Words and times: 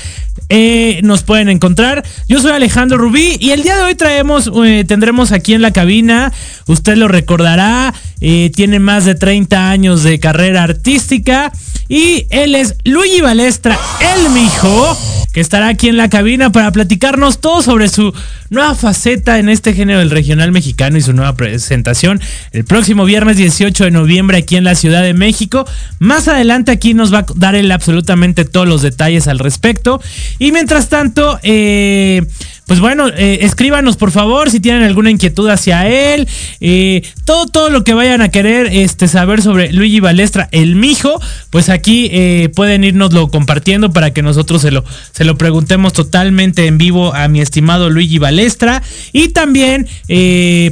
Eh, 0.48 0.98
nos 1.04 1.22
pueden 1.22 1.48
encontrar. 1.48 2.04
Yo 2.28 2.40
soy 2.40 2.50
Alejandro 2.50 2.98
Rubí 2.98 3.36
y 3.38 3.52
el 3.52 3.62
día 3.62 3.76
de 3.76 3.82
hoy 3.84 3.94
traemos, 3.94 4.50
eh, 4.64 4.84
tendremos 4.88 5.30
aquí 5.30 5.54
en 5.54 5.62
la 5.62 5.70
cabina, 5.72 6.32
usted 6.66 6.96
lo 6.96 7.06
recordará, 7.06 7.94
eh, 8.20 8.50
tiene 8.52 8.80
más 8.80 9.04
de 9.04 9.14
30 9.14 9.70
años 9.70 10.02
de 10.02 10.18
carrera 10.18 10.64
artística 10.64 11.52
y 11.88 12.26
él 12.30 12.56
es 12.56 12.74
Luigi 12.82 13.20
Balestra, 13.20 13.78
el 14.16 14.30
mijo 14.30 14.98
que 15.34 15.40
estará 15.40 15.66
aquí 15.66 15.88
en 15.88 15.96
la 15.96 16.08
cabina 16.08 16.52
para 16.52 16.70
platicarnos 16.70 17.40
todo 17.40 17.60
sobre 17.60 17.88
su 17.88 18.14
nueva 18.50 18.76
faceta 18.76 19.40
en 19.40 19.48
este 19.48 19.74
género 19.74 19.98
del 19.98 20.10
regional 20.10 20.52
mexicano 20.52 20.96
y 20.96 21.02
su 21.02 21.12
nueva 21.12 21.34
presentación 21.34 22.20
el 22.52 22.64
próximo 22.64 23.04
viernes 23.04 23.36
18 23.36 23.84
de 23.84 23.90
noviembre 23.90 24.38
aquí 24.38 24.56
en 24.56 24.62
la 24.62 24.76
Ciudad 24.76 25.02
de 25.02 25.12
México. 25.12 25.66
Más 25.98 26.28
adelante 26.28 26.70
aquí 26.70 26.94
nos 26.94 27.12
va 27.12 27.18
a 27.18 27.26
dar 27.34 27.56
él 27.56 27.72
absolutamente 27.72 28.44
todos 28.44 28.68
los 28.68 28.80
detalles 28.80 29.26
al 29.26 29.40
respecto. 29.40 30.00
Y 30.38 30.52
mientras 30.52 30.88
tanto, 30.88 31.40
eh, 31.42 32.22
pues 32.66 32.80
bueno, 32.80 33.08
eh, 33.08 33.40
escríbanos 33.42 33.96
por 33.96 34.10
favor 34.10 34.50
si 34.50 34.58
tienen 34.58 34.84
alguna 34.84 35.10
inquietud 35.10 35.48
hacia 35.50 35.86
él. 35.86 36.26
Eh, 36.60 37.02
todo, 37.26 37.46
todo 37.46 37.68
lo 37.68 37.84
que 37.84 37.92
vayan 37.92 38.22
a 38.22 38.30
querer 38.30 38.68
este, 38.72 39.06
saber 39.06 39.42
sobre 39.42 39.72
Luigi 39.72 40.00
Balestra, 40.00 40.48
el 40.50 40.74
mijo, 40.74 41.20
pues 41.50 41.68
aquí 41.68 42.08
eh, 42.10 42.50
pueden 42.54 42.84
irnoslo 42.84 43.28
compartiendo 43.28 43.92
para 43.92 44.12
que 44.12 44.22
nosotros 44.22 44.62
se 44.62 44.70
lo, 44.70 44.82
se 45.12 45.24
lo 45.24 45.36
preguntemos 45.36 45.92
totalmente 45.92 46.66
en 46.66 46.78
vivo 46.78 47.14
a 47.14 47.28
mi 47.28 47.40
estimado 47.40 47.90
Luigi 47.90 48.18
Balestra. 48.18 48.82
Y 49.12 49.28
también, 49.28 49.86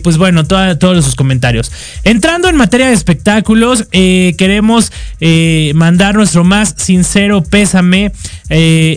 pues 0.03 0.17
bueno, 0.17 0.47
todos 0.47 1.05
sus 1.05 1.15
comentarios. 1.15 1.71
Entrando 2.05 2.49
en 2.49 2.57
materia 2.57 2.89
de 2.89 2.95
espectáculos, 2.95 3.87
queremos 3.91 4.93
mandar 5.75 6.15
nuestro 6.15 6.45
más 6.45 6.75
sincero 6.79 7.43
pésame 7.43 8.13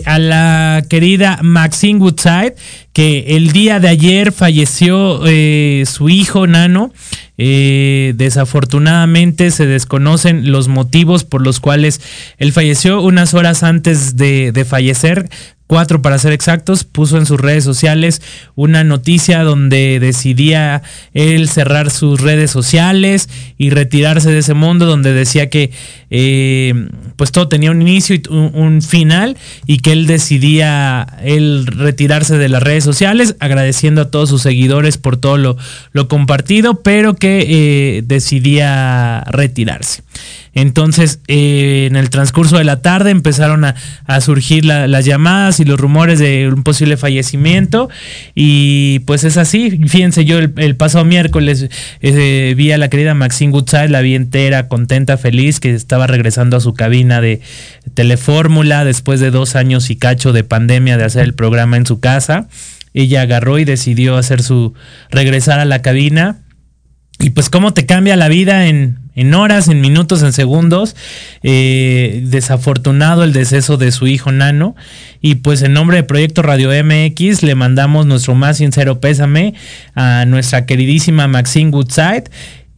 a 0.04 0.18
la 0.18 0.84
querida 0.88 1.38
Maxine 1.42 1.98
Woodside 1.98 2.54
que 2.96 3.36
el 3.36 3.52
día 3.52 3.78
de 3.78 3.88
ayer 3.88 4.32
falleció 4.32 5.20
eh, 5.26 5.84
su 5.86 6.08
hijo 6.08 6.46
Nano. 6.46 6.94
Eh, 7.36 8.14
desafortunadamente 8.16 9.50
se 9.50 9.66
desconocen 9.66 10.50
los 10.50 10.68
motivos 10.68 11.24
por 11.24 11.42
los 11.42 11.60
cuales 11.60 12.00
él 12.38 12.54
falleció 12.54 13.02
unas 13.02 13.34
horas 13.34 13.62
antes 13.62 14.16
de, 14.16 14.50
de 14.50 14.64
fallecer 14.64 15.28
cuatro 15.66 16.00
para 16.02 16.18
ser 16.18 16.32
exactos, 16.32 16.84
puso 16.84 17.18
en 17.18 17.26
sus 17.26 17.40
redes 17.40 17.64
sociales 17.64 18.22
una 18.54 18.84
noticia 18.84 19.42
donde 19.42 19.98
decidía 20.00 20.82
él 21.12 21.48
cerrar 21.48 21.90
sus 21.90 22.20
redes 22.20 22.50
sociales 22.50 23.28
y 23.58 23.70
retirarse 23.70 24.30
de 24.30 24.38
ese 24.38 24.54
mundo, 24.54 24.86
donde 24.86 25.12
decía 25.12 25.50
que 25.50 25.70
eh, 26.10 26.88
pues 27.16 27.32
todo 27.32 27.48
tenía 27.48 27.70
un 27.70 27.82
inicio 27.82 28.14
y 28.16 28.22
un, 28.30 28.80
final 28.82 29.36
y 29.66 29.78
que 29.78 29.92
él 29.92 30.06
decidía 30.06 31.06
él 31.24 31.66
retirarse 31.66 32.38
de 32.38 32.48
las 32.48 32.62
redes 32.62 32.84
sociales, 32.84 33.34
agradeciendo 33.40 34.02
a 34.02 34.10
todos 34.10 34.28
sus 34.28 34.42
seguidores 34.42 34.98
por 34.98 35.16
todo 35.16 35.36
lo, 35.36 35.56
lo 35.92 36.08
compartido, 36.08 36.82
pero 36.82 37.14
que 37.14 37.46
eh, 37.48 38.02
decidía 38.04 39.24
retirarse. 39.26 40.02
Entonces, 40.56 41.20
eh, 41.28 41.84
en 41.86 41.96
el 41.96 42.08
transcurso 42.08 42.56
de 42.56 42.64
la 42.64 42.80
tarde 42.80 43.10
empezaron 43.10 43.66
a, 43.66 43.74
surgir 44.22 44.64
las 44.64 45.04
llamadas 45.04 45.60
y 45.60 45.66
los 45.66 45.78
rumores 45.78 46.18
de 46.18 46.48
un 46.48 46.62
posible 46.62 46.96
fallecimiento. 46.96 47.90
Y 48.34 49.00
pues 49.00 49.24
es 49.24 49.36
así. 49.36 49.78
Fíjense, 49.86 50.24
yo 50.24 50.38
el, 50.38 50.76
pasado 50.76 51.04
miércoles 51.04 51.68
eh, 52.00 52.54
vi 52.56 52.72
a 52.72 52.78
la 52.78 52.88
querida 52.88 53.12
Maxine 53.12 53.52
Goodside, 53.52 53.90
la 53.90 54.00
vi 54.00 54.14
entera, 54.14 54.66
contenta, 54.66 55.18
feliz, 55.18 55.60
que 55.60 55.74
estaba 55.74 56.06
regresando 56.06 56.56
a 56.56 56.60
su 56.60 56.72
cabina 56.72 57.20
de 57.20 57.42
Telefórmula 57.92 58.86
después 58.86 59.20
de 59.20 59.30
dos 59.30 59.56
años 59.56 59.90
y 59.90 59.96
cacho 59.96 60.32
de 60.32 60.42
pandemia 60.42 60.96
de 60.96 61.04
hacer 61.04 61.24
el 61.24 61.34
programa 61.34 61.76
en 61.76 61.84
su 61.84 62.00
casa. 62.00 62.48
Ella 62.94 63.20
agarró 63.20 63.58
y 63.58 63.66
decidió 63.66 64.16
hacer 64.16 64.42
su 64.42 64.72
regresar 65.10 65.60
a 65.60 65.66
la 65.66 65.82
cabina. 65.82 66.38
Y 67.18 67.30
pues 67.30 67.48
cómo 67.50 67.72
te 67.72 67.86
cambia 67.86 68.16
la 68.16 68.28
vida 68.28 68.66
en 68.66 69.06
en 69.16 69.32
horas, 69.34 69.68
en 69.68 69.80
minutos, 69.80 70.22
en 70.22 70.32
segundos. 70.32 70.94
Eh, 71.42 72.22
desafortunado 72.26 73.24
el 73.24 73.32
deceso 73.32 73.78
de 73.78 73.90
su 73.90 74.06
hijo 74.06 74.30
Nano. 74.30 74.76
Y 75.20 75.36
pues 75.36 75.62
en 75.62 75.72
nombre 75.72 75.96
de 75.96 76.02
Proyecto 76.04 76.42
Radio 76.42 76.70
MX 76.70 77.42
le 77.42 77.54
mandamos 77.54 78.06
nuestro 78.06 78.34
más 78.34 78.58
sincero 78.58 79.00
pésame 79.00 79.54
a 79.94 80.26
nuestra 80.26 80.66
queridísima 80.66 81.26
Maxine 81.26 81.70
Goodside. 81.70 82.24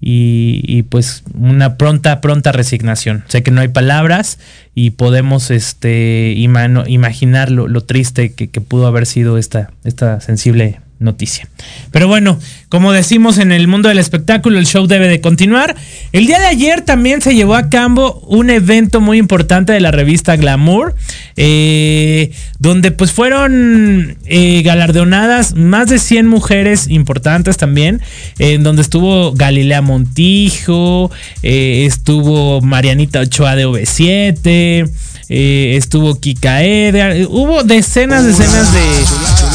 Y, 0.01 0.85
pues 0.85 1.25
una 1.35 1.77
pronta, 1.77 2.21
pronta 2.21 2.53
resignación. 2.53 3.25
Sé 3.27 3.43
que 3.43 3.51
no 3.51 3.61
hay 3.61 3.67
palabras 3.67 4.39
y 4.73 4.91
podemos 4.91 5.51
este, 5.51 6.35
imaginar 6.37 7.51
lo, 7.51 7.81
triste 7.81 8.33
que, 8.33 8.49
que, 8.49 8.61
pudo 8.61 8.87
haber 8.87 9.07
sido 9.07 9.39
esta, 9.39 9.73
esta 9.83 10.21
sensible 10.21 10.79
noticia. 10.99 11.49
Pero 11.91 12.09
bueno, 12.09 12.39
como 12.69 12.93
decimos 12.93 13.39
en 13.39 13.53
el 13.53 13.69
mundo 13.69 13.89
del 13.89 13.99
espectáculo, 13.99 14.59
el 14.59 14.67
show 14.67 14.87
debe 14.87 15.09
de 15.09 15.21
continuar. 15.21 15.77
El 16.13 16.27
día 16.27 16.39
de 16.39 16.47
ayer 16.47 16.83
también 16.83 17.23
se 17.23 17.35
llevó 17.35 17.55
a 17.55 17.69
cabo 17.69 18.21
un 18.27 18.51
evento 18.51 19.01
muy 19.01 19.19
importante 19.19 19.73
de 19.73 19.81
la 19.81 19.91
revista 19.91 20.37
Glamour, 20.37 20.95
eh, 21.37 22.33
donde 22.59 22.91
pues 22.91 23.13
fueron 23.13 24.19
eh, 24.27 24.63
galardonadas 24.63 25.55
más 25.55 25.89
de 25.89 25.99
100 25.99 26.27
mujeres 26.27 26.89
importantes 26.89 27.57
también, 27.57 28.03
en 28.39 28.63
donde 28.65 28.83
estuvo 28.83 29.33
Galilea 29.33 29.81
Montijo, 29.81 31.11
eh, 31.43 31.85
estuvo 31.87 32.61
Marianita 32.61 33.21
Ochoa 33.21 33.55
de 33.55 33.67
OV7, 33.67 34.91
estuvo 35.29 36.19
Kika 36.19 36.63
Eder, 36.63 37.27
hubo 37.31 37.63
decenas, 37.63 38.25
decenas 38.25 38.73
de 38.73 38.81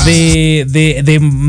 de, 0.06 1.02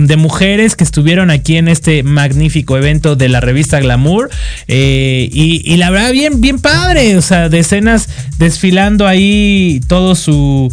de, 0.07 0.17
mujeres 0.17 0.77
que 0.77 0.85
estuvieron 0.85 1.31
aquí 1.31 1.57
en 1.57 1.69
este 1.69 2.03
magnífico 2.03 2.77
evento 2.77 3.17
de 3.17 3.29
la 3.29 3.41
revista 3.41 3.81
Glamour. 3.81 4.31
Eh, 4.69 5.29
y, 5.33 5.77
la 5.77 5.91
verdad, 5.91 6.13
bien, 6.13 6.41
bien 6.41 6.59
padre. 6.59 7.17
O 7.17 7.23
sea, 7.23 7.49
decenas 7.49 8.09
desfilando 8.39 9.07
ahí 9.07 9.81
todos 9.89 10.19
sus 10.19 10.73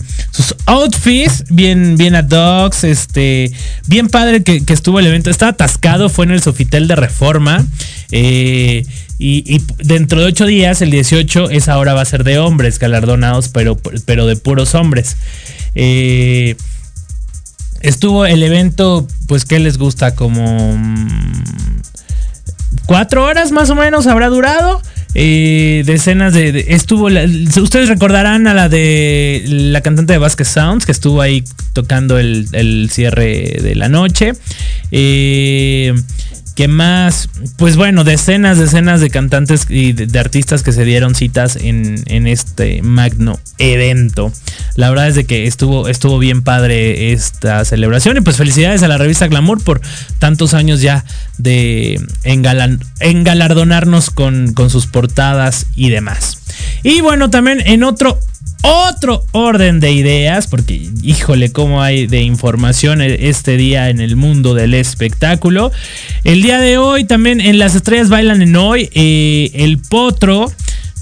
outfits, 0.66 1.46
bien, 1.50 1.98
bien 1.98 2.16
a 2.16 2.22
dogs. 2.22 2.84
Este, 2.84 3.52
bien 3.88 4.10
padre 4.10 4.44
que, 4.44 4.64
que 4.64 4.74
estuvo 4.74 5.00
el 5.00 5.08
evento. 5.08 5.30
Estaba 5.30 5.52
atascado, 5.52 6.10
fue 6.10 6.26
en 6.26 6.32
el 6.32 6.42
Sofitel 6.42 6.88
de 6.88 6.96
Reforma. 6.96 7.66
Eh, 8.12 8.86
y, 9.24 9.62
dentro 9.78 10.20
de 10.20 10.26
ocho 10.26 10.46
días, 10.48 10.82
el 10.82 10.90
18, 10.90 11.52
esa 11.52 11.78
hora 11.78 11.94
va 11.94 12.02
a 12.02 12.06
ser 12.06 12.24
de 12.24 12.40
hombres 12.40 12.80
galardonados, 12.80 13.50
pero, 13.50 13.78
pero 14.06 14.26
de 14.26 14.36
puros 14.36 14.74
hombres. 14.74 15.16
Eh, 15.76 16.56
estuvo 17.84 18.26
el 18.26 18.44
evento, 18.44 19.08
pues, 19.28 19.46
¿qué 19.46 19.60
les 19.60 19.78
gusta? 19.78 20.16
Como 20.16 20.78
mm, 20.78 21.82
cuatro 22.86 23.26
horas 23.26 23.52
más 23.52 23.70
o 23.70 23.76
menos 23.76 24.08
habrá 24.08 24.30
durado. 24.30 24.82
Eh, 25.14 25.84
decenas 25.86 26.34
de, 26.34 26.68
estuvo 26.70 27.08
ustedes 27.62 27.90
recordarán 27.90 28.48
a 28.48 28.54
la 28.54 28.70
de 28.70 29.44
la 29.46 29.82
cantante 29.82 30.14
de 30.14 30.20
Vasquez 30.20 30.48
Sounds 30.48 30.86
que 30.86 30.94
estuvo 30.94 31.20
ahí 31.20 31.44
tocando 31.74 32.18
el, 32.18 32.48
el 32.54 32.90
cierre 32.90 33.58
de 33.62 33.76
la 33.76 33.90
noche 33.90 34.32
eh, 34.92 35.94
¿Qué 36.62 36.68
más? 36.68 37.28
Pues 37.58 37.76
bueno, 37.76 38.04
decenas, 38.04 38.60
decenas 38.60 39.02
de 39.02 39.10
cantantes 39.10 39.66
y 39.68 39.94
de, 39.94 40.20
artistas 40.20 40.62
que 40.62 40.72
se 40.72 40.86
dieron 40.86 41.16
citas 41.16 41.56
en, 41.56 42.28
este 42.28 42.84
magno 42.84 43.40
evento. 43.58 44.32
La 44.76 44.92
verdad 44.92 45.08
es 45.08 45.16
de 45.16 45.26
que 45.26 45.48
estuvo, 45.48 45.88
estuvo 45.88 46.20
bien 46.20 46.44
padre 46.44 47.14
esta 47.14 47.66
celebración. 47.66 48.18
Y 48.18 48.22
pues 48.22 48.38
felicidades 48.38 48.84
a 48.84 48.88
la 48.88 49.00
revista 49.00 49.28
Glamour 49.28 49.64
por 49.64 49.82
tantos 50.20 50.54
años 50.54 50.82
ya 50.82 51.04
de 51.40 52.00
engalardonarnos 52.26 54.12
con, 54.12 54.54
con 54.54 54.70
sus 54.70 54.86
portadas 54.86 55.66
y 55.76 55.90
demás. 55.90 56.38
Y 56.84 57.02
bueno, 57.02 57.32
también 57.32 57.64
en 57.66 57.84
otro 57.84 58.20
otro 58.62 59.24
orden 59.32 59.80
de 59.80 59.92
ideas, 59.92 60.48
porque 60.48 60.90
híjole, 61.02 61.52
cómo 61.52 61.82
hay 61.82 62.08
de 62.08 62.22
información 62.22 63.02
e-, 63.02 63.30
este 63.30 63.58
día 63.58 63.90
en 63.90 64.00
el 64.00 64.16
mundo 64.16 64.54
del 64.54 64.74
espectáculo. 64.74 65.72
El 66.24 66.42
día 66.42 66.60
de 66.60 66.78
hoy 66.78 67.06
también 67.06 67.42
en 67.42 67.60
Las 67.60 67.76
Estrellas 67.76 68.10
Bailan 68.10 68.42
en 68.42 68.56
Hoy, 68.56 68.90
eh, 68.94 69.52
el 69.54 69.80
Potro 69.80 70.52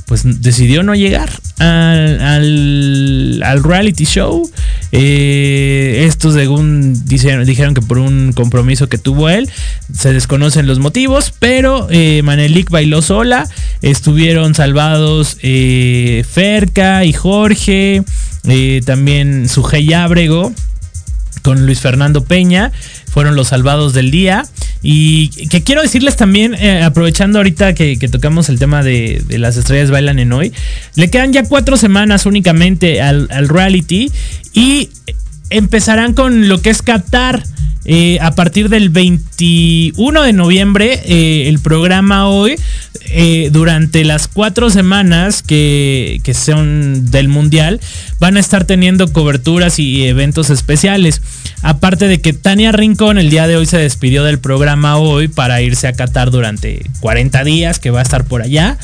pues 0.10 0.24
decidió 0.42 0.82
no 0.82 0.96
llegar 0.96 1.30
al, 1.60 3.62
reality 3.64 4.06
show. 4.06 4.50
Estos 4.92 6.34
según 6.34 7.06
dijeron, 7.06 7.74
que 7.74 7.82
por 7.82 8.00
un 8.00 8.34
compromiso 8.34 8.88
que 8.88 8.98
tuvo 8.98 9.30
él, 9.30 9.50
se 9.94 10.14
desconocen 10.14 10.68
los 10.68 10.80
motivos, 10.80 11.34
pero 11.38 11.88
eh, 11.92 12.22
Manelik 12.24 12.70
bailó 12.70 13.02
sola, 13.02 13.48
estuvieron 13.82 14.56
salvados 14.56 15.38
eh, 15.42 16.26
Ferca 16.30 17.06
y 17.06 17.14
Jorge, 17.14 18.04
eh, 18.48 18.82
también 18.86 19.48
Sujei 19.48 19.94
Ábrego 19.94 20.54
con 21.42 21.66
Luis 21.66 21.80
Fernando 21.80 22.24
Peña, 22.24 22.72
fueron 23.12 23.36
los 23.36 23.50
salvados 23.50 23.94
del 23.94 24.12
día. 24.12 24.46
Y 24.82 25.30
que 25.48 25.62
quiero 25.62 25.82
decirles 25.82 26.16
también, 26.16 26.54
eh, 26.54 26.84
aprovechando 26.84 27.40
ahorita 27.40 27.74
que, 27.74 27.98
tocamos 28.10 28.50
el 28.50 28.60
tema 28.60 28.82
de, 28.82 29.24
las 29.30 29.58
estrellas 29.58 29.92
bailan 29.92 30.20
en 30.20 30.32
hoy, 30.32 30.54
le 30.96 31.10
quedan 31.10 31.34
ya 31.34 31.44
cuatro 31.44 31.76
semanas 31.76 32.26
únicamente 32.26 33.02
al, 33.02 33.28
reality 33.50 34.12
y 34.54 34.90
empezarán 35.50 36.14
con 36.14 36.48
lo 36.48 36.62
que 36.62 36.70
es 36.70 36.82
Qatar. 36.82 37.44
Eh, 37.92 38.20
a 38.22 38.36
partir 38.36 38.70
del 38.70 38.90
21 38.90 40.22
de 40.22 40.32
noviembre, 40.32 41.02
eh, 41.06 41.50
el 41.50 41.58
programa 41.58 42.30
hoy, 42.30 42.56
durante 43.52 44.06
las 44.06 44.28
cuatro 44.28 44.70
semanas 44.70 45.42
que, 45.42 46.22
que, 46.24 46.36
son 46.36 47.10
del 47.10 47.28
Mundial, 47.28 47.82
van 48.20 48.38
a 48.38 48.40
estar 48.40 48.66
teniendo 48.66 49.12
coberturas 49.12 49.80
y 49.80 50.06
eventos 50.06 50.52
especiales. 50.52 51.24
Aparte 51.64 52.08
de 52.08 52.22
que 52.22 52.34
Tania 52.34 52.72
Rincón 52.72 53.18
el 53.18 53.32
día 53.32 53.48
de 53.48 53.58
hoy 53.58 53.66
se 53.66 53.80
despidió 53.80 54.24
del 54.24 54.38
programa 54.38 54.98
hoy 54.98 55.28
para 55.28 55.60
irse 55.64 55.88
a 55.88 55.94
Qatar 55.94 56.30
durante 56.30 56.86
40 57.00 57.44
días, 57.44 57.80
que 57.80 57.90
va 57.90 58.02
a 58.02 58.04
estar 58.04 58.26
por 58.26 58.44
allá. 58.44 58.78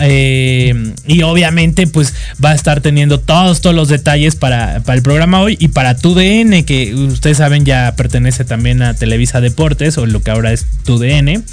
Eh, 0.00 0.94
y 1.06 1.22
obviamente 1.22 1.86
pues 1.86 2.14
va 2.42 2.50
a 2.50 2.54
estar 2.54 2.80
teniendo 2.80 3.18
todos, 3.18 3.60
todos 3.60 3.74
los 3.74 3.88
detalles 3.88 4.36
para, 4.36 4.80
para 4.80 4.96
el 4.96 5.02
programa 5.02 5.40
hoy 5.40 5.56
y 5.58 5.68
para 5.68 5.96
TUDN, 5.96 6.64
que 6.64 6.94
ustedes 6.94 7.38
saben 7.38 7.64
ya 7.64 7.94
pertenece 7.96 8.44
también 8.44 8.82
a 8.82 8.94
Televisa 8.94 9.40
Deportes 9.40 9.98
o 9.98 10.06
lo 10.06 10.22
que 10.22 10.30
ahora 10.30 10.52
es 10.52 10.66
TUDN. 10.84 11.44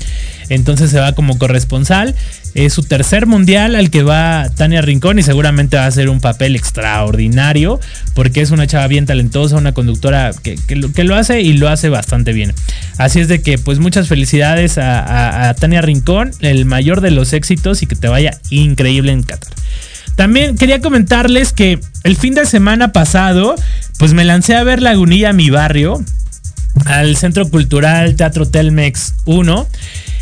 Entonces 0.49 0.89
se 0.91 0.99
va 0.99 1.13
como 1.13 1.37
corresponsal. 1.37 2.15
Es 2.53 2.73
su 2.73 2.83
tercer 2.83 3.25
mundial 3.25 3.75
al 3.75 3.89
que 3.89 4.03
va 4.03 4.49
Tania 4.55 4.81
Rincón 4.81 5.19
y 5.19 5.23
seguramente 5.23 5.77
va 5.77 5.85
a 5.85 5.91
ser 5.91 6.09
un 6.09 6.19
papel 6.19 6.55
extraordinario 6.55 7.79
porque 8.15 8.41
es 8.41 8.51
una 8.51 8.67
chava 8.67 8.87
bien 8.87 9.05
talentosa, 9.05 9.55
una 9.55 9.73
conductora 9.73 10.31
que, 10.43 10.55
que, 10.67 11.03
lo, 11.03 11.15
hace 11.15 11.41
y 11.41 11.53
lo 11.53 11.69
hace 11.69 11.89
bastante 11.89 12.33
bien. 12.33 12.53
Así 12.97 13.19
es 13.19 13.27
de 13.27 13.41
que 13.41 13.57
pues 13.57 13.79
muchas 13.79 14.07
felicidades 14.07 14.77
a, 14.77 15.55
Tania 15.59 15.81
Rincón, 15.81 16.31
el 16.39 16.65
mayor 16.65 17.01
de 17.01 17.11
los 17.11 17.33
éxitos 17.33 17.83
y 17.83 17.85
que 17.85 17.95
te 17.95 18.07
vaya 18.07 18.39
increíble 18.49 19.11
en 19.11 19.23
Qatar. 19.23 19.53
También 20.15 20.57
quería 20.57 20.81
comentarles 20.81 21.53
que 21.53 21.79
el 22.03 22.17
fin 22.17 22.33
de 22.33 22.45
semana 22.45 22.91
pasado 22.91 23.55
pues 23.97 24.13
me 24.13 24.25
lancé 24.25 24.55
a 24.55 24.63
ver 24.63 24.81
Lagunilla, 24.81 25.33
mi 25.33 25.49
barrio, 25.49 26.03
al 26.85 27.15
Centro 27.15 27.47
Cultural 27.49 28.15
Teatro 28.15 28.45
Telmex 28.47 29.13
1 29.25 29.67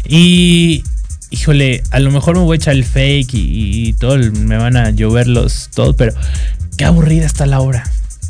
y 0.08 0.84
híjole, 1.30 1.84
a 1.92 2.00
lo 2.00 2.12
mejor 2.12 2.38
me 2.38 2.44
voy 2.44 2.56
a 2.56 2.58
echar 2.58 2.76
el 2.76 2.86
fake 2.86 3.34
y, 3.34 3.94
todo, 3.94 4.18
me 4.18 4.58
van 4.58 4.78
a 4.78 4.92
llover 4.92 5.28
los 5.28 5.70
todo, 5.74 5.96
pero 5.96 6.14
qué 6.78 6.86
aburrida 6.86 7.26
está 7.26 7.46
la 7.46 7.60
obra. 7.60 7.84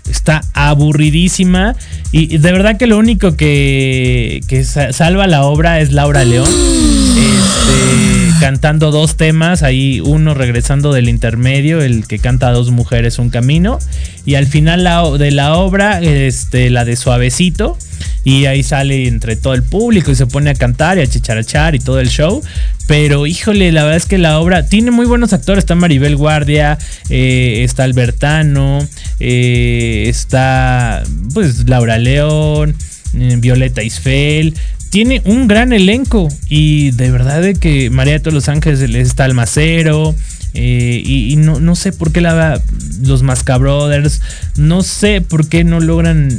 Está 0.09 0.41
aburridísima 0.53 1.75
y 2.13 2.37
de 2.37 2.51
verdad 2.53 2.77
que 2.77 2.87
lo 2.87 2.97
único 2.97 3.35
que, 3.35 4.39
que 4.47 4.63
salva 4.63 5.27
la 5.27 5.43
obra 5.43 5.81
es 5.81 5.91
Laura 5.91 6.23
León. 6.23 6.47
Este, 6.47 8.39
cantando 8.39 8.91
dos 8.91 9.17
temas, 9.17 9.63
ahí 9.63 9.99
uno 9.99 10.33
regresando 10.33 10.93
del 10.93 11.09
intermedio, 11.09 11.81
el 11.81 12.07
que 12.07 12.19
canta 12.19 12.49
a 12.49 12.51
dos 12.51 12.71
mujeres 12.71 13.19
un 13.19 13.29
camino, 13.29 13.79
y 14.25 14.35
al 14.35 14.45
final 14.45 14.83
de 15.17 15.31
la 15.31 15.55
obra, 15.55 15.99
este, 16.01 16.69
la 16.69 16.85
de 16.85 16.95
Suavecito, 16.95 17.77
y 18.23 18.45
ahí 18.45 18.61
sale 18.61 19.07
entre 19.07 19.35
todo 19.35 19.53
el 19.53 19.63
público 19.63 20.11
y 20.11 20.15
se 20.15 20.27
pone 20.27 20.49
a 20.49 20.53
cantar 20.53 20.97
y 20.97 21.01
a 21.01 21.07
chicharachar 21.07 21.75
y 21.75 21.79
todo 21.79 21.99
el 21.99 22.09
show. 22.09 22.43
Pero 22.87 23.27
híjole, 23.27 23.73
la 23.73 23.83
verdad 23.83 23.97
es 23.97 24.05
que 24.05 24.17
la 24.17 24.39
obra 24.39 24.65
tiene 24.67 24.91
muy 24.91 25.05
buenos 25.05 25.33
actores. 25.33 25.59
Está 25.59 25.75
Maribel 25.75 26.15
Guardia, 26.15 26.77
eh, 27.09 27.61
está 27.63 27.83
Albertano, 27.83 28.79
eh, 29.19 30.05
está 30.07 31.03
pues 31.33 31.67
Laura 31.67 31.97
León, 31.97 32.75
eh, 33.13 33.35
Violeta 33.39 33.83
Isfel. 33.83 34.55
Tiene 34.89 35.21
un 35.25 35.49
gran 35.49 35.73
elenco 35.73 36.29
y 36.47 36.91
de 36.91 37.11
verdad 37.11 37.41
de 37.41 37.55
que 37.55 37.89
María 37.89 38.13
de 38.13 38.19
todos 38.21 38.33
los 38.33 38.47
Ángeles 38.47 38.81
está 38.81 39.25
Almacero. 39.25 40.15
y, 40.53 41.35
no, 41.37 41.59
no, 41.59 41.75
sé 41.75 41.91
por 41.91 42.13
qué 42.13 42.21
la, 42.21 42.61
los 43.01 43.21
Mascabrothers, 43.21 44.21
no 44.55 44.81
sé 44.81 45.21
por 45.21 45.49
qué 45.49 45.63
no 45.65 45.81
logran 45.81 46.29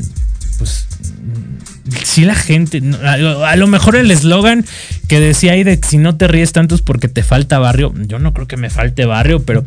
pues 0.58 0.86
si 2.04 2.24
la 2.24 2.34
gente, 2.34 2.82
a, 3.02 3.56
lo 3.56 3.66
mejor 3.66 3.96
el 3.96 4.10
eslogan 4.10 4.64
que 5.08 5.20
decía 5.20 5.52
ahí 5.52 5.64
de 5.64 5.80
si 5.86 5.98
no 5.98 6.16
te 6.16 6.28
ríes 6.28 6.52
tanto 6.52 6.74
es 6.74 6.82
porque 6.82 7.08
te 7.08 7.22
falta 7.22 7.58
barrio, 7.58 7.92
yo 8.06 8.18
no 8.18 8.32
creo 8.32 8.46
que 8.46 8.56
me 8.56 8.70
falte 8.70 9.04
barrio, 9.04 9.42
pero, 9.44 9.64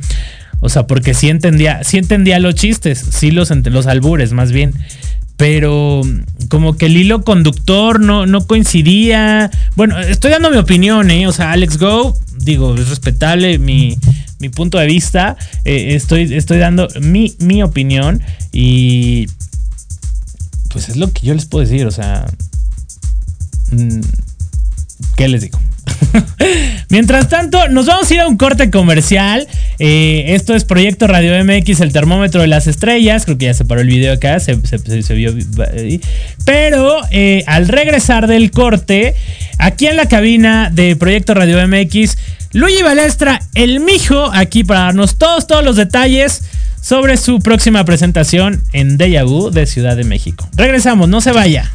o 0.60 0.70
sea, 0.70 0.88
porque 0.88 1.14
sí 1.14 1.30
entendía, 1.30 1.84
sí 1.84 1.98
entendía 1.98 2.40
los 2.40 2.56
chistes, 2.56 3.00
sí 3.00 3.32
los, 3.32 3.50
los 3.50 3.88
albures 3.88 4.34
más 4.34 4.52
bien, 4.52 4.74
pero 5.38 6.02
como 6.50 6.78
que 6.78 6.86
el 6.86 6.98
hilo 6.98 7.24
conductor 7.24 8.00
no, 8.00 8.26
no 8.26 8.46
coincidía, 8.46 9.50
bueno, 9.76 10.00
estoy 10.00 10.32
dando 10.32 10.52
mi 10.52 10.58
opinión, 10.58 11.10
¿eh? 11.10 11.28
o 11.28 11.32
sea, 11.32 11.52
Alex 11.52 11.78
Go, 11.78 12.16
digo, 12.38 12.76
es 12.76 12.90
respetable 12.90 13.58
mi, 13.58 13.98
punto 14.56 14.78
de 14.78 14.86
vista, 14.86 15.38
eh, 15.66 15.96
estoy, 15.96 16.34
estoy 16.34 16.58
dando 16.60 16.88
mi, 17.00 17.34
mi 17.40 17.64
opinión 17.64 18.22
y 18.52 19.28
pues 20.72 20.90
es 20.90 20.98
lo 20.98 21.12
que 21.12 21.28
yo 21.28 21.34
les 21.34 21.46
puedo 21.46 21.66
decir, 21.66 21.86
o 21.86 21.92
sea, 21.92 22.26
mm, 23.72 24.02
¿qué 25.16 25.28
les 25.28 25.42
digo? 25.42 25.60
Mientras 26.90 27.30
tanto, 27.30 27.68
nos 27.70 27.86
vamos 27.86 28.10
a 28.10 28.14
ir 28.14 28.20
a 28.20 28.28
un 28.28 28.38
corte 28.38 28.70
comercial. 28.70 29.48
Eh, 29.80 30.26
esto 30.30 30.56
es 30.56 30.66
Proyecto 30.66 31.08
Radio 31.08 31.34
MX, 31.44 31.82
el 31.82 31.94
termómetro 31.94 32.42
de 32.42 32.48
las 32.48 32.68
estrellas. 32.68 33.26
Creo 33.26 33.38
que 33.38 33.46
ya 33.46 33.54
se 33.54 33.66
paró 33.66 33.82
el 33.82 33.88
video 33.88 34.14
acá, 34.14 34.40
se, 34.40 34.56
vio. 35.14 35.34
Pero 36.46 37.02
eh, 37.12 37.44
al 37.48 37.68
regresar 37.68 38.28
del 38.28 38.52
corte, 38.52 39.16
aquí 39.58 39.88
en 39.88 39.96
la 39.96 40.08
cabina 40.08 40.70
de 40.72 40.96
Proyecto 40.96 41.34
Radio 41.34 41.66
MX, 41.66 42.18
Luigi 42.54 42.84
Balestra, 42.84 43.42
el 43.56 43.80
mijo, 43.80 44.30
aquí 44.34 44.64
para 44.64 44.82
darnos 44.82 45.18
todos, 45.18 45.48
todos 45.48 45.64
los 45.64 45.78
detalles 45.78 46.44
sobre 46.82 47.18
su 47.18 47.40
próxima 47.40 47.86
presentación 47.86 48.64
en 48.74 48.98
Deja 48.98 49.24
Vu 49.24 49.52
de 49.52 49.66
Ciudad 49.66 49.96
de 49.96 50.04
México. 50.04 50.48
Regresamos, 50.56 51.08
no 51.08 51.22
se 51.22 51.32
vaya. 51.32 51.72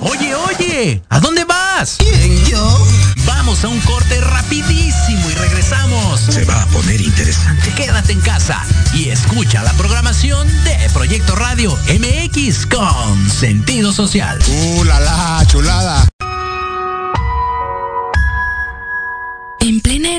Oye, 0.00 0.34
oye, 0.34 1.02
¿a 1.08 1.20
dónde 1.20 1.44
vas? 1.44 1.96
¿Quién, 1.98 2.44
yo? 2.44 2.86
Vamos 3.26 3.64
a 3.64 3.68
un 3.68 3.80
corte 3.80 4.20
rapidísimo 4.20 5.30
y 5.30 5.34
regresamos. 5.34 6.20
Se 6.20 6.44
va 6.44 6.62
a 6.62 6.66
poner 6.66 7.00
interesante. 7.00 7.70
Quédate 7.76 8.12
en 8.12 8.20
casa 8.20 8.62
y 8.94 9.08
escucha 9.08 9.62
la 9.62 9.72
programación 9.72 10.46
de 10.64 10.76
Proyecto 10.92 11.34
Radio 11.34 11.76
MX 11.88 12.66
con 12.66 13.30
sentido 13.30 13.92
social. 13.92 14.38
¡Uh, 14.48 14.84
la, 14.84 15.00
la 15.00 15.44
chulada! 15.46 16.06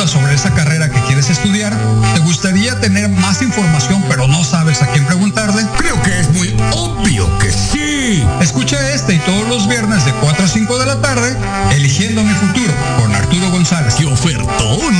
Dudas 0.00 0.10
sobre 0.10 0.34
esa 0.34 0.50
carrera 0.54 0.88
que 0.88 0.98
quieres 1.02 1.28
estudiar? 1.28 1.76
¿Te 2.14 2.20
gustaría 2.20 2.78
tener 2.80 3.08
más 3.08 3.42
información 3.42 4.02
pero 4.08 4.26
no 4.28 4.44
sabes 4.44 4.82
a 4.82 4.86
quién 4.86 5.04
preguntarle? 5.04 5.62
Creo 5.76 6.00
que 6.02 6.20
es 6.20 6.30
muy 6.32 6.54
obvio 6.72 7.28
que 7.38 7.50
sí. 7.50 8.24
Escucha 8.40 8.78
este 8.90 9.14
y 9.14 9.18
todos 9.18 9.46
los 9.48 9.68
viernes 9.68 10.04
de 10.06 10.12
4 10.12 10.44
a 10.44 10.48
5 10.48 10.78
de 10.78 10.86
la 10.86 11.00
tarde, 11.02 11.36
Eligiendo 11.74 12.22
mi 12.22 12.32
futuro 12.32 12.72
con 12.98 13.14
Arturo 13.14 13.50
González, 13.50 13.94
¡Qué 13.94 14.06
ofertón! 14.06 14.99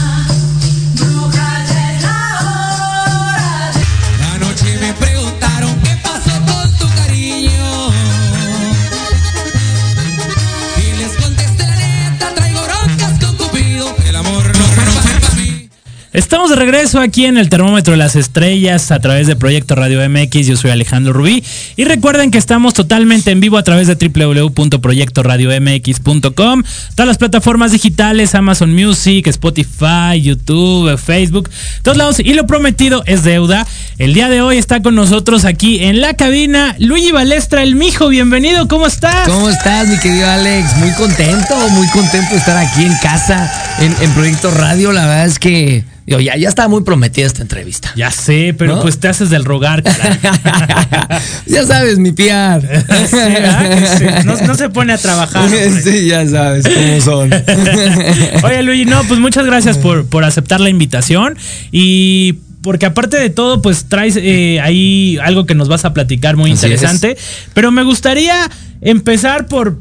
Estamos 16.13 16.49
de 16.49 16.57
regreso 16.57 16.99
aquí 16.99 17.23
en 17.23 17.37
el 17.37 17.47
termómetro 17.47 17.91
de 17.91 17.97
las 17.97 18.17
estrellas 18.17 18.91
a 18.91 18.99
través 18.99 19.27
de 19.27 19.37
Proyecto 19.37 19.75
Radio 19.75 20.01
MX. 20.09 20.45
Yo 20.45 20.57
soy 20.57 20.69
Alejandro 20.69 21.13
Rubí. 21.13 21.41
Y 21.75 21.85
recuerden 21.85 22.31
que 22.31 22.37
estamos 22.37 22.73
totalmente 22.73 23.31
en 23.31 23.39
vivo 23.39 23.57
a 23.57 23.63
través 23.63 23.87
de 23.87 23.95
www.proyectoradiomx.com. 23.95 26.63
Todas 26.95 27.07
las 27.07 27.17
plataformas 27.17 27.71
digitales, 27.71 28.35
Amazon 28.35 28.73
Music, 28.73 29.25
Spotify, 29.27 30.21
YouTube, 30.21 30.97
Facebook, 30.97 31.49
todos 31.81 31.97
lados. 31.97 32.19
Y 32.19 32.33
lo 32.33 32.45
prometido 32.45 33.03
es 33.05 33.23
deuda. 33.23 33.65
El 33.97 34.13
día 34.13 34.27
de 34.29 34.41
hoy 34.41 34.57
está 34.57 34.81
con 34.81 34.95
nosotros 34.95 35.45
aquí 35.45 35.83
en 35.83 36.01
la 36.01 36.15
cabina 36.15 36.75
Luigi 36.79 37.11
Balestra, 37.11 37.63
el 37.63 37.75
mijo. 37.75 38.09
Bienvenido, 38.09 38.67
¿cómo 38.67 38.87
estás? 38.87 39.27
¿Cómo 39.27 39.49
estás, 39.49 39.87
mi 39.87 39.97
querido 39.99 40.29
Alex? 40.29 40.75
Muy 40.77 40.91
contento, 40.91 41.69
muy 41.69 41.87
contento 41.89 42.31
de 42.31 42.37
estar 42.37 42.57
aquí 42.57 42.83
en 42.83 42.95
casa, 42.97 43.51
en, 43.79 43.95
en 44.01 44.11
Proyecto 44.11 44.51
Radio. 44.51 44.91
La 44.91 45.07
verdad 45.07 45.25
es 45.25 45.39
que 45.39 45.85
ya, 46.19 46.35
ya 46.35 46.49
estaba 46.49 46.67
muy 46.67 46.83
prometida 46.83 47.25
esta 47.25 47.41
entrevista. 47.41 47.91
Ya 47.95 48.11
sé, 48.11 48.53
pero 48.57 48.75
¿No? 48.75 48.81
pues 48.81 48.99
te 48.99 49.07
haces 49.07 49.29
del 49.29 49.45
rogar, 49.45 49.83
caray. 49.83 50.19
ya 51.61 51.67
sabes, 51.67 51.99
mi 51.99 52.11
piar. 52.11 52.61
No, 54.25 54.35
no 54.35 54.55
se 54.55 54.69
pone 54.69 54.93
a 54.93 54.97
trabajar. 54.97 55.43
hombre. 55.45 55.81
sí, 55.81 56.07
ya 56.07 56.27
sabes 56.27 56.65
cómo 56.67 57.01
son. 57.01 57.31
Oye, 58.43 58.63
Luigi, 58.63 58.85
no, 58.85 59.03
pues 59.03 59.19
muchas 59.19 59.45
gracias 59.45 59.77
por, 59.77 60.05
por 60.05 60.23
aceptar 60.23 60.59
la 60.59 60.69
invitación 60.69 61.37
y 61.71 62.35
porque 62.61 62.85
aparte 62.85 63.17
de 63.17 63.29
todo, 63.29 63.61
pues 63.61 63.85
traes 63.85 64.17
eh, 64.17 64.59
ahí 64.61 65.17
algo 65.23 65.45
que 65.45 65.55
nos 65.55 65.67
vas 65.67 65.85
a 65.85 65.93
platicar 65.93 66.37
muy 66.37 66.51
Así 66.51 66.65
interesante. 66.65 67.17
Pero 67.53 67.71
me 67.71 67.83
gustaría 67.83 68.49
empezar 68.81 69.47
por 69.47 69.79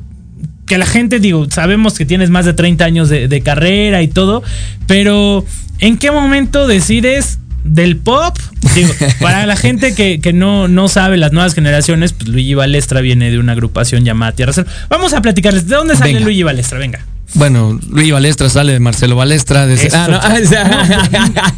que 0.66 0.78
la 0.78 0.86
gente, 0.86 1.18
digo, 1.20 1.46
sabemos 1.50 1.98
que 1.98 2.06
tienes 2.06 2.30
más 2.30 2.46
de 2.46 2.54
30 2.54 2.84
años 2.84 3.08
de, 3.08 3.28
de 3.28 3.40
carrera 3.42 4.02
y 4.02 4.08
todo, 4.08 4.42
pero 4.86 5.44
¿en 5.78 5.98
qué 5.98 6.10
momento 6.10 6.66
decides 6.66 7.38
del 7.64 7.96
pop? 7.96 8.36
Digo, 8.74 8.92
para 9.20 9.46
la 9.46 9.56
gente 9.56 9.94
que, 9.94 10.20
que 10.20 10.32
no, 10.32 10.68
no 10.68 10.88
sabe, 10.88 11.16
las 11.16 11.32
nuevas 11.32 11.54
generaciones, 11.54 12.12
pues 12.12 12.28
Luigi 12.28 12.54
Balestra 12.54 13.00
viene 13.00 13.30
de 13.30 13.38
una 13.38 13.52
agrupación 13.52 14.04
llamada 14.04 14.32
Tierra 14.32 14.52
Cero. 14.54 14.68
Vamos 14.88 15.12
a 15.14 15.20
platicarles, 15.22 15.66
¿de 15.68 15.76
dónde 15.76 15.96
sale 15.96 16.12
Venga. 16.14 16.24
Luigi 16.24 16.42
Balestra? 16.42 16.78
Venga. 16.78 17.00
Bueno, 17.34 17.78
Luis 17.90 18.10
Balestra 18.12 18.48
sale 18.48 18.72
de 18.72 18.80
Marcelo 18.80 19.14
Balestra. 19.14 19.64
De, 19.68 19.74
Eso. 19.74 19.96
ah, 19.96 20.08
no, 20.08 20.18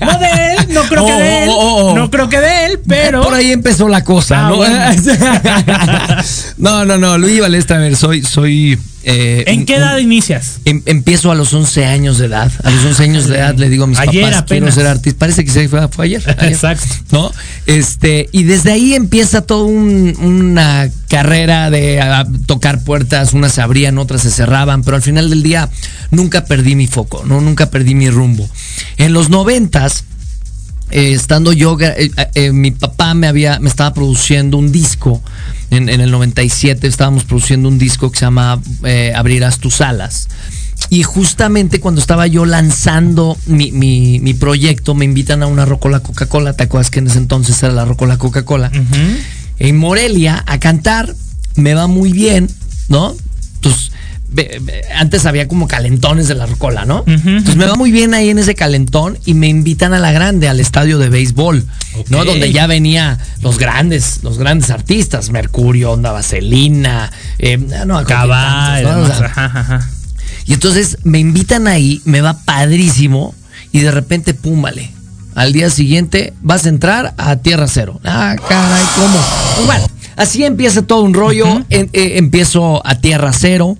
No 0.07 0.19
de 0.19 0.27
él, 0.27 0.67
no 0.69 0.83
creo 0.83 1.07
que 1.07 1.13
Oh, 1.13 1.19
de 1.19 1.43
él. 1.45 1.49
oh, 1.51 1.93
oh. 1.93 1.97
No 1.97 2.11
creo 2.11 2.29
que 2.29 2.41
de 2.41 2.67
él, 2.67 2.81
pero. 2.87 3.23
Por 3.23 3.33
ahí 3.33 3.53
empezó 3.53 3.89
la 3.89 4.05
cosa, 4.05 4.47
Ah, 4.47 4.51
¿no? 4.51 4.57
bueno. 4.57 4.77
no, 6.59 6.85
no, 6.85 6.99
no, 6.99 7.17
Luis 7.19 7.41
Balestra, 7.41 7.77
a 7.77 7.81
ver, 7.81 7.97
soy, 7.97 8.23
soy. 8.23 8.79
Eh, 9.05 9.45
¿En 9.47 9.67
qué 9.67 9.75
un- 9.75 9.79
edad 9.81 9.99
inicias? 9.99 10.61
Em- 10.65 10.83
empiezo 10.87 11.31
a 11.31 11.35
los 11.35 11.53
11 11.55 11.85
años 11.87 12.19
de 12.19 12.27
edad. 12.27 12.51
A 12.63 12.71
los 12.71 12.85
11 12.85 13.03
años 13.03 13.27
de 13.29 13.37
edad 13.37 13.55
le 13.57 13.69
digo 13.69 13.85
a 13.85 13.87
mis 13.87 13.99
Ayer 13.99 14.23
papás, 14.25 14.43
quiero 14.47 14.67
apenas. 14.67 14.75
ser 14.75 14.87
artista. 14.87 15.19
Parece 15.19 15.45
que 15.45 15.51
se 15.51 15.69
fue, 15.69 15.89
fue 15.89 16.05
ayer, 16.07 16.23
ayer, 16.39 16.53
Exacto. 16.53 16.87
¿No? 17.11 17.33
Este, 17.67 18.29
y 18.33 18.43
desde 18.45 18.73
ahí 18.73 18.95
empieza 18.95 19.43
toda 19.43 19.65
una 19.65 20.89
carrera 21.09 21.71
de 21.71 22.01
tocar 22.47 22.83
puertas. 22.85 23.33
Unas 23.33 23.53
se 23.53 23.61
abrían, 23.63 23.99
otras 23.99 24.23
se 24.23 24.31
cerraban, 24.31 24.83
pero 24.83 24.97
al 24.97 25.03
final 25.03 25.31
del 25.31 25.43
día 25.43 25.69
nunca 26.11 26.45
perdí 26.45 26.75
mi 26.75 26.87
foco, 26.87 27.23
¿no? 27.27 27.41
Nunca 27.41 27.71
perdí 27.71 27.95
mi 27.95 28.09
rumbo. 28.11 28.49
En 28.97 29.13
los 29.13 29.29
noventas, 29.31 30.05
eh, 30.93 31.13
estando 31.13 31.53
yo, 31.53 31.77
eh, 31.81 32.11
eh, 32.35 32.53
mi 32.53 32.71
papá 32.71 33.15
me 33.15 33.27
había, 33.27 33.59
me 33.59 33.69
estaba 33.69 33.93
produciendo 33.95 34.57
un 34.59 34.71
disco. 34.73 35.23
En, 35.71 35.89
en 35.89 36.01
el 36.03 36.11
97 36.11 36.87
estábamos 36.87 37.25
produciendo 37.25 37.69
un 37.69 37.79
disco 37.79 38.11
que 38.13 38.19
se 38.19 38.27
llama 38.27 38.61
Abrirás 39.15 39.59
tus 39.59 39.81
alas. 39.81 40.29
Y 40.91 41.03
justamente 41.05 41.81
cuando 41.81 42.01
estaba 42.01 42.27
yo 42.27 42.45
lanzando 42.45 43.39
mi, 43.47 43.73
mi- 43.73 44.19
mi 44.21 44.35
proyecto, 44.35 44.95
me 44.95 45.05
invitan 45.07 45.43
a 45.43 45.47
una 45.47 45.65
Rocola 45.65 46.01
Coca-Cola. 46.01 46.53
¿Te 46.55 46.65
acuerdas 46.65 46.91
que 46.91 46.99
en 46.99 47.07
ese 47.07 47.19
entonces 47.19 47.63
era 47.63 47.73
la 47.73 47.85
Rocola 47.87 48.19
Coca-Cola? 48.19 48.71
En 49.59 49.77
Morelia 49.79 50.43
a 50.47 50.59
cantar. 50.59 51.15
Me 51.55 51.73
va 51.75 51.87
muy 51.87 52.13
bien, 52.13 52.49
¿no? 52.89 53.15
Entonces, 53.57 53.93
antes 54.97 55.27
había 55.27 55.49
como 55.49 55.69
calentones 55.69 56.29
de 56.29 56.35
la 56.35 56.47
Rocola, 56.47 56.85
¿no? 56.85 57.05
Entonces 57.07 57.57
me 57.57 57.67
va 57.67 57.75
muy 57.75 57.91
bien 57.91 58.15
ahí 58.15 58.31
en 58.31 58.39
ese 58.39 58.55
calentón 58.55 59.19
y 59.25 59.35
me 59.35 59.49
invitan 59.49 59.93
a 59.95 59.99
la 59.99 60.13
grande, 60.13 60.49
al 60.49 60.61
estadio 60.61 60.99
de 60.99 61.09
béisbol, 61.09 61.67
¿no? 62.09 62.25
Donde 62.25 62.53
ya 62.53 62.67
venía 62.67 63.19
los 63.41 63.59
grandes, 63.59 64.21
los 64.23 64.39
grandes 64.39 64.71
artistas, 64.71 65.31
Mercurio, 65.31 65.93
Onda 65.93 66.13
Vaselina, 66.13 67.11
eh, 67.39 67.59
no, 67.59 67.99
tantos, 68.05 68.83
¿no? 68.83 69.03
O 69.03 69.07
sea, 69.07 69.89
y 70.47 70.55
entonces 70.55 70.99
me 71.05 71.19
invitan 71.19 71.67
ahí, 71.69 72.01
me 72.05 72.21
va 72.21 72.39
padrísimo 72.45 73.35
y 73.73 73.81
de 73.81 73.91
repente, 73.91 74.35
pum, 74.35 74.61
vale. 74.63 74.91
Al 75.35 75.53
día 75.53 75.71
siguiente 75.71 76.35
vas 76.43 76.67
a 76.67 76.69
entrar 76.69 77.15
a 77.17 77.37
Tierra 77.37 77.67
Cero. 77.67 77.99
Ah, 78.05 78.37
caray, 78.49 78.83
¿cómo? 78.97 79.19
Pues 79.57 79.67
bueno, 79.67 79.87
así 80.17 80.45
empieza 80.45 80.83
todo 80.83 81.03
un 81.03 81.15
rollo. 81.15 81.47
En- 81.71 81.89
eh, 81.95 82.15
empiezo 82.19 82.87
a 82.87 82.97
Tierra 82.97 83.33
Cero. 83.33 83.79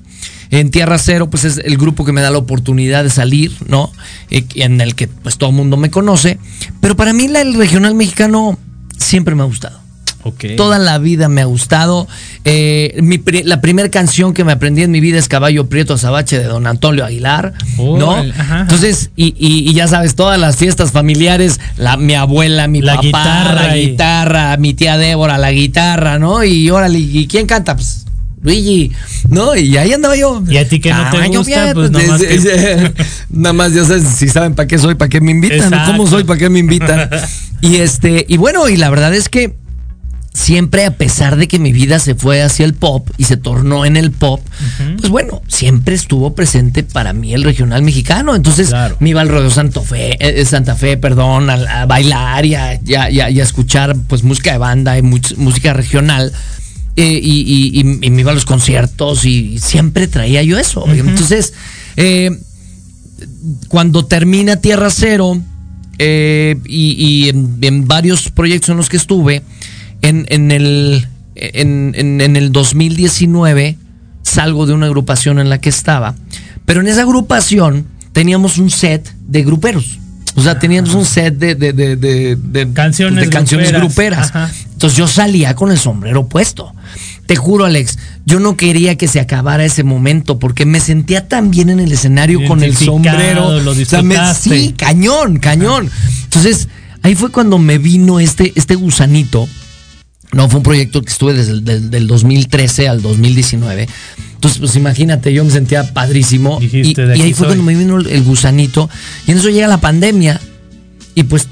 En 0.53 0.71
Tierra 0.71 0.99
Cero, 0.99 1.29
pues 1.29 1.45
es 1.45 1.59
el 1.59 1.77
grupo 1.79 2.05
que 2.05 2.13
me 2.13 2.21
da 2.21 2.31
la 2.31 2.39
oportunidad 2.39 3.03
de 3.03 3.11
salir, 3.11 3.53
¿no? 3.67 3.91
En 4.31 4.81
el 4.81 4.95
que 4.95 5.09
pues 5.09 5.37
todo 5.39 5.51
el 5.51 5.57
mundo 5.57 5.77
me 5.77 5.91
conoce. 5.91 6.39
Pero 6.81 6.95
para 6.95 7.13
mí 7.13 7.25
el 7.25 7.55
regional 7.55 7.95
mexicano 7.95 8.59
siempre 8.99 9.35
me 9.35 9.43
ha 9.43 9.47
gustado. 9.47 9.81
Ok. 10.25 10.45
Toda 10.57 10.79
la 10.79 10.99
vida 10.99 11.29
me 11.29 11.41
ha 11.41 11.47
gustado. 11.47 12.07
Eh, 12.45 12.97
mi 13.03 13.19
la 13.43 13.61
primera 13.61 13.89
canción 13.91 14.35
que 14.35 14.45
me 14.45 14.53
aprendí 14.53 14.83
en 14.83 14.93
mi 14.93 15.01
vida 15.01 15.19
es 15.19 15.27
Caballo 15.27 15.69
Prieto 15.69 15.95
Azabache 15.95 16.39
de 16.39 16.45
Don 16.45 16.69
Antonio 16.69 17.05
Aguilar. 17.05 17.55
¿No? 17.79 18.13
Ajá. 18.13 18.61
Entonces, 18.61 19.11
y, 19.17 19.35
y- 19.37 19.69
y 19.69 19.75
ya 19.75 19.89
sabes, 19.89 20.15
todas 20.15 20.39
las 20.39 20.57
fiestas 20.59 20.93
familiares, 20.93 21.59
la, 21.77 21.97
mi 21.97 22.15
abuela, 22.15 22.69
mi 22.69 22.83
La 22.83 22.95
papá, 22.97 23.03
guitarra 23.03 23.55
la 23.67 23.77
y- 23.79 23.91
guitarra, 23.91 24.57
mi 24.59 24.75
tía 24.75 24.97
Débora, 24.97 25.39
la 25.39 25.51
guitarra, 25.51 26.21
¿no? 26.21 26.45
Y 26.45 26.71
órale, 26.71 27.01
¿y 27.01 27.27
quién 27.27 27.47
canta? 27.47 27.75
Pues 27.75 28.05
Luigi, 28.43 28.91
¿no? 29.29 29.55
Y 29.57 29.77
ahí 29.77 29.93
andaba 29.93 30.17
yo. 30.17 30.43
Y 30.49 30.57
a 30.57 30.69
ti 30.69 30.81
que 30.81 30.91
no 30.93 31.09
te 31.11 31.29
gusta, 31.29 31.73
pues, 31.75 31.91
Prieto, 31.91 31.91
nomás 31.91 32.21
es- 32.23 32.43
que- 32.45 32.73
es- 32.75 32.93
Nada 33.31 33.53
más, 33.53 33.73
ya 33.73 33.85
sabes, 33.85 34.05
si 34.17 34.29
saben 34.29 34.55
para 34.55 34.67
qué 34.67 34.79
soy, 34.79 34.95
para 34.97 35.09
qué 35.09 35.21
me 35.21 35.31
invitan, 35.31 35.71
¿no? 35.71 35.77
¿cómo 35.87 36.03
Exacto. 36.03 36.07
soy, 36.09 36.25
para 36.25 36.39
qué 36.39 36.51
me 36.51 36.59
invitan? 36.59 37.09
y 37.61 37.77
este, 37.77 38.25
y 38.29 38.37
bueno, 38.37 38.69
y 38.69 38.77
la 38.77 38.91
verdad 38.91 39.15
es 39.15 39.29
que 39.29 39.55
siempre 40.35 40.87
a 40.87 40.97
pesar 40.97 41.37
de 41.37 41.47
que 41.47 41.59
mi 41.59 41.73
vida 41.73 41.99
se 41.99 42.15
fue 42.15 42.43
hacia 42.43 42.65
el 42.65 42.73
pop 42.73 43.07
y 43.19 43.25
se 43.25 43.37
tornó 43.37 43.85
en 43.85 43.99
el 43.99 44.11
pop, 44.13 44.41
pues 44.99 45.11
bueno, 45.11 45.43
siempre 45.47 45.95
estuvo 45.95 46.35
presente 46.35 46.83
para 46.83 47.13
mí 47.13 47.35
el 47.35 47.45
regional 47.45 47.83
mexicano. 47.83 48.35
Entonces 48.35 48.69
Claro. 48.71 48.97
me 48.99 49.11
iba 49.11 49.21
al 49.21 49.29
rodeo 49.29 49.51
Santa 49.51 49.83
Fe, 49.83 50.17
eh, 50.19 50.45
Santa 50.47 50.75
Fe, 50.75 50.97
perdón, 50.97 51.51
a, 51.51 51.83
a 51.83 51.87
bailar 51.87 52.47
y 52.47 52.55
a, 52.55 52.81
y 52.85 52.95
a- 52.95 53.11
y 53.11 53.21
a- 53.21 53.31
y 53.31 53.41
a 53.41 53.43
escuchar 53.43 53.95
pues 54.09 54.23
música 54.25 54.53
de 54.53 54.59
banda 54.59 54.97
y 54.99 55.03
much- 55.03 55.37
música 55.37 55.75
regional. 55.75 56.33
Eh, 56.97 57.19
y, 57.23 57.41
y- 57.41 57.81
y- 57.81 58.07
y 58.07 58.11
me 58.11 58.21
iba 58.21 58.31
a 58.33 58.35
los 58.35 58.45
conciertos 58.45 59.25
y 59.25 59.59
siempre 59.59 60.09
traía 60.09 60.43
yo 60.43 60.59
eso. 60.59 60.85
Entonces, 61.11 61.53
eh, 61.97 62.31
cuando 63.69 64.05
termina 64.05 64.57
Tierra 64.57 64.91
Cero 64.91 65.41
eh, 65.99 66.57
y, 66.67 67.29
en, 67.29 67.59
en 67.61 67.87
varios 67.87 68.31
proyectos 68.31 68.71
en 68.71 68.77
los 68.77 68.89
que 68.89 68.97
estuve, 68.97 69.43
en, 70.03 70.27
en 70.31 70.51
el, 70.51 71.07
en, 71.35 71.93
en- 71.97 72.37
el 72.37 72.51
2019 72.53 73.79
salgo 74.23 74.67
de 74.67 74.73
una 74.73 74.87
agrupación 74.87 75.39
en 75.39 75.49
la 75.49 75.61
que 75.61 75.69
estaba, 75.69 76.15
pero 76.65 76.81
en 76.81 76.89
esa 76.89 77.03
agrupación 77.03 77.87
teníamos 78.13 78.59
un 78.59 78.71
set 78.71 79.13
de 79.27 79.43
gruperos. 79.43 79.99
O 80.35 80.43
sea, 80.43 80.59
teníamos 80.59 80.95
un 80.95 81.05
set 81.05 81.35
de, 81.37 81.55
de- 81.55 81.73
de- 81.75 81.97
de- 81.97 82.37
de- 82.37 82.73
Canciones 82.73 83.29
canciones 83.29 83.71
gruperas. 83.73 84.33
gruperas. 84.33 84.67
Entonces 84.73 84.97
yo 84.99 85.07
salía 85.07 85.55
con 85.55 85.71
el 85.71 85.79
sombrero 85.79 86.27
puesto. 86.27 86.73
Te 87.27 87.37
juro, 87.37 87.65
Alex, 87.65 87.99
yo 88.27 88.41
no 88.41 88.57
quería 88.57 88.97
que 88.97 89.09
se 89.09 89.21
acabara 89.21 89.65
ese 89.65 89.85
momento 89.85 90.39
porque 90.39 90.67
me 90.67 90.81
sentía 90.81 91.29
tan 91.29 91.51
bien 91.51 91.71
en 91.71 91.81
el 91.81 91.93
escenario 91.93 92.45
con 92.47 92.63
el 92.63 92.77
sombrero. 92.77 93.61
lo 93.61 93.71
O 93.71 93.75
sea, 93.75 94.03
me- 94.03 94.15
disfrutaste. 94.15 94.51
sí, 94.51 94.75
cañón, 94.77 95.39
cañón. 95.39 95.91
Entonces, 96.25 96.69
ahí 97.03 97.15
fue 97.15 97.31
cuando 97.31 97.59
me 97.59 97.79
vino 97.79 98.21
este, 98.21 98.53
este 98.57 98.75
gusanito. 98.75 99.49
No, 100.33 100.49
fue 100.49 100.59
un 100.59 100.63
proyecto 100.65 101.03
que 101.03 101.11
estuve 101.11 101.35
desde 101.35 101.53
el 101.53 101.65
del, 101.65 101.91
del 101.91 102.07
2013 102.07 102.89
al 102.89 103.03
2019. 103.03 103.87
Entonces, 104.35 104.59
pues 104.59 104.75
imagínate, 104.77 105.33
yo 105.33 105.45
me 105.45 105.51
sentía 105.51 105.93
padrísimo. 105.93 106.59
Y, 106.61 106.65
Dijiste, 106.69 107.07
de 107.07 107.19
y 107.19 107.23
ahí 107.23 107.33
fue 107.35 107.47
soy. 107.47 107.57
cuando 107.57 107.65
me 107.65 107.75
vino 107.77 107.99
el, 107.99 108.07
el 108.09 108.23
gusanito. 108.25 108.89
Y 109.27 109.33
en 109.33 109.39
eso 109.39 109.51
llega 109.51 109.69
la 109.69 109.81
pandemia. 109.81 110.41
Y 111.15 111.25
pues, 111.25 111.49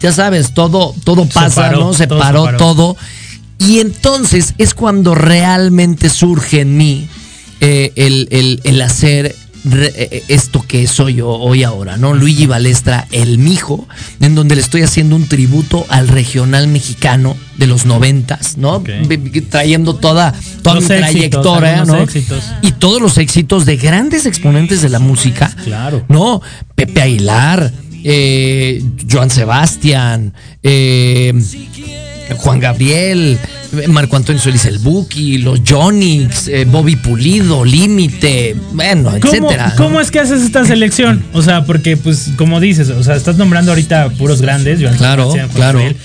ya 0.00 0.12
sabes, 0.12 0.52
todo, 0.52 0.94
todo 1.04 1.24
Se 1.26 1.32
pasa, 1.32 1.62
paró, 1.62 1.78
¿no? 1.80 1.92
Se 1.94 2.06
todo 2.06 2.18
se 2.18 2.24
paró 2.24 2.44
paró. 2.44 2.56
todo. 2.58 2.96
Y 3.58 3.80
entonces 3.80 4.54
es 4.58 4.74
cuando 4.74 5.14
realmente 5.14 6.08
surge 6.10 6.60
en 6.60 6.76
mí 6.76 7.08
eh, 7.60 7.92
el, 7.96 8.28
el- 8.30 8.60
el 8.64 8.82
hacer 8.82 9.34
re- 9.64 9.92
eh, 9.96 10.22
esto 10.28 10.62
que 10.66 10.86
soy 10.86 11.14
yo 11.14 11.28
hoy 11.30 11.62
ahora, 11.64 11.96
¿no? 11.96 12.12
Luigi 12.14 12.46
Balestra, 12.46 13.08
el 13.12 13.38
mijo, 13.38 13.88
en 14.20 14.34
donde 14.34 14.54
le 14.56 14.60
estoy 14.60 14.82
haciendo 14.82 15.16
un 15.16 15.26
tributo 15.26 15.86
al 15.88 16.06
regional 16.08 16.68
mexicano 16.68 17.34
de 17.56 17.66
los 17.66 17.86
noventas, 17.86 18.58
¿no? 18.58 18.82
Trayendo 19.50 19.96
toda, 19.96 20.34
toda 20.62 20.76
Los 20.76 20.88
mi 20.88 20.94
éxitos, 20.96 21.10
trayectoria, 21.42 21.84
¿no? 21.86 21.96
éxitos. 22.02 22.44
Y 22.62 22.72
todos 22.72 23.00
los 23.00 23.16
éxitos 23.18 23.64
de 23.64 23.76
grandes 23.76 24.26
exponentes 24.26 24.82
de 24.82 24.90
la 24.90 24.98
música. 24.98 25.50
Claro. 25.64 26.04
No, 26.08 26.42
Pepe 26.74 27.00
Aguilar, 27.00 27.72
eh, 28.08 28.80
Joan 29.10 29.30
Sebastián, 29.30 30.32
eh, 30.62 31.34
Juan 32.36 32.60
Gabriel, 32.60 33.36
Marco 33.88 34.14
Antonio 34.14 34.40
Solís 34.40 34.64
el 34.64 34.78
Buki, 34.78 35.38
los 35.38 35.62
Jonix, 35.68 36.46
eh, 36.46 36.66
Bobby 36.66 36.94
Pulido, 36.94 37.64
Límite, 37.64 38.54
bueno, 38.74 39.10
¿Cómo, 39.20 39.34
etcétera. 39.34 39.68
¿no? 39.70 39.76
¿Cómo 39.76 40.00
es 40.00 40.12
que 40.12 40.20
haces 40.20 40.42
esta 40.42 40.64
selección? 40.64 41.24
O 41.32 41.42
sea, 41.42 41.64
porque, 41.64 41.96
pues, 41.96 42.30
como 42.36 42.60
dices, 42.60 42.90
o 42.90 43.02
sea, 43.02 43.16
estás 43.16 43.38
nombrando 43.38 43.72
ahorita 43.72 44.10
puros 44.10 44.40
grandes. 44.40 44.80
Joan 44.80 44.96
Claro, 44.96 45.22
Sebastián, 45.22 45.48
Juan 45.48 45.56
claro. 45.56 45.78
Gabriel, 45.80 45.96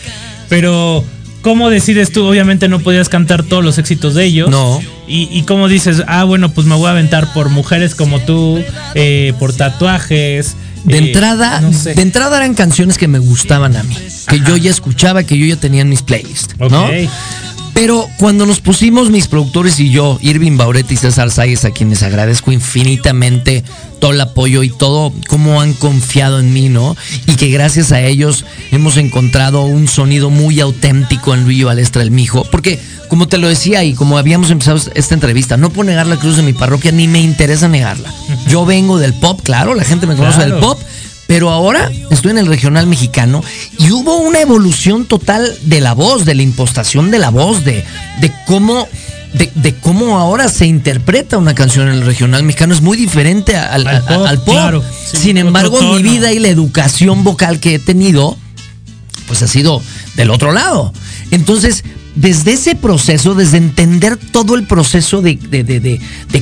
pero, 0.49 1.03
¿cómo 1.43 1.69
decides 1.69 2.11
tú? 2.11 2.25
Obviamente 2.25 2.67
no 2.67 2.79
podías 2.79 3.09
cantar 3.09 3.43
todos 3.43 3.63
los 3.63 3.77
éxitos 3.77 4.15
de 4.15 4.25
ellos. 4.25 4.49
No. 4.49 4.81
Y, 5.07 5.29
y 5.31 5.43
cómo 5.43 5.67
dices, 5.67 6.01
ah, 6.07 6.23
bueno, 6.23 6.51
pues 6.51 6.65
me 6.65 6.73
voy 6.73 6.87
a 6.87 6.91
aventar 6.91 7.31
por 7.33 7.49
mujeres 7.49 7.93
como 7.93 8.19
tú, 8.21 8.59
eh, 8.95 9.33
por 9.37 9.53
tatuajes. 9.53 10.55
De 10.83 10.95
eh, 10.95 11.07
entrada, 11.07 11.61
no 11.61 11.73
sé. 11.73 11.93
de 11.93 12.01
entrada 12.01 12.37
eran 12.37 12.53
canciones 12.53 12.97
que 12.97 13.07
me 13.07 13.19
gustaban 13.19 13.75
a 13.75 13.83
mí, 13.83 13.95
que 14.27 14.39
yo 14.39 14.57
ya 14.57 14.71
escuchaba, 14.71 15.23
que 15.23 15.37
yo 15.37 15.45
ya 15.45 15.55
tenía 15.55 15.81
en 15.81 15.89
mis 15.89 16.01
playlists, 16.01 16.55
¿no? 16.57 16.87
Pero 17.73 18.07
cuando 18.17 18.45
nos 18.45 18.59
pusimos 18.59 19.09
mis 19.09 19.27
productores 19.27 19.79
y 19.79 19.89
yo, 19.89 20.19
Irving 20.21 20.57
Bauret 20.57 20.91
y 20.91 20.97
César 20.97 21.31
Sáez, 21.31 21.63
a 21.65 21.71
quienes 21.71 22.03
agradezco 22.03 22.51
infinitamente 22.51 23.63
todo 23.99 24.11
el 24.11 24.21
apoyo 24.21 24.61
y 24.63 24.69
todo 24.69 25.13
cómo 25.27 25.61
han 25.61 25.73
confiado 25.73 26.39
en 26.39 26.51
mí, 26.53 26.69
¿no? 26.69 26.97
Y 27.27 27.35
que 27.35 27.49
gracias 27.49 27.91
a 27.91 28.01
ellos 28.01 28.45
hemos 28.71 28.97
encontrado 28.97 29.63
un 29.63 29.87
sonido 29.87 30.29
muy 30.29 30.59
auténtico 30.59 31.33
en 31.33 31.43
Luigi 31.45 31.63
Balestra 31.63 32.01
el 32.01 32.11
Mijo. 32.11 32.43
Porque, 32.51 32.79
como 33.09 33.27
te 33.27 33.37
lo 33.37 33.47
decía 33.47 33.83
y 33.83 33.93
como 33.93 34.17
habíamos 34.17 34.49
empezado 34.51 34.79
esta 34.93 35.13
entrevista, 35.13 35.55
no 35.57 35.69
puedo 35.69 35.89
negar 35.89 36.07
la 36.07 36.17
cruz 36.17 36.35
de 36.37 36.43
mi 36.43 36.53
parroquia, 36.53 36.91
ni 36.91 37.07
me 37.07 37.21
interesa 37.21 37.67
negarla. 37.67 38.13
Yo 38.47 38.65
vengo 38.65 38.97
del 38.99 39.13
pop, 39.13 39.39
claro, 39.43 39.75
la 39.75 39.83
gente 39.85 40.07
me 40.07 40.15
conoce 40.15 40.37
Claro. 40.37 40.51
del 40.55 40.59
pop, 40.61 40.79
pero 41.31 41.49
ahora 41.49 41.89
estoy 42.09 42.31
en 42.31 42.39
el 42.39 42.45
regional 42.45 42.87
mexicano 42.87 43.41
y 43.79 43.89
hubo 43.91 44.17
una 44.17 44.41
evolución 44.41 45.05
total 45.05 45.49
de 45.61 45.79
la 45.79 45.93
voz, 45.93 46.25
de 46.25 46.35
la 46.35 46.41
impostación 46.41 47.09
de 47.09 47.19
la 47.19 47.29
voz, 47.29 47.63
de, 47.63 47.85
de 48.19 48.33
cómo 48.45 48.85
de, 49.33 49.49
de 49.55 49.73
cómo 49.75 50.19
ahora 50.19 50.49
se 50.49 50.65
interpreta 50.65 51.37
una 51.37 51.55
canción 51.55 51.87
en 51.87 51.93
el 51.93 52.05
regional 52.05 52.43
mexicano. 52.43 52.73
Es 52.73 52.81
muy 52.81 52.97
diferente 52.97 53.55
al, 53.55 53.87
Al 53.87 53.95
al- 53.95 54.03
pop, 54.03 54.25
al 54.27 54.37
pop. 54.39 54.45
claro. 54.49 54.83
Sí, 55.09 55.15
Sin 55.19 55.37
embargo, 55.37 55.79
mi 55.79 55.87
tono. 55.87 56.01
vida 56.01 56.33
y 56.33 56.39
la 56.39 56.49
educación 56.49 57.23
vocal 57.23 57.61
que 57.61 57.75
he 57.75 57.79
tenido, 57.79 58.37
pues 59.29 59.41
ha 59.41 59.47
sido 59.47 59.81
del 60.17 60.31
otro 60.31 60.51
lado. 60.51 60.91
Entonces, 61.31 61.85
desde 62.15 62.53
ese 62.53 62.75
proceso, 62.75 63.33
desde 63.35 63.57
entender 63.57 64.17
todo 64.17 64.55
el 64.55 64.63
proceso 64.67 65.21
de, 65.21 65.35
de- 65.35 65.63
de- 65.63 65.79
de- 65.79 66.01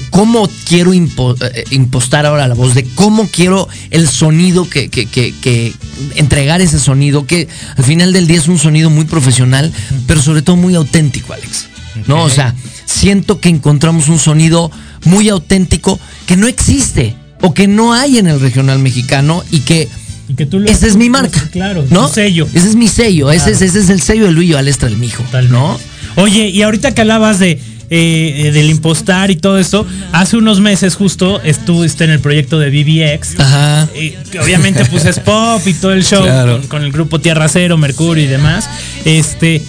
cómo 0.09 0.49
quiero 0.65 0.93
impo- 0.93 1.37
eh, 1.53 1.63
impostar 1.71 2.25
ahora 2.25 2.47
la 2.47 2.55
voz, 2.55 2.73
de 2.73 2.83
cómo 2.95 3.27
quiero 3.27 3.67
el 3.91 4.07
sonido, 4.07 4.67
que, 4.69 4.89
que- 4.89 5.05
que- 5.05 5.33
que 5.41 5.73
entregar 6.15 6.61
ese 6.61 6.79
sonido, 6.79 7.25
que 7.27 7.47
al 7.77 7.83
final 7.83 8.13
del 8.13 8.25
día 8.27 8.37
es 8.37 8.47
un 8.47 8.57
sonido 8.57 8.89
muy 8.89 9.05
profesional, 9.05 9.71
pero 10.07 10.21
sobre 10.21 10.41
todo 10.41 10.55
muy 10.55 10.75
auténtico, 10.75 11.33
Alex. 11.33 11.67
¿No? 12.07 12.23
O 12.23 12.29
sea, 12.29 12.55
siento 12.85 13.39
que 13.41 13.49
encontramos 13.49 14.07
un 14.09 14.19
sonido 14.19 14.71
muy 15.05 15.27
auténtico 15.29 15.99
que 16.27 16.37
no 16.37 16.47
existe 16.47 17.15
o 17.41 17.53
que 17.53 17.67
no 17.67 17.93
hay 17.93 18.17
en 18.19 18.27
el 18.27 18.39
regional 18.39 18.79
mexicano 18.79 19.43
y 19.51 19.61
que 19.61 19.87
Y 20.29 20.35
que 20.35 20.45
tú 20.45 20.59
lo- 20.59 20.69
esa 20.69 20.87
es 20.87 20.95
mi 20.95 21.09
marca. 21.09 21.49
Claro, 21.51 21.83
¿no? 21.89 22.07
tu 22.07 22.13
sello. 22.13 22.47
Ese 22.53 22.69
es 22.69 22.75
mi 22.75 22.87
sello, 22.87 23.31
ese, 23.31 23.51
es, 23.51 23.61
ese 23.61 23.79
es 23.79 23.89
el 23.89 24.01
sello 24.01 24.25
de 24.25 24.31
Luis 24.31 24.55
Alestra 24.55 24.87
el 24.87 24.95
mijo, 24.97 25.23
¿no? 25.49 25.77
Oye, 26.15 26.47
y 26.49 26.61
ahorita 26.61 26.93
que 26.93 27.01
hablabas 27.01 27.39
de 27.39 27.59
eh, 27.91 28.43
eh, 28.45 28.51
del 28.51 28.69
impostar 28.69 29.31
y 29.31 29.35
todo 29.35 29.57
eso, 29.57 29.83
hace 30.11 30.37
unos 30.37 30.59
meses 30.59 30.93
justo 30.95 31.41
estuviste 31.41 32.03
en 32.03 32.11
el 32.11 32.19
proyecto 32.19 32.59
de 32.59 32.69
BBX. 32.69 33.39
Ajá. 33.39 33.87
eh, 33.95 34.15
que 34.31 34.39
obviamente 34.39 34.85
pues 34.85 35.05
es 35.05 35.19
pop 35.19 35.59
y 35.65 35.73
todo 35.73 35.93
el 35.93 36.03
show 36.05 36.21
Claro. 36.23 36.59
con, 36.59 36.67
con 36.67 36.83
el 36.83 36.91
grupo 36.91 37.19
Tierra 37.19 37.47
Cero, 37.49 37.77
Mercurio 37.77 38.23
y 38.23 38.27
demás. 38.27 38.69
Este, 39.05 39.63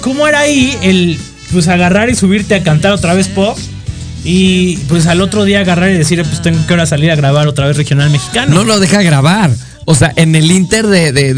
¿cómo 0.00 0.26
era 0.26 0.40
ahí 0.40 0.76
el 0.82 1.16
pues 1.52 1.68
agarrar 1.68 2.10
y 2.10 2.16
subirte 2.16 2.56
a 2.56 2.62
cantar 2.64 2.90
otra 2.92 3.14
vez 3.14 3.28
pop? 3.28 3.56
Y 4.24 4.76
pues 4.88 5.06
al 5.06 5.20
otro 5.20 5.44
día 5.44 5.60
agarrar 5.60 5.90
y 5.90 5.94
decir, 5.94 6.20
pues 6.24 6.42
tengo 6.42 6.66
que 6.66 6.72
ahora 6.72 6.86
salir 6.86 7.10
a 7.10 7.14
grabar 7.16 7.46
otra 7.48 7.66
vez 7.68 7.76
regional 7.76 8.10
mexicano. 8.10 8.52
No 8.54 8.64
lo 8.64 8.78
deja 8.80 9.00
grabar. 9.02 9.50
O 9.86 9.94
sea, 9.94 10.12
en 10.16 10.34
el 10.34 10.50
Inter 10.50 10.86
de, 10.86 11.34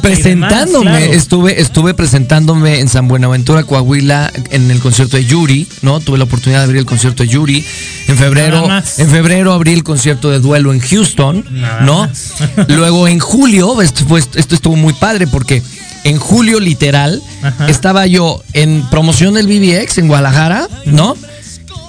presentándome, 0.00 0.90
demás, 0.90 0.98
claro. 0.98 1.12
estuve, 1.12 1.60
estuve 1.60 1.94
presentándome 1.94 2.80
en 2.80 2.88
San 2.88 3.08
Buenaventura, 3.08 3.62
Coahuila, 3.64 4.32
en 4.50 4.70
el 4.70 4.80
concierto 4.80 5.16
de 5.16 5.24
Yuri, 5.24 5.66
¿no? 5.82 6.00
Tuve 6.00 6.18
la 6.18 6.24
oportunidad 6.24 6.60
de 6.60 6.64
abrir 6.64 6.80
el 6.80 6.86
concierto 6.86 7.22
de 7.22 7.28
Yuri. 7.28 7.64
En 8.08 8.16
febrero, 8.16 8.66
en 8.98 9.10
febrero 9.10 9.52
abrí 9.52 9.72
el 9.72 9.84
concierto 9.84 10.30
de 10.30 10.40
duelo 10.40 10.72
en 10.72 10.80
Houston, 10.80 11.44
Nada 11.50 11.82
¿no? 11.82 12.06
más. 12.06 12.34
Luego 12.68 13.06
en 13.06 13.18
julio, 13.18 13.80
esto, 13.82 14.04
estuvo 14.16 14.76
muy 14.76 14.94
padre 14.94 15.26
porque 15.26 15.62
en 16.04 16.18
julio 16.18 16.60
literal 16.60 17.22
Ajá. 17.42 17.68
estaba 17.68 18.06
yo 18.06 18.42
en 18.54 18.88
promoción 18.90 19.34
del 19.34 19.46
BBX 19.46 19.98
en 19.98 20.08
Guadalajara, 20.08 20.68
¿no? 20.86 21.16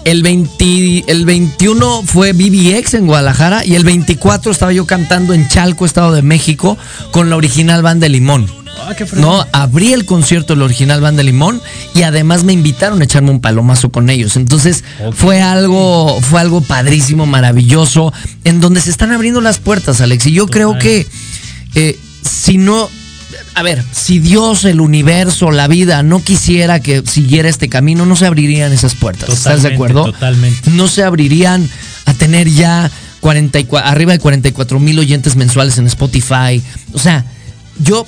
El, 0.10 0.24
20 0.24 1.04
el 1.06 1.24
21 1.24 2.02
fue 2.04 2.34
BBX 2.34 2.95
en 2.95 3.06
Guadalajara 3.06 3.63
y 3.63 3.76
el 3.76 3.84
24 3.84 4.52
estaba 4.52 4.74
yo 4.74 4.88
cantando 4.88 5.36
en 5.36 5.48
Chalco, 5.48 5.86
Estado 5.86 6.13
de 6.13 6.24
México, 6.24 6.80
con 7.12 7.30
la 7.30 7.36
original 7.36 7.84
banda 7.84 8.06
de 8.06 8.10
Limón. 8.10 8.48
Ah, 8.88 8.95
qué. 8.98 9.06
No, 9.13 9.45
abrí 9.52 9.93
el 9.93 10.06
concierto 10.06 10.54
de 10.54 10.60
la 10.62 10.65
original 10.65 11.00
banda 11.00 11.19
de 11.19 11.26
Limón 11.26 11.62
y 11.93 12.02
además 12.02 12.43
me 12.43 12.54
invitaron 12.54 13.00
a 13.02 13.04
echarme 13.04 13.30
un 13.30 13.39
palomazo 13.39 13.91
con 13.91 14.10
ellos. 14.10 14.36
Entonces 14.36 14.84
fue 15.13 15.43
algo, 15.43 16.19
fue 16.22 16.41
algo 16.41 16.62
padrísimo, 16.62 17.28
maravilloso, 17.28 18.12
en 18.45 18.62
donde 18.62 18.82
se 18.82 18.89
están 18.89 19.12
abriendo 19.12 19.41
las 19.41 19.60
puertas, 19.60 20.02
Alex. 20.02 20.26
Y 20.26 20.32
yo 20.32 20.48
creo 20.48 20.80
que 20.80 21.06
eh, 21.76 22.00
si 22.24 22.58
no, 22.58 22.89
a 23.56 23.63
ver, 23.63 23.84
si 23.91 24.19
Dios, 24.19 24.65
el 24.65 24.82
universo, 24.82 25.52
la 25.52 25.67
vida 25.67 26.04
no 26.04 26.23
quisiera 26.23 26.80
que 26.80 27.04
siguiera 27.06 27.49
este 27.49 27.69
camino, 27.69 28.06
no 28.06 28.15
se 28.15 28.25
abrirían 28.25 28.71
esas 28.71 28.95
puertas. 28.95 29.30
¿Estás 29.30 29.63
de 29.63 29.73
acuerdo? 29.73 30.06
Totalmente. 30.06 30.69
no 30.71 30.88
se 30.88 31.04
abrirían 31.04 31.69
a 32.06 32.13
tener 32.13 32.49
ya 32.49 32.89
44, 33.19 33.89
arriba 33.89 34.13
de 34.13 34.19
44 34.19 34.80
mil 34.80 34.99
oyentes 34.99 35.36
mensuales 35.36 35.78
en 35.78 35.88
Spotify. 35.88 36.62
O 36.93 36.99
sea, 36.99 37.25
yo, 37.80 38.06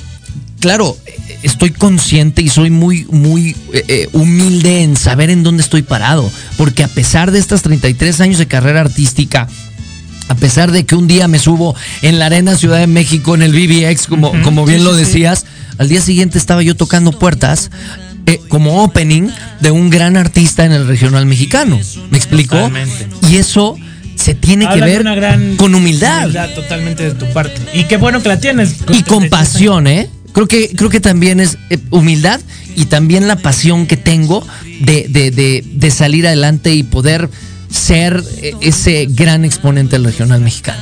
claro, 0.60 0.98
estoy 1.44 1.72
consciente 1.72 2.41
y 2.41 2.50
soy 2.50 2.70
muy, 2.70 3.06
muy 3.06 3.56
eh, 3.74 3.84
eh, 3.88 4.10
humilde 4.13 4.84
en 4.84 4.96
saber 4.96 5.30
en 5.30 5.44
dónde 5.44 5.63
estoy 5.63 5.82
parado. 5.82 6.32
Porque 6.58 6.84
a 6.84 6.88
pesar 6.88 7.32
de 7.32 7.39
estas 7.39 7.62
33 7.62 8.22
años 8.22 8.38
de 8.38 8.48
carrera 8.48 8.82
artística, 8.82 9.48
a 10.28 10.36
pesar 10.36 10.72
de 10.72 10.86
que 10.86 10.96
un 10.96 11.08
día 11.08 11.28
me 11.28 11.40
subo 11.40 11.76
en 12.02 12.20
la 12.20 12.28
Arena 12.28 12.56
Ciudad 12.56 12.80
de 12.80 12.88
México 12.88 13.36
en 13.36 13.42
el 13.42 13.52
BBX, 13.52 14.08
como, 14.08 14.34
como 14.44 14.66
bien 14.66 14.80
sí, 14.80 14.86
lo 14.86 14.94
sí. 14.94 15.00
decías, 15.00 15.46
al 15.78 15.90
día 15.90 16.02
siguiente 16.02 16.38
estaba 16.38 16.62
yo 16.62 16.76
tocando 16.76 17.12
puertas 17.12 17.72
eh, 18.28 18.40
como 18.50 18.84
opening 18.84 19.30
de 19.62 19.72
un 19.72 19.90
gran 19.90 20.16
artista 20.16 20.66
en 20.66 20.72
el 20.72 20.88
regional 20.88 21.26
mexicano. 21.26 21.80
¿Me 22.10 22.18
explicó? 22.18 22.56
Totalmente. 22.56 23.08
Y 23.30 23.38
eso 23.38 23.76
se 24.16 24.36
tiene 24.36 24.66
Habla 24.66 24.86
que 24.86 24.92
ver 24.92 25.02
una 25.02 25.16
gran 25.16 25.56
con 25.56 25.74
humildad, 25.74 26.30
totalmente 26.54 27.04
de 27.04 27.12
tu 27.12 27.26
parte. 27.34 27.60
Y 27.74 27.86
qué 27.86 27.98
bueno 27.98 28.22
que 28.22 28.30
la 28.30 28.40
tienes. 28.40 28.76
y 28.94 29.04
compasión, 29.04 29.88
¿eh? 29.88 30.10
Creo 30.34 30.48
que, 30.48 30.70
creo 30.70 30.90
que 30.90 31.02
también 31.02 31.40
es 31.40 31.58
eh, 31.70 31.78
humildad 31.90 32.40
y 32.76 32.86
también 32.86 33.28
la 33.28 33.36
pasión 33.36 33.86
que 33.86 33.98
tengo 33.98 34.46
de, 34.80 35.08
de, 35.10 35.32
de, 35.32 35.64
de 35.66 35.92
salir 35.92 36.26
adelante 36.26 36.74
y 36.74 36.84
poder 36.84 37.30
ser 37.72 38.24
eh, 38.38 38.54
ese 38.62 39.08
gran 39.10 39.46
exponente 39.46 39.96
del 39.96 40.06
regional 40.06 40.42
mexicano. 40.42 40.80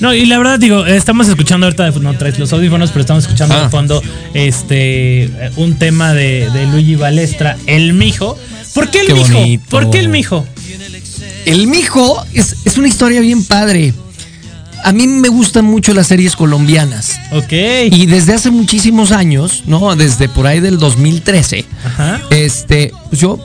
No, 0.00 0.12
y 0.12 0.26
la 0.26 0.36
verdad, 0.38 0.58
digo, 0.58 0.84
estamos 0.84 1.28
escuchando 1.28 1.66
ahorita, 1.66 1.90
no 1.92 2.14
traes 2.18 2.36
los 2.38 2.52
audífonos, 2.52 2.90
pero 2.90 3.02
estamos 3.02 3.22
escuchando 3.24 3.54
Ah. 3.54 3.62
de 3.64 3.68
fondo 3.68 4.02
este 4.34 5.30
un 5.56 5.76
tema 5.76 6.12
de, 6.12 6.50
de 6.50 6.66
Luigi 6.66 6.96
Balestra, 6.96 7.56
El 7.66 7.92
Mijo. 7.92 8.36
¿Por 8.74 8.90
qué 8.90 9.00
el 9.00 9.06
Qué 9.06 9.14
Mijo? 9.14 9.32
bonito. 9.34 9.64
¿Por 9.68 9.90
qué 9.90 10.00
el 10.00 10.08
Mijo? 10.08 10.44
El 11.46 11.66
mijo 11.66 12.24
es, 12.34 12.56
es 12.64 12.78
una 12.78 12.88
historia 12.88 13.20
bien 13.20 13.44
padre. 13.44 13.92
A 14.84 14.92
mí 14.92 15.06
me 15.06 15.28
gustan 15.28 15.64
mucho 15.64 15.94
las 15.94 16.08
series 16.08 16.34
colombianas. 16.36 17.18
Ok. 17.32 17.52
Y 17.90 18.06
desde 18.06 18.34
hace 18.34 18.50
muchísimos 18.50 19.12
años, 19.12 19.62
¿no? 19.66 19.94
Desde 19.96 20.28
por 20.28 20.46
ahí 20.46 20.60
del 20.60 20.78
2013, 20.78 21.64
Ajá. 21.84 22.20
este, 22.30 22.92
pues 23.08 23.20
yo 23.20 23.38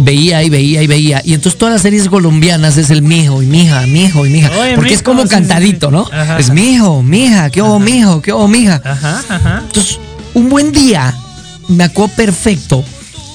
veía 0.00 0.42
y 0.42 0.50
veía 0.50 0.82
y 0.82 0.86
veía. 0.86 1.22
Y 1.24 1.34
entonces 1.34 1.58
todas 1.58 1.74
las 1.74 1.82
series 1.82 2.08
colombianas 2.08 2.76
es 2.76 2.90
el 2.90 3.02
mijo 3.02 3.42
y 3.42 3.46
mija, 3.46 3.80
mijo 3.86 4.26
y 4.26 4.30
mija. 4.30 4.50
Oye, 4.60 4.74
porque 4.74 4.94
es 4.94 5.02
como 5.02 5.22
sí, 5.22 5.28
cantadito. 5.28 5.90
¿no? 5.90 6.06
Ajá, 6.12 6.38
Es 6.38 6.50
mijo, 6.50 7.02
mija, 7.02 7.50
qué 7.50 7.62
hubo 7.62 7.78
mijo, 7.78 8.20
qué 8.20 8.32
hubo 8.32 8.46
mija. 8.48 8.80
Ajá, 8.84 9.22
ajá. 9.28 9.62
Entonces, 9.66 9.98
un 10.34 10.48
buen 10.48 10.72
día, 10.72 11.14
me 11.68 11.84
acuerdo 11.84 12.14
perfecto 12.14 12.84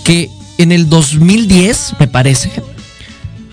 que 0.04 0.30
en 0.58 0.72
el 0.72 0.88
2010, 0.90 1.96
me 2.00 2.08
parece, 2.08 2.52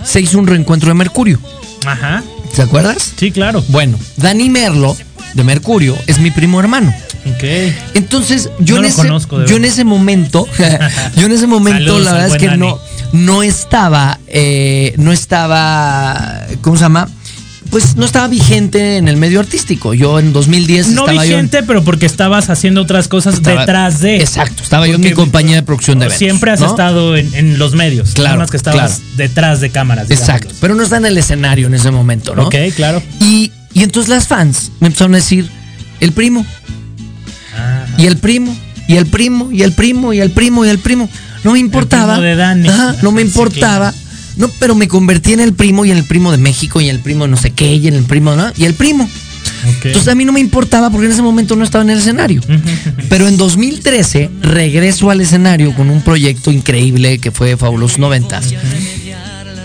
se 0.04 0.20
hizo 0.20 0.38
un 0.38 0.46
reencuentro 0.46 0.88
de 0.88 0.94
Mercurio. 0.94 1.38
Ajá. 1.86 2.22
¿Te 2.54 2.62
acuerdas? 2.62 3.12
Sí, 3.16 3.30
claro. 3.30 3.64
Bueno, 3.68 3.98
Dani 4.16 4.50
Merlo, 4.50 4.96
de 5.34 5.44
Mercurio, 5.44 5.96
es 6.06 6.18
mi 6.18 6.30
primo 6.30 6.60
hermano. 6.60 6.94
Ok. 7.26 7.44
Entonces, 7.94 8.50
yo, 8.58 8.76
No 8.76 8.80
en, 8.82 8.86
ese, 8.86 8.96
conozco, 8.96 9.44
yo 9.44 9.56
en 9.56 9.64
ese 9.64 9.84
momento, 9.84 10.46
yo 11.16 11.26
en 11.26 11.32
ese 11.32 11.46
momento, 11.46 11.92
Saludos 11.92 12.04
la 12.04 12.12
verdad 12.12 12.28
es 12.28 12.38
que 12.38 12.56
no, 12.56 12.78
no 13.12 13.42
estaba, 13.42 14.18
eh, 14.26 14.94
no 14.96 15.12
estaba, 15.12 16.46
¿cómo 16.62 16.76
se 16.76 16.82
llama? 16.82 17.08
Pues 17.70 17.94
no 17.96 18.04
estaba 18.04 18.26
vigente 18.26 18.96
en 18.96 19.06
el 19.06 19.16
medio 19.16 19.38
artístico. 19.38 19.94
Yo 19.94 20.18
en 20.18 20.32
2010 20.32 20.88
No 20.88 21.02
estaba 21.02 21.24
yo 21.24 21.38
en- 21.38 21.46
vigente, 21.46 21.62
pero 21.62 21.84
porque 21.84 22.04
estabas 22.06 22.50
haciendo 22.50 22.82
otras 22.82 23.06
cosas 23.06 23.34
Estaba- 23.34 23.60
detrás 23.60 24.00
de. 24.00 24.16
Exacto, 24.16 24.62
estaba 24.64 24.88
yo 24.88 24.96
en 24.96 25.00
mi 25.00 25.12
compañía 25.12 25.54
de 25.56 25.62
producción 25.62 25.98
de 26.00 26.06
eventos. 26.06 26.18
Siempre 26.18 26.50
has 26.50 26.60
¿no? 26.60 26.66
estado 26.66 27.16
en, 27.16 27.32
en 27.34 27.58
los 27.58 27.74
medios. 27.74 28.10
Claro, 28.14 28.38
más 28.38 28.50
que 28.50 28.56
estabas 28.56 28.94
claro. 28.98 29.04
detrás 29.16 29.60
de 29.60 29.70
cámaras. 29.70 30.10
Exacto, 30.10 30.52
pero 30.60 30.74
no 30.74 30.82
está 30.82 30.96
en 30.96 31.06
el 31.06 31.16
escenario 31.16 31.68
en 31.68 31.74
ese 31.74 31.90
momento, 31.92 32.34
¿no? 32.34 32.46
Ok, 32.46 32.56
claro. 32.74 33.00
Y, 33.20 33.52
y 33.72 33.84
entonces 33.84 34.08
las 34.08 34.26
fans 34.26 34.72
me 34.80 34.88
empezaron 34.88 35.14
a 35.14 35.18
decir, 35.18 35.48
el 36.00 36.10
primo, 36.12 36.44
y 37.98 38.06
el 38.06 38.16
primo, 38.16 38.56
y 38.88 38.96
el 38.96 39.06
primo, 39.06 39.52
y 39.52 39.62
el 39.62 39.72
primo, 39.72 40.12
y 40.12 40.20
el 40.20 40.30
primo, 40.32 40.64
y 40.64 40.68
el 40.70 40.78
primo. 40.80 41.08
No 41.44 41.52
me 41.52 41.58
importaba. 41.60 42.14
primo 42.14 42.26
de 42.26 42.36
Dani. 42.36 42.68
Ajá, 42.68 42.96
no 43.02 43.12
me 43.12 43.22
Sí, 43.22 43.28
importaba. 43.28 43.94
No, 44.40 44.48
pero 44.58 44.74
me 44.74 44.88
convertí 44.88 45.34
en 45.34 45.40
el 45.40 45.52
primo 45.52 45.84
y 45.84 45.90
en 45.90 45.98
el 45.98 46.04
primo 46.04 46.32
de 46.32 46.38
México 46.38 46.80
y 46.80 46.88
en 46.88 46.96
el 46.96 47.02
primo 47.02 47.26
no 47.26 47.36
sé 47.36 47.50
qué 47.50 47.74
y 47.74 47.88
en 47.88 47.94
el 47.94 48.04
primo, 48.04 48.34
¿no? 48.34 48.50
Y 48.56 48.64
el 48.64 48.72
primo. 48.72 49.06
Entonces 49.84 50.08
a 50.08 50.14
mí 50.14 50.24
no 50.24 50.32
me 50.32 50.40
importaba 50.40 50.88
porque 50.88 51.06
en 51.06 51.12
ese 51.12 51.20
momento 51.20 51.56
no 51.56 51.62
estaba 51.62 51.84
en 51.84 51.90
el 51.90 51.98
escenario. 51.98 52.40
Pero 53.10 53.28
en 53.28 53.36
2013 53.36 54.30
regreso 54.40 55.10
al 55.10 55.20
escenario 55.20 55.74
con 55.74 55.90
un 55.90 56.00
proyecto 56.00 56.50
increíble 56.50 57.18
que 57.18 57.30
fue 57.30 57.58
Fabulosos 57.58 57.98
Noventas. 57.98 58.50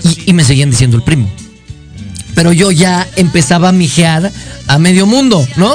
Y, 0.03 0.29
y 0.29 0.33
me 0.33 0.43
seguían 0.43 0.71
diciendo 0.71 0.97
el 0.97 1.03
primo. 1.03 1.31
Pero 2.33 2.51
yo 2.51 2.69
ya 2.69 3.07
empezaba 3.15 3.69
a 3.69 3.71
mijear 3.71 4.29
a 4.67 4.77
medio 4.77 5.05
mundo, 5.05 5.47
¿no? 5.55 5.73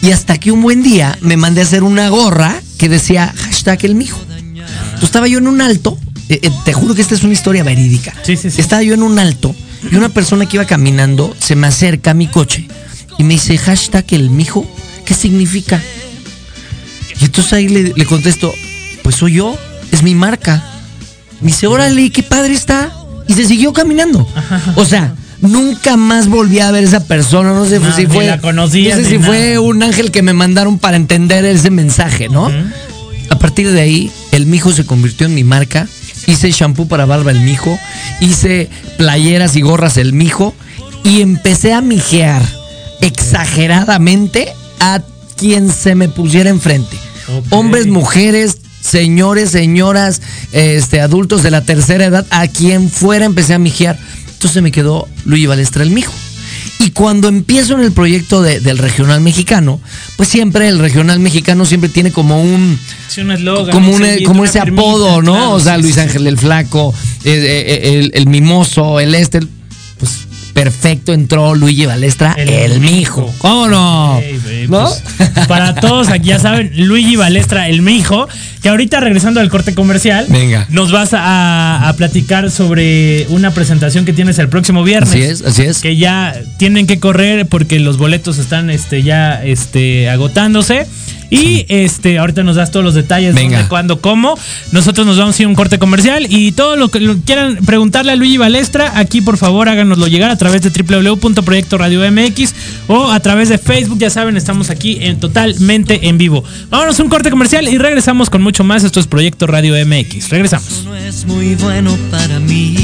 Y 0.00 0.12
hasta 0.12 0.38
que 0.38 0.50
un 0.50 0.62
buen 0.62 0.82
día 0.82 1.18
me 1.20 1.36
mandé 1.36 1.60
a 1.60 1.64
hacer 1.64 1.82
una 1.82 2.08
gorra 2.08 2.58
que 2.78 2.88
decía 2.88 3.34
hashtag 3.36 3.84
el 3.84 3.94
mijo. 3.94 4.18
Entonces 4.30 5.02
estaba 5.02 5.28
yo 5.28 5.36
en 5.38 5.46
un 5.46 5.60
alto, 5.60 5.98
eh, 6.34 6.40
eh, 6.42 6.50
te 6.64 6.72
juro 6.72 6.94
que 6.94 7.02
esta 7.02 7.14
es 7.14 7.22
una 7.22 7.32
historia 7.32 7.62
verídica. 7.64 8.14
Sí, 8.22 8.36
sí, 8.36 8.50
sí. 8.50 8.60
Estaba 8.60 8.82
yo 8.82 8.94
en 8.94 9.02
un 9.02 9.18
alto 9.18 9.54
y 9.90 9.96
una 9.96 10.08
persona 10.08 10.46
que 10.46 10.56
iba 10.56 10.64
caminando 10.66 11.34
se 11.38 11.56
me 11.56 11.66
acerca 11.66 12.12
a 12.12 12.14
mi 12.14 12.26
coche 12.28 12.66
y 13.18 13.24
me 13.24 13.34
dice 13.34 13.56
hashtag 13.58 14.04
el 14.12 14.30
mijo, 14.30 14.66
¿qué 15.04 15.14
significa? 15.14 15.80
Y 17.20 17.24
entonces 17.26 17.52
ahí 17.52 17.68
le, 17.68 17.92
le 17.94 18.04
contesto, 18.06 18.52
pues 19.02 19.16
soy 19.16 19.34
yo, 19.34 19.56
es 19.92 20.02
mi 20.02 20.14
marca. 20.14 20.62
Me 21.40 21.48
dice, 21.48 21.66
órale, 21.66 22.10
qué 22.10 22.22
padre 22.22 22.54
está. 22.54 22.92
Y 23.28 23.34
se 23.34 23.44
siguió 23.46 23.72
caminando. 23.72 24.26
O 24.76 24.84
sea, 24.84 25.14
nunca 25.40 25.96
más 25.96 26.28
volví 26.28 26.58
a 26.60 26.70
ver 26.70 26.84
esa 26.84 27.04
persona. 27.04 27.52
No 27.52 27.66
sé 27.66 27.78
No, 27.78 27.94
si 27.94 28.06
fue. 28.06 28.26
la 28.26 28.40
conocías, 28.40 28.98
no 28.98 29.04
sé 29.04 29.10
si 29.10 29.18
nada. 29.18 29.26
fue 29.26 29.58
un 29.58 29.82
ángel 29.82 30.10
que 30.10 30.22
me 30.22 30.32
mandaron 30.32 30.78
para 30.78 30.96
entender 30.96 31.44
ese 31.44 31.70
mensaje, 31.70 32.28
¿no? 32.28 32.50
A 33.30 33.38
partir 33.38 33.70
de 33.70 33.80
ahí, 33.80 34.10
el 34.32 34.46
mijo 34.46 34.72
se 34.72 34.84
convirtió 34.84 35.26
en 35.26 35.34
mi 35.34 35.44
marca. 35.44 35.86
Hice 36.26 36.50
shampoo 36.50 36.88
para 36.88 37.06
barba 37.06 37.30
el 37.30 37.40
mijo. 37.40 37.78
Hice 38.20 38.68
playeras 38.96 39.56
y 39.56 39.60
gorras 39.60 39.96
el 39.96 40.12
mijo. 40.12 40.54
Y 41.02 41.20
empecé 41.20 41.72
a 41.72 41.80
mijear 41.80 42.42
exageradamente 43.00 44.52
a 44.80 45.02
quien 45.36 45.70
se 45.70 45.94
me 45.94 46.08
pusiera 46.08 46.50
enfrente. 46.50 46.96
Hombres, 47.50 47.86
mujeres, 47.86 48.58
señores, 48.80 49.50
señoras, 49.50 50.20
este, 50.52 51.00
adultos 51.00 51.42
de 51.42 51.50
la 51.50 51.62
tercera 51.62 52.04
edad, 52.04 52.26
a 52.30 52.48
quien 52.48 52.90
fuera 52.90 53.24
empecé 53.24 53.54
a 53.54 53.58
mijear. 53.58 53.98
Entonces 54.32 54.62
me 54.62 54.72
quedó 54.72 55.08
Luigi 55.24 55.46
Balestra 55.46 55.82
el 55.82 55.90
mijo. 55.90 56.12
Cuando 56.94 57.28
empiezo 57.28 57.74
en 57.74 57.80
el 57.80 57.92
proyecto 57.92 58.40
de- 58.40 58.60
del 58.60 58.78
regional 58.78 59.20
mexicano, 59.20 59.80
pues 60.16 60.28
siempre 60.28 60.68
el 60.68 60.78
regional 60.78 61.18
mexicano 61.20 61.66
siempre 61.66 61.90
tiene 61.90 62.12
como 62.12 62.40
un 62.42 62.78
Sí, 63.08 63.20
un 63.20 63.32
eslogan. 63.32 63.72
como, 63.72 63.92
un 63.92 64.02
como 64.24 64.44
ese 64.44 64.60
apodo, 64.60 65.20
¿no? 65.20 65.32
claro, 65.34 65.50
o 65.52 65.60
sea, 65.60 65.76
Luis 65.76 65.98
Ángel 65.98 66.26
el 66.26 66.38
Flaco, 66.38 66.94
eh, 67.24 67.32
eh, 67.34 67.98
el, 67.98 68.10
el 68.14 68.26
mimoso, 68.28 69.00
el 69.00 69.14
este, 69.14 69.40
pues 69.98 70.23
perfecto 70.54 71.12
entró 71.12 71.54
Luigi 71.54 71.84
Balestra, 71.84 72.32
el, 72.38 72.80
mijo. 72.80 73.34
¿Cómo 73.38 73.68
no? 73.68 74.20
Pues, 74.68 75.02
para 75.48 75.74
todos 75.74 76.08
aquí 76.08 76.28
ya 76.28 76.38
saben, 76.38 76.70
Luigi 76.74 77.16
Balestra, 77.16 77.68
el 77.68 77.82
mijo, 77.82 78.28
que 78.62 78.68
ahorita 78.68 79.00
regresando 79.00 79.40
al 79.40 79.50
corte 79.50 79.74
comercial, 79.74 80.26
Venga. 80.28 80.66
nos 80.70 80.92
vas 80.92 81.12
a, 81.12 81.88
a 81.88 81.96
platicar 81.96 82.50
sobre 82.50 83.26
una 83.28 83.50
presentación 83.50 84.04
que 84.04 84.12
tienes 84.12 84.38
el 84.38 84.48
próximo 84.48 84.84
viernes. 84.84 85.10
Así 85.10 85.22
es, 85.22 85.42
así 85.42 85.62
es. 85.62 85.80
Que 85.80 85.96
ya 85.96 86.34
tienen 86.56 86.86
que 86.86 87.00
correr 87.00 87.46
porque 87.46 87.80
los 87.80 87.98
boletos 87.98 88.38
están 88.38 88.70
este, 88.70 89.02
ya 89.02 89.44
este, 89.44 90.08
agotándose. 90.08 90.86
Y 91.30 91.66
este, 91.68 92.18
ahorita 92.18 92.42
nos 92.42 92.56
das 92.56 92.70
todos 92.70 92.84
los 92.84 92.94
detalles, 92.94 93.34
Venga. 93.34 93.58
dónde, 93.58 93.68
cuándo, 93.68 94.00
cómo. 94.00 94.38
Nosotros 94.72 95.06
nos 95.06 95.18
vamos 95.18 95.38
a 95.38 95.42
ir 95.42 95.46
a 95.46 95.48
un 95.48 95.54
corte 95.54 95.78
comercial 95.78 96.26
y 96.28 96.52
todo 96.52 96.76
lo 96.76 96.90
que 96.90 97.00
lo 97.00 97.16
quieran 97.18 97.56
preguntarle 97.64 98.12
a 98.12 98.16
Luigi 98.16 98.36
Balestra, 98.36 98.98
aquí 98.98 99.20
por 99.20 99.36
favor 99.36 99.68
háganoslo 99.68 100.06
llegar 100.06 100.30
a 100.30 100.36
través 100.36 100.62
de 100.62 100.70
www.proyectoradio.mx 100.70 102.54
o 102.88 103.10
a 103.10 103.20
través 103.20 103.48
de 103.48 103.58
Facebook, 103.58 103.98
ya 103.98 104.10
saben, 104.10 104.36
estamos 104.36 104.70
aquí 104.70 104.98
en 105.00 105.18
totalmente 105.20 106.08
en 106.08 106.18
vivo. 106.18 106.44
Vámonos 106.70 106.98
a 107.00 107.02
un 107.02 107.08
corte 107.08 107.30
comercial 107.30 107.68
y 107.68 107.78
regresamos 107.78 108.30
con 108.30 108.42
mucho 108.42 108.64
más. 108.64 108.84
Esto 108.84 109.00
es 109.00 109.06
Proyecto 109.06 109.46
Radio 109.46 109.74
MX. 109.84 110.28
Regresamos. 110.30 110.84
no 110.84 110.94
es 110.94 111.24
muy 111.24 111.54
bueno 111.56 111.96
para 112.10 112.38
mí. 112.40 112.76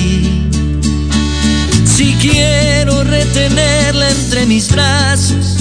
Si 1.84 2.14
quiero 2.20 3.04
retenerla 3.04 4.10
entre 4.10 4.46
mis 4.46 4.70
brazos, 4.72 5.56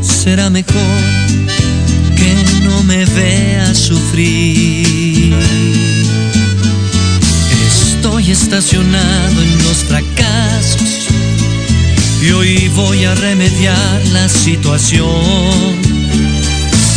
será 0.00 0.50
mejor 0.50 1.21
me 2.92 3.04
vea 3.06 3.74
sufrir. 3.74 5.34
Estoy 7.66 8.30
estacionado 8.30 9.42
en 9.42 9.58
los 9.64 9.78
fracasos 9.88 11.08
y 12.22 12.30
hoy 12.32 12.68
voy 12.76 13.04
a 13.04 13.14
remediar 13.14 14.00
la 14.12 14.28
situación. 14.28 15.80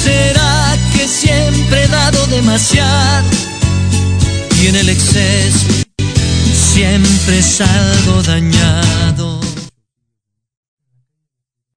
¿Será 0.04 0.78
que 0.94 1.08
siempre 1.08 1.84
he 1.84 1.88
dado 1.88 2.28
demasiado? 2.28 3.30
y 4.62 4.68
en 4.68 4.76
el 4.76 4.90
exceso 4.90 5.68
siempre 6.74 7.42
salgo 7.42 8.24
dañado. 8.24 9.45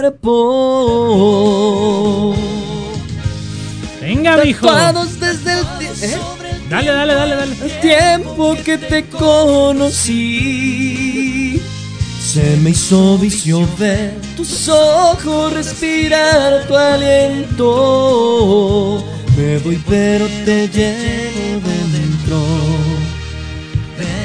Cuerpo. 0.00 0.24
Venga, 4.00 4.38
mijo. 4.38 4.66
Tatuados 4.66 5.20
desde 5.20 5.52
el 5.52 5.60
¿eh? 6.02 6.18
Dale, 6.68 6.90
dale, 6.90 7.14
dale, 7.14 7.36
dale. 7.36 7.54
El 7.62 7.80
tiempo 7.80 8.56
que 8.64 8.78
te 8.78 9.04
conocí. 9.06 10.20
Se 12.20 12.56
me 12.58 12.70
hizo 12.70 13.18
vicio 13.18 13.68
ver 13.78 14.14
tus 14.36 14.68
ojos, 14.68 15.52
respirar 15.52 16.66
tu 16.66 16.74
aliento. 16.74 17.68
Me 19.36 19.58
voy, 19.58 19.78
pero 19.88 20.26
te 20.46 20.68
llevo 20.68 21.68
dentro 21.92 22.40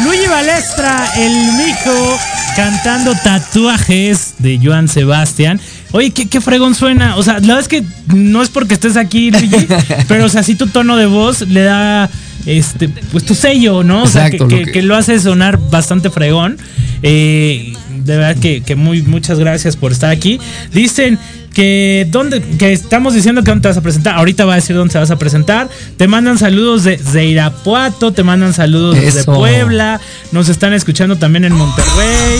Luigi 0.04 0.26
Balestra, 0.28 1.08
el 1.18 1.32
mijo, 1.54 2.18
cantando 2.56 3.14
tatuajes 3.22 4.34
de 4.38 4.60
Joan 4.62 4.86
Sebastián. 4.88 5.60
Oye, 5.90 6.10
¿qué, 6.12 6.28
qué 6.28 6.40
fregón 6.40 6.74
suena. 6.74 7.16
O 7.16 7.22
sea, 7.22 7.34
la 7.34 7.40
verdad 7.54 7.60
es 7.60 7.68
que 7.68 7.82
no 8.14 8.42
es 8.42 8.48
porque 8.48 8.74
estés 8.74 8.96
aquí, 8.96 9.30
Luigi, 9.30 9.66
pero 10.08 10.26
o 10.26 10.28
sea, 10.28 10.42
sí 10.42 10.54
tu 10.54 10.68
tono 10.68 10.96
de 10.96 11.06
voz 11.06 11.42
le 11.42 11.62
da 11.62 12.08
este, 12.46 12.88
pues 12.88 13.24
tu 13.24 13.34
sello, 13.34 13.82
¿no? 13.82 14.04
O 14.04 14.06
sea, 14.06 14.30
que, 14.30 14.36
Exacto, 14.36 14.44
lo 14.44 14.48
que- 14.60 14.64
que- 14.66 14.72
que 14.72 14.82
lo 14.82 14.96
hace 14.96 15.18
sonar 15.18 15.58
bastante 15.70 16.10
fregón. 16.10 16.58
Eh, 17.02 17.74
de 18.04 18.16
verdad 18.16 18.40
que, 18.40 18.62
que 18.62 18.74
muy, 18.76 19.02
muchas 19.02 19.38
gracias 19.38 19.76
por 19.76 19.92
estar 19.92 20.10
aquí. 20.10 20.40
Dicen 20.72 21.18
que 21.58 22.06
dónde, 22.08 22.40
que 22.40 22.72
estamos 22.72 23.14
diciendo 23.14 23.42
que 23.42 23.50
dónde 23.50 23.62
te 23.62 23.68
vas 23.68 23.76
a 23.76 23.80
presentar. 23.80 24.14
Ahorita 24.14 24.44
va 24.44 24.52
a 24.52 24.56
decir 24.56 24.76
dónde 24.76 24.92
te 24.92 24.98
vas 25.00 25.10
a 25.10 25.18
presentar. 25.18 25.68
Te 25.96 26.06
mandan 26.06 26.38
saludos 26.38 26.84
de, 26.84 26.98
de 26.98 27.26
Irapuato, 27.26 28.12
te 28.12 28.22
mandan 28.22 28.54
saludos 28.54 28.94
desde 28.94 29.22
Eso. 29.22 29.34
Puebla. 29.34 30.00
Nos 30.30 30.48
están 30.48 30.72
escuchando 30.72 31.16
también 31.16 31.44
en 31.44 31.54
Monterrey, 31.54 32.38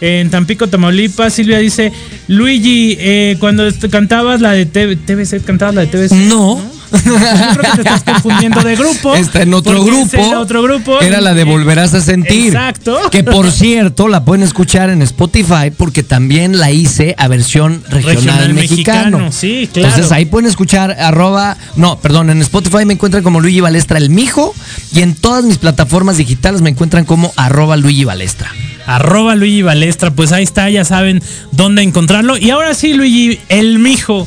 en 0.00 0.30
Tampico, 0.30 0.68
Tamaulipas. 0.68 1.34
Silvia 1.34 1.58
dice, 1.58 1.92
Luigi, 2.28 2.96
eh, 3.00 3.36
cuando 3.40 3.64
cantabas 3.90 4.40
la 4.40 4.52
de 4.52 4.66
TV 4.66 4.94
TVC, 4.94 5.42
cantabas 5.42 5.74
la 5.74 5.80
de 5.80 5.88
TVC. 5.88 6.14
No. 6.28 6.62
Yo 6.92 6.98
creo 6.98 7.72
que 7.76 7.82
te 7.82 7.88
estás 7.94 8.02
confundiendo 8.02 8.62
de 8.62 8.76
grupo. 8.76 9.14
Está 9.14 9.42
en 9.42 9.54
otro 9.54 9.84
grupo. 9.84 10.18
otro 10.38 10.62
grupo. 10.62 11.00
Era 11.00 11.20
la 11.20 11.34
de 11.34 11.44
Volverás 11.44 11.94
a 11.94 12.00
sentir. 12.00 12.48
Exacto. 12.48 12.98
Que 13.10 13.24
por 13.24 13.50
cierto, 13.52 14.08
la 14.08 14.24
pueden 14.24 14.42
escuchar 14.42 14.90
en 14.90 15.02
Spotify 15.02 15.70
porque 15.76 16.02
también 16.02 16.58
la 16.58 16.70
hice 16.70 17.14
a 17.18 17.28
versión 17.28 17.82
regional, 17.88 18.16
Regional 18.16 18.54
mexicano. 18.54 19.18
mexicano, 19.18 19.32
sí, 19.32 19.68
claro. 19.72 19.88
Entonces 19.88 20.12
ahí 20.12 20.24
pueden 20.26 20.48
escuchar 20.48 20.92
arroba, 20.92 21.56
no, 21.76 21.98
perdón, 22.00 22.30
en 22.30 22.40
Spotify 22.42 22.84
me 22.84 22.94
encuentran 22.94 23.22
como 23.22 23.40
Luigi 23.40 23.60
Balestra 23.60 23.98
el 23.98 24.10
Mijo 24.10 24.54
y 24.92 25.02
en 25.02 25.14
todas 25.14 25.44
mis 25.44 25.58
plataformas 25.58 26.16
digitales 26.16 26.60
me 26.62 26.70
encuentran 26.70 27.04
como 27.04 27.32
arroba 27.36 27.76
Luigi 27.76 28.04
Balestra. 28.04 28.50
Arroba 28.86 29.36
Luigi 29.36 29.62
Balestra, 29.62 30.10
pues 30.10 30.32
ahí 30.32 30.42
está, 30.42 30.68
ya 30.68 30.84
saben 30.84 31.22
dónde 31.52 31.82
encontrarlo. 31.82 32.36
Y 32.36 32.50
ahora 32.50 32.74
sí, 32.74 32.94
Luigi, 32.94 33.38
el 33.48 33.78
mijo. 33.78 34.26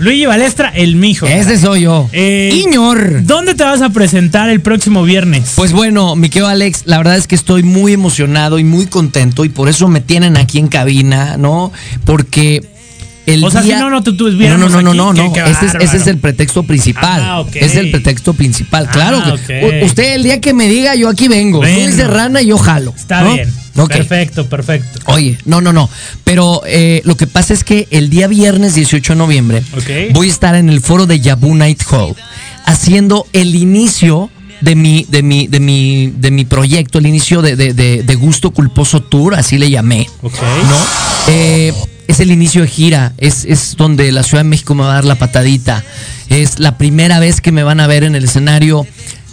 Luigi 0.00 0.26
Balestra, 0.26 0.70
el 0.70 0.96
mijo. 0.96 1.26
Ese 1.26 1.58
soy 1.58 1.82
yo. 1.82 2.08
Eh, 2.12 2.50
Iñor. 2.66 3.24
¿Dónde 3.24 3.54
te 3.54 3.62
vas 3.64 3.82
a 3.82 3.90
presentar 3.90 4.48
el 4.50 4.60
próximo 4.60 5.02
viernes? 5.04 5.52
Pues 5.56 5.72
bueno, 5.72 6.16
mi 6.16 6.28
querido 6.30 6.48
Alex, 6.48 6.82
la 6.86 6.98
verdad 6.98 7.16
es 7.16 7.26
que 7.26 7.34
estoy 7.34 7.62
muy 7.62 7.92
emocionado 7.92 8.58
y 8.58 8.64
muy 8.64 8.86
contento 8.86 9.44
y 9.44 9.50
por 9.50 9.68
eso 9.68 9.88
me 9.88 10.00
tienen 10.00 10.36
aquí 10.36 10.58
en 10.58 10.68
cabina, 10.68 11.36
¿no? 11.36 11.70
Porque 12.04 12.64
el 13.26 13.44
O 13.44 13.50
sea, 13.50 13.60
día- 13.62 13.76
si 13.76 13.80
no, 13.82 13.90
no 13.90 14.02
te 14.02 14.10
no, 14.12 14.56
no, 14.58 14.68
no, 14.70 14.82
no, 14.82 14.94
no, 14.94 15.12
no. 15.12 15.32
Ese 15.36 15.66
es, 15.66 15.74
ese 15.78 15.96
es 15.98 16.06
el 16.06 16.18
pretexto 16.18 16.62
principal. 16.64 17.22
Ah, 17.22 17.40
ok. 17.40 17.56
Es 17.56 17.76
el 17.76 17.90
pretexto 17.90 18.32
principal. 18.34 18.86
Ah, 18.88 18.92
claro 18.92 19.22
que 19.22 19.30
ok. 19.32 19.82
u- 19.82 19.86
usted 19.86 20.14
el 20.14 20.22
día 20.22 20.40
que 20.40 20.54
me 20.54 20.66
diga, 20.68 20.94
yo 20.96 21.08
aquí 21.08 21.28
vengo. 21.28 21.58
Bueno. 21.58 21.78
Soy 21.84 21.92
serrana 21.92 22.42
y 22.42 22.46
yo 22.46 22.58
jalo. 22.58 22.92
Está 22.96 23.22
¿no? 23.22 23.34
bien. 23.34 23.52
Perfecto, 23.98 24.48
perfecto. 24.48 25.00
Oye, 25.06 25.38
no, 25.44 25.60
no, 25.60 25.72
no. 25.72 25.88
Pero 26.24 26.62
eh, 26.66 27.02
lo 27.04 27.16
que 27.16 27.26
pasa 27.26 27.54
es 27.54 27.64
que 27.64 27.86
el 27.90 28.10
día 28.10 28.26
viernes 28.28 28.74
18 28.74 29.12
de 29.12 29.16
noviembre 29.18 29.62
voy 30.12 30.28
a 30.28 30.30
estar 30.32 30.54
en 30.54 30.68
el 30.68 30.80
foro 30.80 31.06
de 31.06 31.20
Yabu 31.20 31.54
Night 31.54 31.82
Hall 31.90 32.14
haciendo 32.66 33.26
el 33.32 33.54
inicio 33.54 34.30
de 34.60 34.74
mi, 34.74 35.06
de 35.08 35.22
mi, 35.22 35.46
de 35.46 35.60
mi, 35.60 36.08
de 36.16 36.30
mi 36.30 36.44
proyecto, 36.44 36.98
el 36.98 37.06
inicio 37.06 37.40
de, 37.42 37.56
de- 37.56 37.72
de- 37.72 38.02
de 38.02 38.14
Gusto 38.16 38.50
Culposo 38.50 39.00
Tour, 39.02 39.34
así 39.34 39.56
le 39.56 39.70
llamé. 39.70 40.06
¿No? 40.68 40.76
Eh, 41.28 41.72
es 42.08 42.20
el 42.20 42.30
inicio 42.30 42.62
de 42.62 42.68
gira, 42.68 43.12
es, 43.18 43.44
es 43.44 43.76
donde 43.76 44.10
la 44.12 44.22
Ciudad 44.22 44.42
de 44.42 44.48
México 44.50 44.74
me 44.74 44.82
va 44.82 44.90
a 44.90 44.94
dar 44.96 45.04
la 45.04 45.14
patadita. 45.14 45.82
Es 46.28 46.58
la 46.58 46.76
primera 46.76 47.20
vez 47.20 47.40
que 47.40 47.52
me 47.52 47.62
van 47.62 47.80
a 47.80 47.86
ver 47.86 48.04
en 48.04 48.14
el 48.16 48.24
escenario, 48.24 48.86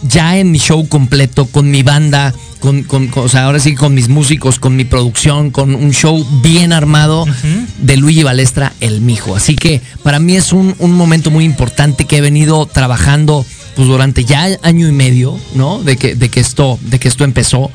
ya 0.08 0.38
en 0.38 0.52
mi 0.52 0.60
show 0.60 0.88
completo, 0.88 1.48
con 1.48 1.70
mi 1.72 1.82
banda, 1.84 2.34
con, 2.60 2.84
con- 2.84 3.08
con- 3.08 3.26
o 3.26 3.30
sea, 3.30 3.46
ahora 3.46 3.60
sí 3.60 3.76
con 3.76 3.94
mis 3.94 4.10
músicos, 4.10 4.60
con 4.60 4.76
mi 4.76 4.84
producción, 4.86 5.52
con 5.52 5.76
un 5.76 5.92
show 5.92 6.26
bien 6.42 6.74
armado 6.74 7.26
de 7.80 7.98
Luigi 7.98 8.24
Balestra, 8.24 8.74
el 8.80 9.02
mijo. 9.02 9.36
Así 9.36 9.56
que 9.56 9.82
para 10.04 10.20
mí 10.20 10.36
es 10.36 10.54
un, 10.54 10.76
un 10.80 10.94
momento 10.94 11.32
muy 11.32 11.46
importante 11.46 12.06
que 12.06 12.18
he 12.18 12.22
venido 12.22 12.66
trabajando 12.66 13.46
pues 13.76 13.88
durante 13.88 14.26
ya 14.26 14.48
año 14.64 14.88
y 14.88 14.92
medio, 14.92 15.38
¿no? 15.54 15.84
De 15.84 15.98
que, 15.98 16.16
de 16.16 16.30
que 16.30 16.40
esto, 16.40 16.80
de 16.82 16.98
que 17.00 17.08
esto 17.08 17.24
empezó. 17.24 17.70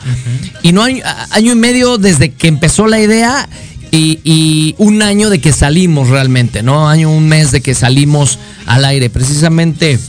Y 0.63 0.73
no 0.73 0.83
año, 0.83 1.03
año 1.31 1.53
y 1.53 1.55
medio 1.55 1.97
desde 1.97 2.33
que 2.33 2.49
empezó 2.49 2.89
la 2.89 3.01
idea 3.01 3.49
y, 3.93 4.19
y 4.25 4.75
un 4.79 5.01
año 5.03 5.31
de 5.31 5.41
que 5.41 5.53
salimos 5.53 6.09
realmente, 6.09 6.65
¿no? 6.65 6.89
Año, 6.89 7.09
un 7.09 7.29
mes 7.29 7.53
de 7.53 7.61
que 7.61 7.75
salimos 7.75 8.41
al 8.67 8.85
aire. 8.85 9.11
Precisamente 9.11 10.01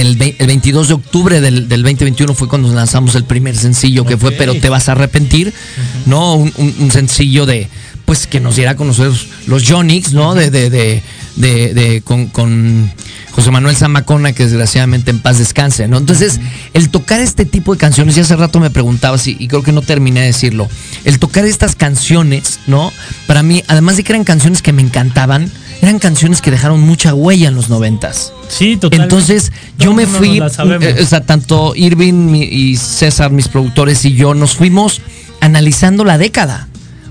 el, 0.00 0.16
ve- 0.16 0.36
el 0.38 0.46
22 0.48 0.88
de 0.88 0.94
octubre 0.94 1.40
del, 1.40 1.68
del 1.68 1.82
2021 1.82 2.34
fue 2.34 2.48
cuando 2.48 2.72
lanzamos 2.72 3.14
el 3.14 3.24
primer 3.24 3.56
sencillo 3.56 4.04
que 4.04 4.16
fue. 4.16 4.32
Pero 4.32 4.54
te 4.54 4.68
vas 4.68 4.88
a 4.88 4.92
arrepentir, 4.92 5.52
¿no? 6.06 6.34
Un, 6.34 6.52
un- 6.56 6.74
un 6.80 6.90
sencillo 6.90 7.46
de, 7.46 7.68
pues 8.04 8.26
que 8.26 8.40
nos 8.40 8.56
diera 8.56 8.72
a 8.72 8.76
conocer 8.76 9.10
los 9.46 9.64
Jonix, 9.68 10.12
¿no? 10.12 10.34
De, 10.34 10.50
de, 10.50 10.68
de, 10.70 11.02
de- 11.36 11.74
de- 11.74 12.02
con, 12.02 12.26
con 12.26 12.90
José 13.32 13.50
Manuel 13.50 13.74
Zamacona, 13.76 14.32
que 14.32 14.44
desgraciadamente 14.44 15.10
en 15.10 15.18
paz 15.20 15.38
descanse, 15.38 15.88
¿no? 15.88 15.98
Entonces, 15.98 16.38
el 16.72 16.88
tocar 16.90 17.20
este 17.20 17.44
tipo 17.44 17.72
de 17.72 17.78
canciones, 17.78 18.14
ya 18.14 18.22
hace 18.22 18.36
rato 18.36 18.60
me 18.60 18.70
preguntabas 18.70 19.26
y, 19.26 19.36
y 19.38 19.48
creo 19.48 19.62
que 19.62 19.72
no 19.72 19.82
terminé 19.82 20.20
de 20.20 20.26
decirlo, 20.26 20.68
el 21.04 21.18
tocar 21.18 21.44
estas 21.44 21.74
canciones, 21.76 22.60
¿no? 22.66 22.92
Para 23.26 23.42
mí, 23.42 23.62
además 23.68 23.96
de 23.96 24.04
que 24.04 24.12
eran 24.12 24.24
canciones 24.24 24.62
que 24.62 24.72
me 24.72 24.82
encantaban, 24.82 25.50
eran 25.84 25.98
canciones 25.98 26.40
que 26.40 26.50
dejaron 26.50 26.80
mucha 26.80 27.14
huella 27.14 27.48
en 27.48 27.54
los 27.54 27.68
noventas. 27.68 28.32
Sí, 28.48 28.76
totalmente. 28.76 29.14
Entonces 29.14 29.52
yo 29.78 29.86
Todo 29.86 29.94
me 29.94 30.06
fui, 30.06 30.38
eh, 30.38 30.96
o 31.00 31.06
sea, 31.06 31.20
tanto 31.20 31.74
Irving 31.76 32.34
y 32.34 32.76
César, 32.76 33.30
mis 33.30 33.48
productores 33.48 34.04
y 34.04 34.14
yo, 34.14 34.34
nos 34.34 34.56
fuimos 34.56 35.00
analizando 35.40 36.04
la 36.04 36.18
década. 36.18 36.68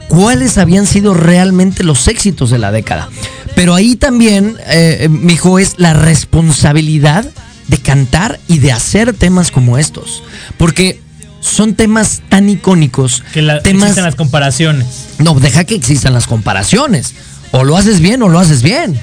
¿Cuáles 0.07 0.57
habían 0.57 0.85
sido 0.85 1.13
realmente 1.13 1.83
los 1.83 2.07
éxitos 2.07 2.49
de 2.49 2.59
la 2.59 2.71
década? 2.71 3.09
Pero 3.55 3.73
ahí 3.75 3.95
también, 3.95 4.57
eh, 4.67 4.97
eh, 5.01 5.09
mijo, 5.09 5.59
es 5.59 5.75
la 5.77 5.93
responsabilidad 5.93 7.25
de 7.67 7.77
cantar 7.77 8.39
y 8.47 8.59
de 8.59 8.71
hacer 8.71 9.13
temas 9.13 9.51
como 9.51 9.77
estos. 9.77 10.23
Porque 10.57 10.99
son 11.39 11.75
temas 11.75 12.21
tan 12.29 12.49
icónicos. 12.49 13.23
que 13.33 13.41
la, 13.41 13.61
temas, 13.61 13.83
existen 13.83 14.05
las 14.05 14.15
comparaciones. 14.15 14.87
no, 15.19 15.35
deja 15.35 15.63
que 15.63 15.75
existan 15.75 16.13
las 16.13 16.27
comparaciones. 16.27 17.13
O 17.55 17.63
lo 17.63 17.77
haces 17.77 17.99
bien 17.99 18.23
o 18.23 18.29
lo 18.29 18.39
haces 18.39 18.63
bien. 18.63 18.99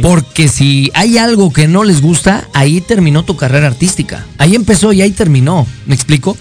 Porque 0.00 0.48
si 0.48 0.90
hay 0.94 1.18
algo 1.18 1.52
que 1.52 1.68
no 1.68 1.84
les 1.84 2.00
gusta, 2.00 2.48
ahí 2.54 2.80
terminó 2.80 3.24
tu 3.24 3.36
carrera 3.36 3.66
artística. 3.66 4.24
Ahí 4.38 4.54
empezó 4.54 4.92
y 4.94 5.02
ahí 5.02 5.10
terminó. 5.10 5.66
¿Me 5.84 5.94
explico? 5.94 6.34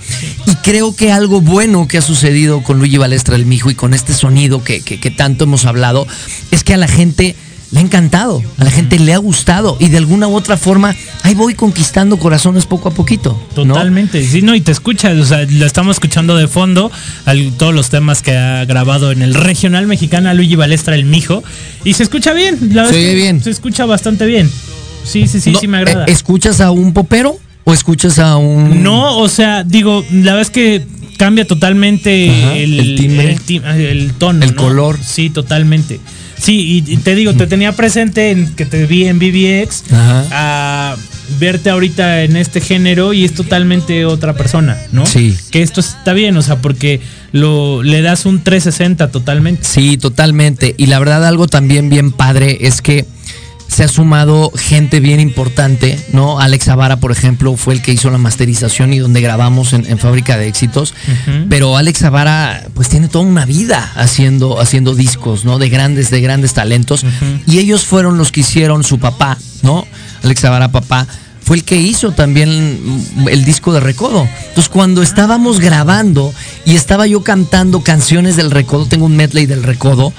Y 0.47 0.55
creo 0.64 0.95
que 0.95 1.12
algo 1.12 1.41
bueno 1.41 1.86
que 1.88 1.97
ha 1.97 2.01
sucedido 2.01 2.64
con 2.64 2.80
Luigi 2.80 2.97
Balestra 2.97 3.36
el 3.36 3.45
Mijo 3.45 3.70
y 3.70 3.76
con 3.76 3.93
este 3.93 4.14
sonido 4.14 4.64
que, 4.64 4.80
que- 4.82 5.01
que 5.01 5.12
tanto 5.12 5.43
hemos 5.43 5.66
hablado 5.66 6.07
es 6.51 6.64
que 6.64 6.74
a 6.74 6.78
la 6.78 6.88
gente 6.88 7.36
le 7.72 7.80
ha 7.80 7.82
encantado, 7.84 8.41
a 8.57 8.63
la 8.63 8.72
gente 8.72 8.97
le 8.97 9.13
ha 9.13 9.17
gustado 9.20 9.78
y 9.80 9.89
de 9.89 9.97
alguna 9.97 10.28
u 10.28 10.36
otra 10.36 10.57
forma 10.57 10.95
ahí 11.22 11.36
voy 11.36 11.53
conquistando 11.53 12.17
corazones 12.17 12.65
poco 12.65 12.89
a 12.89 12.91
poquito. 12.93 13.39
¿no? 13.55 13.63
Totalmente, 13.74 14.24
sí, 14.26 14.41
no, 14.41 14.55
y 14.55 14.61
te 14.61 14.72
escuchas, 14.72 15.15
o 15.20 15.26
sea, 15.26 15.45
lo 15.47 15.65
estamos 15.65 15.97
escuchando 15.97 16.36
de 16.36 16.47
fondo, 16.47 16.91
al- 17.26 17.51
todos 17.57 17.74
los 17.74 17.89
temas 17.89 18.22
que 18.24 18.36
ha 18.36 18.65
grabado 18.65 19.11
en 19.11 19.22
el 19.22 19.36
regional 19.36 19.86
mexicana 19.86 20.34
Luigi 20.34 20.55
Balestra, 20.55 20.95
el 20.95 21.05
mijo, 21.05 21.43
y 21.84 21.93
se 21.93 22.01
escucha 22.03 22.34
bien, 22.34 22.57
la 22.74 22.84
verdad 22.84 22.91
Se 22.91 22.97
oye 23.05 23.13
bien. 23.15 23.43
Se 23.43 23.51
escucha 23.51 23.86
bastante 23.86 24.26
bien. 24.26 24.49
Sí, 25.03 25.28
sí, 25.28 25.39
sí, 25.39 25.51
No, 25.51 25.59
sí 25.59 25.67
me 25.67 25.78
agrada. 25.78 26.05
eh, 26.05 26.11
¿Escuchas 26.11 26.61
a 26.61 26.72
un 26.72 26.93
popero 26.93 27.38
o 27.65 27.74
escuchas 27.74 28.17
a 28.20 28.38
un... 28.38 28.82
No, 28.84 29.17
o 29.17 29.30
sea, 29.30 29.63
digo, 29.63 30.03
la 30.11 30.34
verdad 30.34 30.41
es 30.41 30.49
que 30.49 30.86
cambia 31.17 31.45
totalmente 31.45 32.30
Ajá, 32.30 32.55
el, 32.55 32.80
el 32.80 32.95
timbre. 32.95 33.38
el, 33.91 34.13
tono. 34.13 34.43
El 34.43 34.55
¿no? 34.55 34.61
color. 34.63 34.97
Sí, 35.03 35.30
totalmente. 35.30 35.99
Sí, 36.39 36.83
y, 36.87 36.97
te 36.97 37.15
digo, 37.15 37.33
te 37.33 37.47
tenía 37.47 37.73
presente 37.73 38.31
en 38.31 38.55
que 38.55 38.65
te 38.65 38.85
vi 38.85 39.05
en 39.05 39.19
BBX 39.19 39.83
Ajá. 39.91 40.25
a 40.31 40.95
verte 41.39 41.69
ahorita 41.69 42.23
en 42.23 42.35
este 42.37 42.61
género 42.61 43.13
y 43.13 43.25
es 43.25 43.33
totalmente 43.33 44.05
otra 44.05 44.33
persona, 44.33 44.77
¿no? 44.91 45.05
Sí. 45.05 45.35
Que 45.51 45.61
esto 45.61 45.79
está 45.79 46.13
bien, 46.13 46.35
o 46.37 46.41
sea, 46.41 46.57
porque 46.57 47.01
lo 47.31 47.83
le 47.83 48.01
das 48.01 48.25
un 48.25 48.41
360 48.41 49.11
totalmente. 49.11 49.63
Sí, 49.63 49.97
totalmente. 49.97 50.73
Y 50.77 50.87
la 50.87 50.99
verdad 50.99 51.25
algo 51.25 51.47
también 51.47 51.89
bien 51.89 52.11
padre 52.11 52.57
es 52.61 52.81
que 52.81 53.05
se 53.70 53.84
ha 53.84 53.88
sumado 53.88 54.51
gente 54.55 54.99
bien 54.99 55.20
importante, 55.20 56.03
¿no? 56.11 56.39
Alex 56.39 56.65
Zavara, 56.65 56.97
por 56.97 57.11
ejemplo, 57.11 57.55
fue 57.55 57.76
el 57.76 57.82
que 57.82 57.93
hizo 57.93 58.09
la 58.09 58.17
masterización 58.17 58.93
y 58.93 58.99
donde 58.99 59.22
grabamos 59.22 59.74
en, 59.74 59.86
en 59.86 59.99
Fábrica 59.99 60.38
de 60.38 60.47
Éxitos. 60.47 60.95
Pero 61.49 61.78
Alex 61.78 61.99
Zavara, 61.99 62.67
pues 62.74 62.89
tiene 62.89 63.07
toda 63.07 63.26
una 63.26 63.45
vida 63.45 63.91
haciendo, 63.95 64.59
haciendo 64.59 64.95
discos, 64.95 65.45
¿no? 65.45 65.59
De 65.59 65.70
grandes, 65.70 66.09
de 66.09 66.20
grandes 66.20 66.53
talentos. 66.53 67.05
Y 67.45 67.59
ellos 67.59 67.86
fueron 67.86 68.17
los 68.17 68.32
que 68.32 68.41
hicieron 68.41 68.84
su 68.84 68.97
papá, 68.99 69.38
¿no? 69.61 69.86
Alex 70.24 70.41
Zavara, 70.41 70.72
papá, 70.72 71.07
fue 71.43 71.57
el 71.57 71.63
que 71.63 71.78
hizo 71.78 72.11
también 72.11 72.80
el 73.30 73.45
disco 73.45 73.72
de 73.72 73.80
Recodo. 73.80 74.28
Entonces, 74.49 74.70
cuando 74.70 75.03
estábamos 75.03 75.59
grabando 75.59 76.34
y 76.65 76.76
estaba 76.76 77.05
yo 77.05 77.24
cantando 77.24 77.82
canciones 77.82 78.36
del 78.36 78.49
Recodo, 78.49 78.88
tengo 78.88 79.05
un 79.05 79.15
medley 79.15 79.45
del 79.45 79.63
Recodo. 79.63 80.11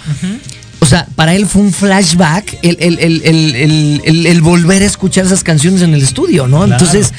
O 0.80 0.86
sea, 0.86 1.06
para 1.14 1.34
él 1.34 1.46
fue 1.46 1.62
un 1.62 1.72
flashback 1.72 2.58
el, 2.62 2.76
el- 2.80 2.98
el- 4.04 4.26
el- 4.26 4.40
volver 4.42 4.82
a 4.82 4.86
escuchar 4.86 5.26
esas 5.26 5.44
canciones 5.44 5.82
en 5.82 5.92
el 5.94 6.02
estudio, 6.02 6.46
¿no? 6.46 6.58
Claro. 6.64 6.72
Entonces, 6.72 7.12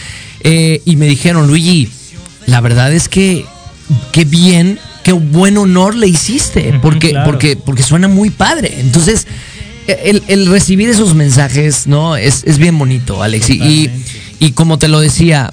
eh, 0.43 0.81
y 0.83 0.95
me 0.95 1.05
dijeron, 1.07 1.47
Luigi, 1.47 1.87
la 2.47 2.59
verdad 2.61 2.91
es 2.91 3.07
que 3.07 3.45
qué 4.11 4.25
bien, 4.25 4.79
qué 5.03 5.11
buen 5.11 5.57
honor 5.57 5.95
le 5.95 6.07
hiciste, 6.07 6.73
porque, 6.81 7.11
claro. 7.11 7.29
porque, 7.29 7.55
porque 7.55 7.83
suena 7.83 8.07
muy 8.07 8.31
padre. 8.31 8.79
Entonces, 8.79 9.27
el, 9.87 10.45
recibir 10.47 10.89
esos 10.89 11.13
mensajes, 11.13 11.85
¿no? 11.85 12.15
Es, 12.15 12.43
es 12.45 12.57
bien 12.57 12.77
bonito, 12.79 13.21
Alex. 13.21 13.49
Y, 13.49 13.53
y, 13.61 13.91
y 14.39 14.51
como 14.53 14.79
te 14.79 14.87
lo 14.87 14.99
decía, 14.99 15.51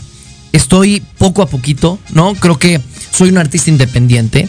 estoy 0.52 1.02
poco 1.18 1.42
a 1.42 1.46
poquito, 1.48 1.98
¿no? 2.14 2.34
Creo 2.34 2.58
que 2.58 2.80
soy 3.12 3.28
un 3.30 3.38
artista 3.38 3.70
independiente. 3.70 4.48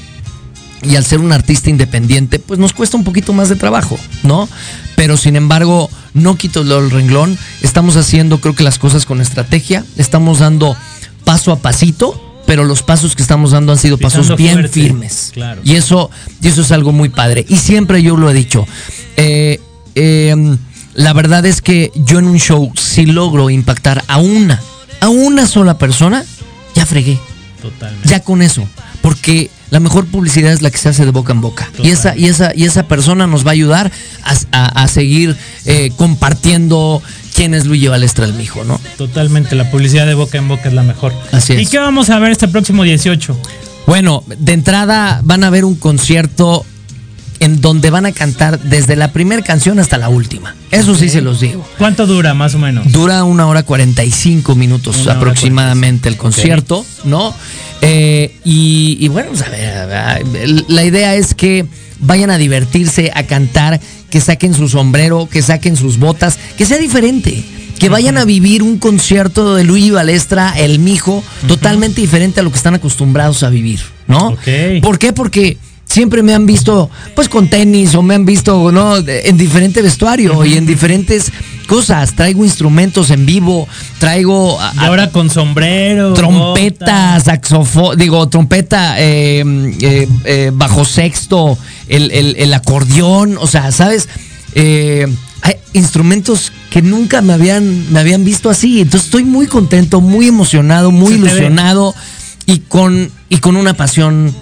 Y 0.82 0.96
al 0.96 1.04
ser 1.06 1.20
un 1.20 1.32
artista 1.32 1.70
independiente, 1.70 2.40
pues 2.40 2.60
nos 2.60 2.74
cuesta 2.74 2.96
un 2.98 3.04
poquito 3.04 3.34
más 3.34 3.50
de 3.50 3.56
trabajo, 3.56 4.00
¿no? 4.24 4.48
Pero 4.96 5.18
sin 5.18 5.36
embargo, 5.36 5.90
no 6.14 6.36
quito 6.38 6.62
el 6.62 6.90
renglón. 6.92 7.38
Estamos 7.62 7.96
haciendo, 7.98 8.40
creo 8.40 8.56
que 8.56 8.64
las 8.64 8.80
cosas 8.80 9.06
con 9.06 9.20
estrategia. 9.22 9.84
Estamos 9.98 10.40
dando 10.40 10.76
paso 11.26 11.52
a 11.52 11.60
pasito, 11.60 12.42
pero 12.46 12.64
los 12.64 12.82
pasos 12.82 13.16
que 13.16 13.22
estamos 13.22 13.52
dando 13.52 13.72
han 13.74 13.78
sido 13.78 13.98
pasos 13.98 14.36
bien 14.38 14.54
fuerte, 14.54 14.70
firmes. 14.70 15.32
claro. 15.34 15.62
Y 15.64 15.76
eso, 15.76 16.10
y 16.42 16.48
eso 16.48 16.62
es 16.62 16.72
algo 16.72 16.92
muy 16.92 17.10
padre. 17.10 17.46
Y 17.50 17.58
siempre 17.58 18.02
yo 18.02 18.16
lo 18.18 18.30
he 18.30 18.34
dicho. 18.34 18.66
eh, 19.18 19.60
eh, 19.96 20.58
la 20.96 21.14
verdad 21.14 21.46
es 21.46 21.62
que 21.62 21.92
yo 21.96 22.20
en 22.20 22.26
un 22.26 22.40
show, 22.40 22.72
si 22.76 23.06
logro 23.06 23.50
impactar 23.50 24.04
a 24.08 24.18
una, 24.18 24.60
a 25.00 25.08
una 25.10 25.46
sola 25.48 25.78
persona, 25.78 26.26
ya 26.76 26.86
fregué. 26.86 27.18
Totalmente. 27.62 28.10
Ya 28.10 28.22
con 28.22 28.42
eso. 28.42 28.68
Porque 29.02 29.50
la 29.72 29.80
mejor 29.80 30.06
publicidad 30.08 30.52
es 30.52 30.62
la 30.62 30.72
que 30.72 30.78
se 30.78 30.90
hace 30.90 31.06
de 31.06 31.12
boca 31.12 31.32
en 31.34 31.42
boca. 31.42 31.70
Y 31.84 31.90
esa, 31.90 32.16
y 32.18 32.26
esa, 32.26 32.52
y 32.56 32.64
esa 32.66 32.84
persona 32.88 33.28
nos 33.28 33.46
va 33.46 33.50
a 33.52 33.54
ayudar 33.54 33.92
a, 34.24 34.34
a- 34.52 34.84
a 34.84 34.88
seguir 34.88 35.36
eh, 35.66 35.92
compartiendo 35.96 37.02
quién 37.36 37.54
es 37.54 37.66
Luigi 37.66 37.88
Balestra 37.88 38.26
el 38.26 38.34
mijo, 38.34 38.64
¿no? 38.64 38.80
Totalmente, 38.98 39.56
la 39.56 39.70
publicidad 39.72 40.06
de 40.08 40.14
boca 40.16 40.38
en 40.38 40.48
boca 40.48 40.68
es 40.70 40.74
la 40.74 40.84
mejor. 40.84 41.14
Así 41.32 41.54
es. 41.54 41.62
¿Y 41.62 41.66
qué 41.66 41.80
vamos 41.80 42.10
a 42.10 42.20
ver 42.20 42.32
este 42.32 42.48
próximo 42.48 42.84
18? 42.84 43.38
Bueno, 43.88 44.24
de 44.28 44.54
entrada 44.54 45.22
van 45.24 45.44
a 45.44 45.50
ver 45.50 45.66
un 45.66 45.76
concierto 45.76 46.66
en 47.40 47.62
donde 47.62 47.90
van 47.90 48.06
a 48.06 48.12
cantar 48.12 48.60
desde 48.60 48.96
la 48.96 49.12
primera 49.12 49.42
canción 49.42 49.80
hasta 49.80 49.98
la 49.98 50.10
última. 50.10 50.56
Eso 50.72 50.96
sí 50.96 51.10
se 51.10 51.22
los 51.22 51.40
digo. 51.40 51.68
¿Cuánto 51.78 52.06
dura, 52.06 52.34
más 52.34 52.56
o 52.56 52.60
menos? 52.60 52.92
Dura 52.92 53.24
una 53.24 53.48
hora 53.48 53.64
45 53.64 54.56
minutos 54.56 55.04
Una 55.04 55.14
aproximadamente 55.14 56.10
el 56.10 56.18
concierto, 56.18 56.86
¿no? 57.06 57.34
Eh, 57.82 58.36
y, 58.44 58.98
y 59.00 59.08
bueno, 59.08 59.30
pues, 59.30 59.42
a 59.42 59.50
ver, 59.50 60.66
la 60.68 60.84
idea 60.84 61.16
es 61.16 61.34
que 61.34 61.66
vayan 62.00 62.30
a 62.30 62.38
divertirse, 62.38 63.12
a 63.14 63.24
cantar, 63.24 63.80
que 64.10 64.22
saquen 64.22 64.54
su 64.54 64.68
sombrero, 64.68 65.30
que 65.32 65.42
saquen 65.42 65.76
sus 65.76 65.98
botas, 65.98 66.38
que 66.58 66.66
sea 66.66 66.78
diferente. 66.78 67.44
Que 67.80 67.88
vayan 67.88 68.18
a 68.18 68.26
vivir 68.26 68.62
un 68.62 68.78
concierto 68.78 69.56
de 69.56 69.64
Luigi 69.64 69.92
Balestra, 69.92 70.54
el 70.58 70.80
mijo, 70.80 71.24
totalmente 71.48 72.02
diferente 72.02 72.42
a 72.42 72.44
lo 72.44 72.52
que 72.52 72.58
están 72.58 72.76
acostumbrados 72.76 73.42
a 73.44 73.50
vivir, 73.50 73.80
¿no? 74.06 74.36
¿Por 74.82 75.00
qué? 75.00 75.14
Porque 75.14 75.58
siempre 75.90 76.22
me 76.24 76.34
han 76.36 76.46
visto 76.46 76.90
pues 77.16 77.28
con 77.30 77.48
tenis 77.50 77.96
o 77.96 78.02
me 78.04 78.14
han 78.16 78.24
visto 78.26 78.72
no 78.72 78.98
en 78.98 79.38
diferente 79.38 79.82
vestuario 79.82 80.46
y 80.46 80.56
en 80.56 80.66
diferentes 80.68 81.32
cosas 81.68 82.14
traigo 82.16 82.46
instrumentos 82.46 83.10
en 83.10 83.26
vivo 83.26 83.68
traigo 84.00 84.60
a- 84.62 84.72
Y 84.76 84.80
ahora 84.86 85.10
con 85.12 85.30
sombrero. 85.30 86.14
trompeta, 86.14 87.20
saxofón, 87.20 87.98
digo, 87.98 88.28
trompeta, 88.30 89.00
eh, 89.00 89.44
eh, 89.82 90.08
eh, 90.26 90.52
bajo 90.54 90.86
sexto, 90.86 91.58
el, 91.88 92.12
el- 92.12 92.36
el 92.38 92.54
acordeón, 92.54 93.38
o 93.40 93.48
sea, 93.48 93.72
¿sabes? 93.72 94.08
Hay 95.42 95.56
instrumentos 95.74 96.52
que 96.70 96.82
nunca 96.82 97.22
me 97.22 97.34
habían, 97.34 97.92
me 97.94 98.00
habían 98.00 98.26
visto 98.26 98.50
así. 98.50 98.82
Entonces 98.82 99.06
estoy 99.06 99.24
muy 99.24 99.48
contento, 99.48 100.02
muy 100.02 100.28
emocionado, 100.28 100.92
muy 100.92 101.14
Se 101.14 101.18
ilusionado 101.20 101.96
y 102.46 102.60
con, 102.60 103.10
y 103.30 103.38
con 103.38 103.56
una 103.56 103.74
pasión 103.74 104.36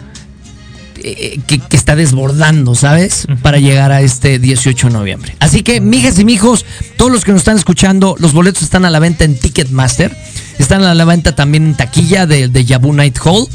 eh, 1.04 1.40
que, 1.48 1.60
que 1.60 1.76
está 1.76 1.96
desbordando, 1.96 2.76
¿sabes? 2.76 3.28
Para 3.42 3.60
llegar 3.60 3.92
a 3.92 4.02
este 4.02 4.40
18 4.40 4.88
de 4.88 4.94
noviembre. 4.94 5.36
Así 5.40 5.64
que, 5.64 5.82
mijas 5.82 6.20
y 6.20 6.26
mijos, 6.26 6.66
todos 6.98 7.12
los 7.12 7.24
que 7.24 7.32
nos 7.32 7.42
están 7.42 7.58
escuchando, 7.58 8.16
los 8.20 8.34
boletos 8.34 8.64
están 8.64 8.86
a 8.86 8.90
la 8.90 9.00
venta 9.00 9.24
en 9.26 9.38
Ticketmaster. 9.38 10.16
Están 10.58 10.84
a 10.84 10.96
la 10.96 11.06
venta 11.06 11.36
también 11.36 11.66
en 11.66 11.76
taquilla 11.76 12.26
de, 12.26 12.48
de 12.48 12.66
Yabu 12.66 12.94
Night 12.94 13.18
Hall. 13.24 13.48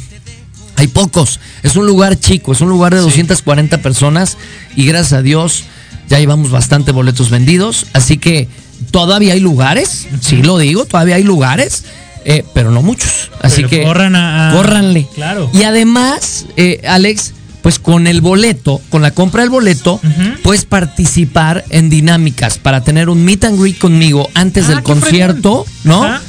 Hay 0.76 0.86
pocos. 0.88 1.40
Es 1.62 1.76
un 1.76 1.86
lugar 1.86 2.18
chico, 2.18 2.52
es 2.52 2.60
un 2.60 2.68
lugar 2.68 2.94
de 2.94 3.00
240 3.00 3.78
personas 3.78 4.36
y 4.76 4.86
gracias 4.86 5.12
a 5.12 5.22
Dios 5.22 5.64
ya 6.08 6.18
llevamos 6.18 6.50
bastante 6.50 6.92
boletos 6.92 7.30
vendidos. 7.30 7.86
Así 7.92 8.18
que 8.18 8.48
todavía 8.90 9.34
hay 9.34 9.40
lugares, 9.40 10.06
sí 10.20 10.42
lo 10.42 10.58
digo, 10.58 10.84
todavía 10.84 11.16
hay 11.16 11.22
lugares, 11.22 11.84
eh, 12.24 12.44
pero 12.54 12.70
no 12.70 12.82
muchos. 12.82 13.30
Así 13.40 13.56
Pero 13.62 13.68
que 13.68 13.82
corran 13.84 14.14
a- 14.16 14.50
a- 14.50 14.54
córranle. 14.54 15.06
Claro. 15.14 15.50
Y 15.52 15.62
además, 15.64 16.46
eh, 16.56 16.80
Alex, 16.86 17.34
pues 17.62 17.78
con 17.78 18.06
el 18.06 18.20
boleto, 18.20 18.80
con 18.90 19.02
la 19.02 19.12
compra 19.12 19.42
del 19.42 19.50
boleto, 19.50 20.00
puedes 20.42 20.64
participar 20.64 21.64
en 21.70 21.90
dinámicas 21.90 22.58
para 22.58 22.82
tener 22.82 23.08
un 23.08 23.24
meet 23.24 23.44
and 23.44 23.60
greet 23.60 23.78
conmigo 23.78 24.28
antes 24.34 24.66
del 24.68 24.82
concierto, 24.82 25.64
¿no? 25.84 26.02
Ajá. 26.04 26.22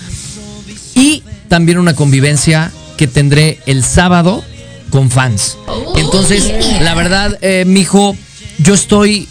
Y 0.96 1.24
también 1.48 1.78
una 1.80 1.96
convivencia 1.96 2.72
que 2.98 3.08
tendré 3.08 3.60
el 3.66 3.84
sábado 3.84 4.44
con 4.92 5.10
fans. 5.10 5.58
Entonces, 5.96 6.52
la 6.82 6.94
verdad, 6.94 7.38
eh, 7.42 7.64
mijo, 7.66 8.16
yo 8.60 8.76
estoy, 8.76 9.28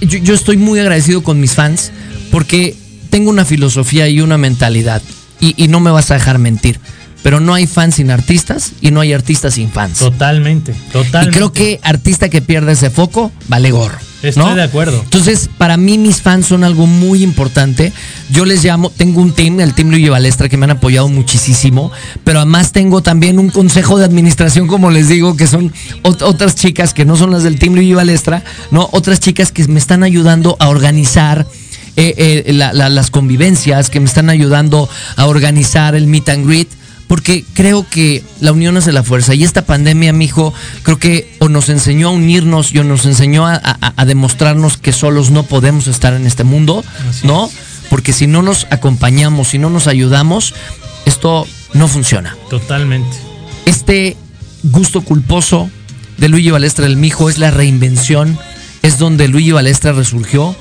yo, 0.00 0.18
yo 0.18 0.34
estoy 0.34 0.56
muy 0.56 0.80
agradecido 0.80 1.22
con 1.22 1.38
mis 1.38 1.52
fans 1.54 1.92
porque 2.32 2.74
tengo 3.10 3.30
una 3.30 3.44
filosofía 3.44 4.08
y 4.08 4.20
una 4.20 4.36
mentalidad 4.36 5.00
y, 5.40 5.54
y 5.62 5.68
no 5.68 5.80
me 5.80 5.90
vas 5.90 6.10
a 6.10 6.14
dejar 6.14 6.38
mentir. 6.38 6.80
Pero 7.22 7.40
no 7.40 7.54
hay 7.54 7.66
fans 7.66 7.96
sin 7.96 8.12
artistas 8.12 8.72
y 8.80 8.92
no 8.92 9.00
hay 9.00 9.12
artistas 9.12 9.54
sin 9.54 9.70
fans. 9.70 9.98
Totalmente, 9.98 10.72
Y 10.72 10.92
totalmente. 10.92 11.36
creo 11.36 11.52
que 11.52 11.80
artista 11.82 12.28
que 12.28 12.40
pierde 12.40 12.72
ese 12.72 12.88
foco, 12.88 13.32
vale 13.48 13.72
gorro. 13.72 13.98
Estoy 14.22 14.44
¿no? 14.44 14.54
de 14.54 14.62
acuerdo. 14.62 15.00
Entonces, 15.02 15.50
para 15.58 15.76
mí 15.76 15.98
mis 15.98 16.22
fans 16.22 16.46
son 16.46 16.62
algo 16.62 16.86
muy 16.86 17.22
importante. 17.24 17.92
Yo 18.30 18.44
les 18.44 18.62
llamo, 18.64 18.90
tengo 18.90 19.20
un 19.20 19.32
team, 19.32 19.58
el 19.60 19.74
Team 19.74 19.90
Luigi 19.90 20.08
Balestra, 20.08 20.48
que 20.48 20.56
me 20.56 20.64
han 20.64 20.70
apoyado 20.72 21.08
muchísimo, 21.08 21.90
pero 22.22 22.40
además 22.40 22.70
tengo 22.72 23.02
también 23.02 23.38
un 23.40 23.50
consejo 23.50 23.98
de 23.98 24.04
administración, 24.04 24.68
como 24.68 24.90
les 24.90 25.08
digo, 25.08 25.36
que 25.36 25.46
son 25.48 25.72
ot- 26.04 26.22
otras 26.22 26.54
chicas 26.54 26.94
que 26.94 27.04
no 27.04 27.16
son 27.16 27.30
las 27.32 27.42
del 27.42 27.58
Team 27.58 27.74
Luigi 27.74 27.94
Balestra, 27.94 28.42
¿no? 28.70 28.88
Otras 28.92 29.18
chicas 29.20 29.50
que 29.52 29.66
me 29.68 29.78
están 29.80 30.02
ayudando 30.04 30.56
a 30.60 30.68
organizar 30.68 31.46
eh, 31.96 32.42
eh, 32.46 32.52
la- 32.52 32.72
la- 32.72 32.88
las 32.90 33.10
convivencias, 33.10 33.90
que 33.90 34.00
me 34.00 34.06
están 34.06 34.30
ayudando 34.30 34.88
a 35.16 35.26
organizar 35.26 35.94
el 35.94 36.06
meet 36.06 36.28
and 36.28 36.46
greet 36.46 36.68
porque 37.08 37.44
creo 37.54 37.86
que 37.88 38.24
la 38.40 38.50
unión 38.52 38.76
hace 38.76 38.90
la 38.92 39.04
fuerza. 39.04 39.32
Y 39.34 39.44
esta 39.44 39.64
pandemia, 39.64 40.12
mijo, 40.12 40.52
creo 40.82 40.98
que 40.98 41.36
o 41.38 41.48
nos 41.48 41.68
enseñó 41.68 42.08
a 42.08 42.10
unirnos 42.10 42.74
y 42.74 42.78
o 42.80 42.84
nos 42.84 43.06
enseñó 43.06 43.46
a, 43.46 43.54
a- 43.54 43.92
a 43.96 44.04
demostrarnos 44.04 44.76
que 44.76 44.92
solos 44.92 45.30
no 45.30 45.44
podemos 45.44 45.86
estar 45.86 46.14
en 46.14 46.26
este 46.26 46.42
mundo, 46.42 46.84
¿no? 47.22 47.48
Porque 47.90 48.12
si 48.12 48.26
no 48.26 48.42
nos 48.42 48.66
acompañamos, 48.70 49.48
si 49.48 49.58
no 49.58 49.70
nos 49.70 49.86
ayudamos, 49.86 50.52
esto 51.04 51.46
no 51.74 51.86
funciona. 51.86 52.36
Totalmente. 52.50 53.16
Este 53.66 54.16
gusto 54.64 55.00
culposo 55.02 55.70
de 56.18 56.28
Luigi 56.28 56.50
Balestra 56.50 56.86
del 56.86 56.96
Mijo 56.96 57.30
es 57.30 57.38
la 57.38 57.52
reinvención, 57.52 58.36
es 58.82 58.98
donde 58.98 59.28
Luigi 59.28 59.52
Balestra 59.52 59.92
resurgió. 59.92 60.56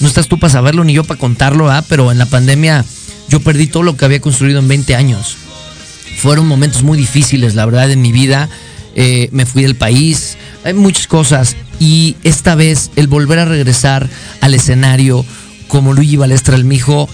No 0.00 0.08
estás 0.08 0.28
tú 0.28 0.38
para 0.38 0.52
saberlo 0.52 0.84
ni 0.84 0.92
yo 0.92 1.04
para 1.04 1.18
contarlo, 1.18 1.64
¿verdad? 1.64 1.84
pero 1.88 2.12
en 2.12 2.18
la 2.18 2.26
pandemia 2.26 2.84
yo 3.28 3.40
perdí 3.40 3.66
todo 3.66 3.82
lo 3.82 3.96
que 3.96 4.04
había 4.04 4.20
construido 4.20 4.60
en 4.60 4.68
20 4.68 4.94
años. 4.94 5.36
Fueron 6.18 6.46
momentos 6.46 6.82
muy 6.82 6.98
difíciles, 6.98 7.54
la 7.54 7.66
verdad, 7.66 7.90
en 7.90 8.02
mi 8.02 8.12
vida. 8.12 8.48
Eh, 8.94 9.28
me 9.32 9.46
fui 9.46 9.62
del 9.62 9.76
país, 9.76 10.36
hay 10.64 10.74
muchas 10.74 11.06
cosas. 11.06 11.56
Y 11.78 12.16
esta 12.24 12.54
vez 12.54 12.90
el 12.96 13.06
volver 13.06 13.38
a 13.38 13.44
regresar 13.44 14.08
al 14.40 14.54
escenario 14.54 15.24
como 15.68 15.92
Luigi 15.92 16.16
Balestra 16.16 16.56
el 16.56 16.64
Mijo 16.64 17.08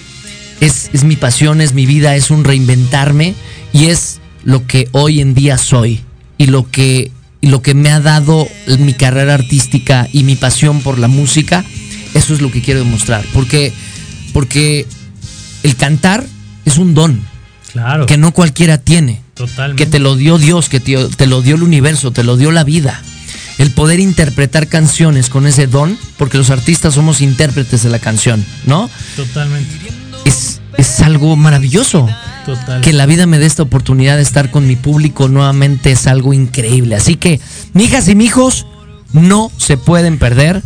es, 0.61 0.89
es 0.93 1.03
mi 1.03 1.15
pasión, 1.15 1.61
es 1.61 1.73
mi 1.73 1.85
vida, 1.85 2.15
es 2.15 2.31
un 2.31 2.43
reinventarme 2.43 3.35
y 3.73 3.85
es 3.87 4.19
lo 4.43 4.65
que 4.65 4.87
hoy 4.91 5.21
en 5.21 5.33
día 5.33 5.57
soy 5.57 6.01
y 6.37 6.47
lo 6.47 6.69
que, 6.69 7.11
y 7.41 7.47
lo 7.47 7.61
que 7.61 7.73
me 7.73 7.89
ha 7.89 7.99
dado 7.99 8.47
mi 8.79 8.93
carrera 8.93 9.33
artística 9.33 10.07
y 10.11 10.23
mi 10.23 10.35
pasión 10.35 10.81
por 10.81 10.97
la 10.97 11.07
música 11.07 11.65
Eso 12.15 12.33
es 12.33 12.41
lo 12.41 12.49
que 12.51 12.61
quiero 12.61 12.79
demostrar. 12.79 13.23
Porque, 13.33 13.71
porque 14.33 14.87
el 15.61 15.75
cantar 15.75 16.25
es 16.65 16.77
un 16.77 16.95
don 16.95 17.21
Claro. 17.71 18.05
que 18.05 18.17
no 18.17 18.31
cualquiera 18.31 18.77
tiene. 18.77 19.21
Totalmente. 19.35 19.83
Que 19.83 19.89
te 19.91 19.99
lo 19.99 20.15
dio 20.15 20.37
Dios, 20.37 20.69
que 20.69 20.79
te, 20.79 20.95
te 21.09 21.27
lo 21.27 21.41
dio 21.41 21.55
el 21.55 21.63
universo, 21.63 22.11
te 22.11 22.23
lo 22.23 22.37
dio 22.37 22.51
la 22.51 22.63
vida. 22.63 23.01
El 23.57 23.71
poder 23.71 23.99
interpretar 23.99 24.67
canciones 24.67 25.29
con 25.29 25.45
ese 25.45 25.67
don, 25.67 25.97
porque 26.17 26.37
los 26.37 26.49
artistas 26.49 26.93
somos 26.93 27.21
intérpretes 27.21 27.83
de 27.83 27.89
la 27.89 27.99
canción, 27.99 28.45
¿no? 28.65 28.89
Totalmente. 29.17 29.69
Es, 30.23 30.61
es 30.77 31.01
algo 31.01 31.35
maravilloso. 31.35 32.07
Total. 32.45 32.79
Que 32.81 32.93
la 32.93 33.05
vida 33.05 33.25
me 33.25 33.39
dé 33.39 33.45
esta 33.45 33.63
oportunidad 33.63 34.15
de 34.17 34.21
estar 34.23 34.51
con 34.51 34.67
mi 34.67 34.75
público 34.77 35.27
nuevamente 35.27 35.91
es 35.91 36.07
algo 36.07 36.33
increíble. 36.33 36.95
Así 36.95 37.15
que, 37.15 37.41
mijas 37.73 38.07
y 38.07 38.15
mijos, 38.15 38.65
no 39.11 39.51
se 39.57 39.77
pueden 39.77 40.17
perder 40.17 40.61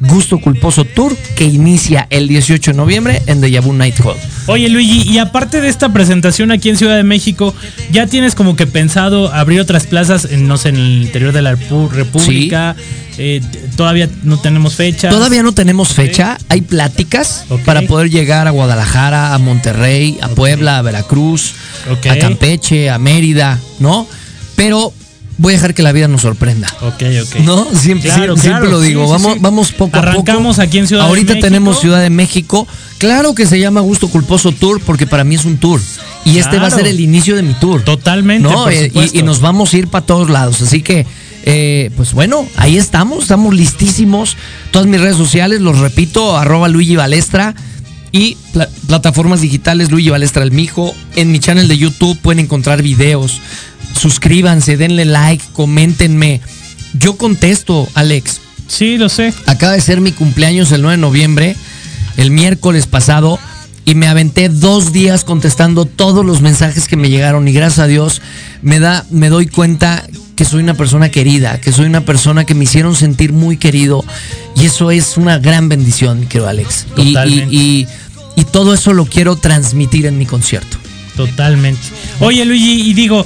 Gusto 0.00 0.40
Culposo 0.40 0.84
Tour 0.84 1.16
que 1.36 1.44
inicia 1.44 2.06
el 2.10 2.28
18 2.28 2.72
de 2.72 2.76
noviembre 2.76 3.22
en 3.26 3.40
Deja 3.40 3.60
Vu 3.60 3.72
Night 3.72 3.98
Hall. 4.00 4.16
Oye 4.46 4.68
Luigi, 4.68 5.08
y 5.10 5.18
aparte 5.18 5.60
de 5.60 5.68
esta 5.68 5.92
presentación 5.92 6.50
aquí 6.50 6.68
en 6.68 6.76
Ciudad 6.76 6.96
de 6.96 7.04
México, 7.04 7.54
¿ya 7.90 8.06
tienes 8.06 8.34
como 8.34 8.56
que 8.56 8.66
pensado 8.66 9.32
abrir 9.32 9.60
otras 9.60 9.86
plazas, 9.86 10.26
en, 10.30 10.46
no 10.46 10.56
sé, 10.56 10.70
en 10.70 10.76
el 10.76 11.02
interior 11.04 11.32
de 11.32 11.42
la 11.42 11.54
República? 11.54 12.76
Eh, 13.16 13.40
todavía 13.76 14.08
no 14.24 14.38
tenemos 14.38 14.74
fecha. 14.74 15.08
Todavía 15.08 15.42
no 15.42 15.52
tenemos 15.52 15.94
fecha, 15.94 16.36
hay 16.48 16.62
pláticas 16.62 17.44
para 17.64 17.82
poder 17.82 18.10
llegar 18.10 18.48
a 18.48 18.50
Guadalajara, 18.50 19.34
a 19.34 19.38
Monterrey, 19.38 20.18
a 20.20 20.28
Puebla, 20.28 20.78
a 20.78 20.82
Veracruz, 20.82 21.54
a 22.08 22.16
Campeche, 22.16 22.90
a 22.90 22.98
Mérida, 22.98 23.58
¿no? 23.78 24.06
Pero 24.56 24.92
voy 25.38 25.52
a 25.52 25.56
dejar 25.56 25.74
que 25.74 25.82
la 25.82 25.92
vida 25.92 26.08
nos 26.08 26.22
sorprenda. 26.22 26.66
Ok, 26.80 27.02
ok. 27.22 27.36
¿No? 27.40 27.64
Siempre, 27.74 28.10
Claro, 28.10 28.36
siempre, 28.36 28.42
siempre 28.42 28.42
claro, 28.42 28.68
lo 28.70 28.80
digo. 28.80 29.04
sí, 29.06 29.10
vamos, 29.12 29.32
sí. 29.34 29.38
vamos 29.40 29.72
poco 29.72 29.96
a 29.96 30.00
poco. 30.00 30.08
Arrancamos 30.10 30.58
aquí 30.58 30.78
en 30.78 30.86
Ciudad 30.88 31.02
de 31.04 31.08
Ahorita 31.08 31.32
México. 31.34 31.46
tenemos 31.46 31.80
Ciudad 31.80 32.00
de 32.00 32.10
México. 32.10 32.66
Claro 32.98 33.34
que 33.34 33.46
se 33.46 33.58
llama 33.58 33.80
Gusto 33.80 34.08
Culposo 34.08 34.52
Tour 34.52 34.80
porque 34.80 35.06
para 35.06 35.24
mí 35.24 35.34
es 35.34 35.44
un 35.44 35.56
tour. 35.58 35.80
Y 36.24 36.38
este 36.38 36.58
va 36.58 36.68
a 36.68 36.70
ser 36.70 36.86
el 36.86 37.00
inicio 37.00 37.36
de 37.36 37.42
mi 37.42 37.54
tour. 37.54 37.82
Totalmente, 37.82 38.48
¿no? 38.48 38.64
por 38.64 38.72
Eh, 38.72 38.90
y, 38.94 39.18
y 39.18 39.22
nos 39.22 39.40
vamos 39.40 39.74
a 39.74 39.76
ir 39.78 39.88
para 39.88 40.06
todos 40.06 40.30
lados. 40.30 40.62
Así 40.62 40.80
que, 40.80 41.06
eh, 41.44 41.90
pues 41.96 42.12
bueno, 42.14 42.48
ahí 42.56 42.78
estamos, 42.78 43.24
estamos 43.24 43.54
listísimos. 43.54 44.36
Todas 44.70 44.86
mis 44.88 45.00
redes 45.00 45.16
sociales, 45.16 45.60
los 45.60 45.78
repito, 45.80 46.38
arroba 46.38 46.68
Luigi 46.68 46.96
Balestra. 46.96 47.54
Y 48.10 48.36
pla- 48.52 48.68
plataformas 48.86 49.40
digitales, 49.40 49.90
Luigi 49.90 50.08
Balestra 50.08 50.44
el 50.44 50.52
Mijo. 50.52 50.94
En 51.16 51.32
mi 51.32 51.40
channel 51.40 51.66
de 51.68 51.76
YouTube 51.76 52.16
pueden 52.22 52.38
encontrar 52.44 52.80
videos. 52.80 53.40
Suscríbanse, 53.98 54.76
denle 54.76 55.04
like, 55.04 55.44
coméntenme. 55.52 56.40
Yo 56.94 57.16
contesto, 57.16 57.88
Alex. 57.94 58.40
Sí, 58.68 58.98
lo 58.98 59.08
sé. 59.08 59.32
Acaba 59.46 59.72
de 59.72 59.80
ser 59.80 60.00
mi 60.00 60.12
cumpleaños 60.12 60.72
el 60.72 60.82
9 60.82 60.96
de 60.96 61.00
noviembre, 61.00 61.56
el 62.16 62.30
miércoles 62.30 62.86
pasado, 62.86 63.38
y 63.84 63.94
me 63.94 64.06
aventé 64.06 64.48
dos 64.48 64.92
días 64.92 65.24
contestando 65.24 65.84
todos 65.84 66.24
los 66.24 66.40
mensajes 66.40 66.88
que 66.88 66.96
me 66.96 67.10
llegaron. 67.10 67.46
Y 67.48 67.52
gracias 67.52 67.80
a 67.80 67.86
Dios 67.86 68.22
me 68.62 68.80
da, 68.80 69.04
me 69.10 69.28
doy 69.28 69.46
cuenta 69.46 70.04
que 70.36 70.44
soy 70.44 70.62
una 70.62 70.74
persona 70.74 71.10
querida, 71.10 71.60
que 71.60 71.70
soy 71.72 71.86
una 71.86 72.00
persona 72.00 72.44
que 72.44 72.54
me 72.54 72.64
hicieron 72.64 72.94
sentir 72.96 73.32
muy 73.32 73.56
querido. 73.56 74.04
Y 74.56 74.64
eso 74.66 74.90
es 74.90 75.16
una 75.16 75.38
gran 75.38 75.68
bendición, 75.68 76.26
querido 76.26 76.48
Alex. 76.48 76.86
Y- 76.96 77.02
Y, 77.02 77.12
Totalmente. 77.12 77.54
y- 77.54 77.86
y 78.36 78.44
todo 78.44 78.74
eso 78.74 78.92
lo 78.94 79.04
quiero 79.04 79.36
transmitir 79.36 80.06
en 80.06 80.18
mi 80.18 80.26
concierto. 80.26 80.78
Totalmente. 81.16 81.80
Oye, 82.20 82.44
Luigi, 82.44 82.90
y 82.90 82.94
digo, 82.94 83.24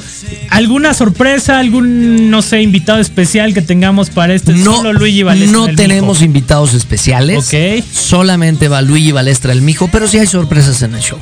¿alguna 0.50 0.92
sorpresa, 0.92 1.58
algún, 1.58 2.30
no 2.30 2.42
sé, 2.42 2.60
invitado 2.62 2.98
especial 3.00 3.54
que 3.54 3.62
tengamos 3.62 4.10
para 4.10 4.34
este 4.34 4.52
No, 4.52 4.76
solo 4.76 4.92
Luigi 4.92 5.22
Balestra 5.22 5.52
no 5.58 5.66
tenemos 5.74 6.16
Mijo? 6.18 6.24
invitados 6.26 6.74
especiales. 6.74 7.46
Ok. 7.46 7.84
Solamente 7.92 8.68
va 8.68 8.82
Luigi 8.82 9.12
Balestra 9.12 9.52
el 9.52 9.62
Mijo, 9.62 9.88
pero 9.88 10.06
sí 10.06 10.18
hay 10.18 10.26
sorpresas 10.26 10.82
en 10.82 10.94
el 10.94 11.00
show. 11.00 11.18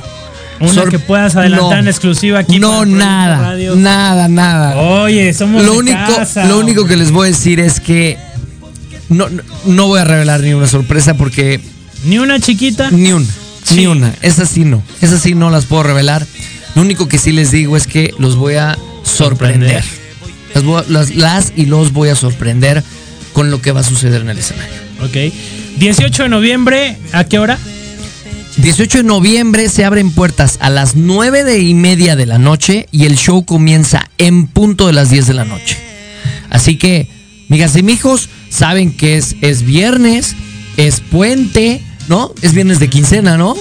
Una 0.59 0.73
Sor- 0.73 0.89
que 0.89 0.99
puedas 0.99 1.35
adelantar 1.35 1.69
No. 1.73 1.77
en 1.79 1.87
exclusiva 1.87 2.39
aquí. 2.39 2.59
No, 2.59 2.83
nada, 2.85 3.37
Radio. 3.51 3.75
nada, 3.75 4.27
nada. 4.27 4.75
Oye, 4.77 5.33
somos 5.33 5.63
lo 5.63 5.73
de 5.73 5.77
único, 5.77 5.97
casa, 6.15 6.45
lo 6.45 6.59
único 6.59 6.81
hombre. 6.81 6.95
que 6.95 6.99
les 7.03 7.11
voy 7.11 7.27
a 7.27 7.31
decir 7.31 7.59
es 7.59 7.79
que 7.79 8.17
no, 9.09 9.29
no, 9.29 9.41
no 9.65 9.87
voy 9.87 9.99
a 9.99 10.03
revelar 10.03 10.41
ni 10.41 10.53
una 10.53 10.67
sorpresa 10.67 11.13
porque 11.13 11.61
Ni 12.05 12.17
una 12.17 12.39
chiquita. 12.39 12.89
ni 12.91 13.11
una, 13.13 13.27
Sí. 13.63 13.75
ni 13.75 13.85
una. 13.87 14.13
Esas 14.23 14.49
sí 14.49 14.65
no, 14.65 14.81
esas 14.99 15.21
sí 15.21 15.35
no 15.35 15.49
las 15.51 15.65
puedo 15.65 15.83
revelar. 15.83 16.25
Lo 16.77 16.83
único 16.83 17.07
que 17.07 17.17
sí 17.17 17.31
les 17.31 17.49
digo 17.49 17.75
es 17.75 17.87
que 17.87 18.13
los 18.19 18.35
voy 18.35 18.53
a 18.53 18.77
sorprender. 19.03 19.83
Las, 20.53 20.63
voy 20.63 20.79
a- 20.79 20.85
las- 20.87 21.15
las 21.15 21.53
y 21.55 21.65
los 21.65 21.91
voy 21.91 22.09
a 22.09 22.15
sorprender 22.15 22.83
con 23.33 23.49
lo 23.49 23.63
que 23.63 23.71
va 23.71 23.79
a 23.79 23.83
suceder 23.83 24.21
en 24.21 24.29
el 24.29 24.37
escenario. 24.37 24.75
Ok. 25.03 25.33
18 25.79 26.21
de 26.23 26.29
noviembre, 26.29 26.95
¿a 27.13 27.23
qué 27.23 27.39
hora? 27.39 27.57
18 28.57 28.99
de 28.99 29.03
noviembre 29.05 29.69
se 29.69 29.85
abren 29.85 30.11
puertas 30.11 30.59
a 30.61 30.69
las 30.69 30.95
9 30.95 31.43
de 31.43 31.57
y 31.61 31.73
media 31.73 32.15
de 32.15 32.27
la 32.27 32.37
noche 32.37 32.87
y 32.91 33.05
el 33.05 33.15
show 33.17 33.43
comienza 33.43 34.11
en 34.19 34.45
punto 34.45 34.85
de 34.85 34.93
las 34.93 35.09
10 35.09 35.25
de 35.25 35.33
la 35.33 35.45
noche. 35.45 35.77
Así 36.51 36.77
que, 36.77 37.07
migas 37.49 37.75
y 37.75 37.81
mijos, 37.81 38.29
saben 38.49 38.95
que 38.95 39.17
es, 39.17 39.35
es 39.41 39.63
viernes, 39.63 40.35
es 40.77 40.99
puente, 40.99 41.81
¿no? 42.07 42.35
Es 42.43 42.53
viernes 42.53 42.79
de 42.79 42.87
quincena, 42.87 43.35
¿no? 43.35 43.55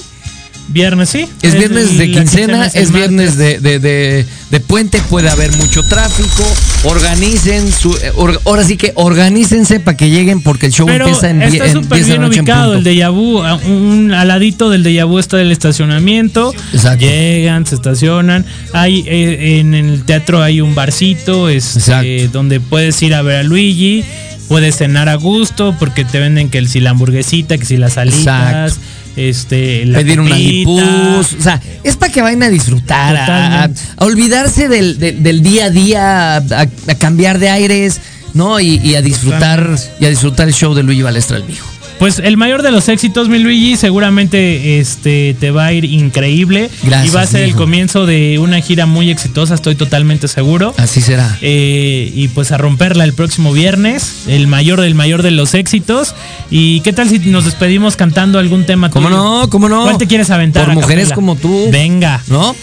Viernes, 0.68 1.08
sí. 1.10 1.26
Es 1.42 1.54
viernes 1.54 1.96
de 1.96 2.10
quincena, 2.10 2.66
es 2.66 2.92
viernes 2.92 3.36
de, 3.36 3.60
de- 3.60 3.78
de- 3.78 4.26
de 4.50 4.60
puente, 4.60 5.00
puede 5.08 5.28
haber 5.30 5.52
mucho 5.56 5.82
tráfico. 5.84 6.42
Organicen 6.84 7.70
su. 7.72 7.92
eh, 7.94 8.12
or- 8.16 8.40
ahora 8.44 8.64
sí 8.64 8.76
que 8.76 8.92
organícense 8.94 9.80
para 9.80 9.96
que 9.96 10.10
lleguen 10.10 10.42
porque 10.42 10.66
el 10.66 10.72
show 10.72 10.86
Pero 10.86 11.06
empieza 11.06 11.30
en, 11.30 11.38
die- 11.40 11.46
está 11.58 11.66
en 11.66 11.72
súper 11.72 11.98
10 11.98 12.08
bien 12.08 12.24
ubicado 12.24 12.74
el 12.74 12.84
de 12.84 12.96
Yabu. 12.96 13.42
Un 13.66 14.12
aladito 14.12 14.70
del 14.70 14.82
de 14.82 14.94
Yabu 14.94 15.18
está 15.18 15.40
el 15.40 15.50
estacionamiento. 15.52 16.52
Exacto. 16.72 17.04
Llegan, 17.06 17.66
se 17.66 17.74
estacionan. 17.76 18.44
Hay 18.72 19.04
eh, 19.06 19.58
en 19.60 19.74
el 19.74 20.02
teatro 20.04 20.42
hay 20.42 20.60
un 20.60 20.74
barcito 20.74 21.48
este, 21.48 22.28
donde 22.28 22.60
puedes 22.60 23.00
ir 23.02 23.14
a 23.14 23.22
ver 23.22 23.36
a 23.36 23.42
Luigi. 23.42 24.04
Puedes 24.48 24.76
cenar 24.76 25.08
a 25.08 25.16
gusto 25.16 25.74
porque 25.78 26.04
te 26.04 26.20
venden 26.20 26.50
que 26.50 26.58
el, 26.58 26.68
si 26.68 26.78
la 26.80 26.90
hamburguesita, 26.90 27.58
que 27.58 27.64
si 27.64 27.76
las 27.76 27.98
alitas, 27.98 28.74
Exacto. 28.74 28.80
Este, 29.16 29.84
la 29.86 29.98
pedir 29.98 30.20
lipus. 30.20 31.32
O 31.38 31.42
sea, 31.42 31.60
es 31.82 31.96
para 31.96 32.12
que 32.12 32.22
vayan 32.22 32.42
a 32.44 32.48
disfrutar, 32.50 33.16
a, 33.16 33.70
olvidarse 34.04 34.68
del, 34.68 34.98
del- 34.98 35.22
del 35.22 35.42
día 35.42 35.64
a 35.66 35.70
día, 35.70 36.36
a, 36.36 36.40
a 36.88 36.94
cambiar 36.98 37.38
de 37.38 37.48
aires, 37.50 38.00
¿no? 38.34 38.60
Y, 38.60 38.76
y 38.84 38.94
a 38.94 39.02
disfrutar 39.02 39.58
Totalmente. 39.60 39.90
y 40.00 40.04
a 40.04 40.10
disfrutar 40.10 40.48
el 40.48 40.54
show 40.54 40.74
de 40.74 40.82
Luigi 40.82 41.02
Balestra 41.02 41.36
el 41.38 41.44
Mijo. 41.44 41.66
Pues 41.98 42.18
el 42.18 42.36
mayor 42.36 42.62
de 42.62 42.70
los 42.70 42.88
éxitos, 42.88 43.28
mi 43.30 43.38
Luigi, 43.38 43.76
seguramente 43.76 44.78
este 44.80 45.34
te 45.40 45.50
va 45.50 45.66
a 45.66 45.72
ir 45.72 45.86
increíble. 45.86 46.70
Gracias, 46.82 47.12
y 47.12 47.16
va 47.16 47.22
a 47.22 47.26
ser 47.26 47.42
el 47.42 47.54
comienzo 47.54 48.04
de 48.04 48.38
una 48.38 48.60
gira 48.60 48.84
muy 48.84 49.10
exitosa, 49.10 49.54
estoy 49.54 49.76
totalmente 49.76 50.28
seguro. 50.28 50.74
Así 50.76 51.00
será. 51.00 51.38
Eh, 51.40 52.12
y 52.14 52.28
pues 52.28 52.52
a 52.52 52.58
romperla 52.58 53.04
el 53.04 53.14
próximo 53.14 53.52
viernes, 53.52 54.24
el 54.26 54.46
mayor 54.46 54.82
del 54.82 54.94
mayor 54.94 55.22
de 55.22 55.30
los 55.30 55.54
éxitos. 55.54 56.14
¿Y 56.50 56.80
qué 56.80 56.92
tal 56.92 57.08
si 57.08 57.18
nos 57.18 57.46
despedimos 57.46 57.96
cantando 57.96 58.38
algún 58.38 58.66
tema 58.66 58.90
¿Cómo 58.90 59.08
tuyo? 59.08 59.18
no? 59.18 59.50
¿Cómo 59.50 59.68
no? 59.68 59.82
¿Cuál 59.84 59.98
te 59.98 60.06
quieres 60.06 60.30
aventar? 60.30 60.66
Por 60.66 60.74
mujeres 60.74 61.08
capela? 61.08 61.14
como 61.14 61.36
tú. 61.36 61.68
Venga. 61.70 62.22
¿No? 62.28 62.54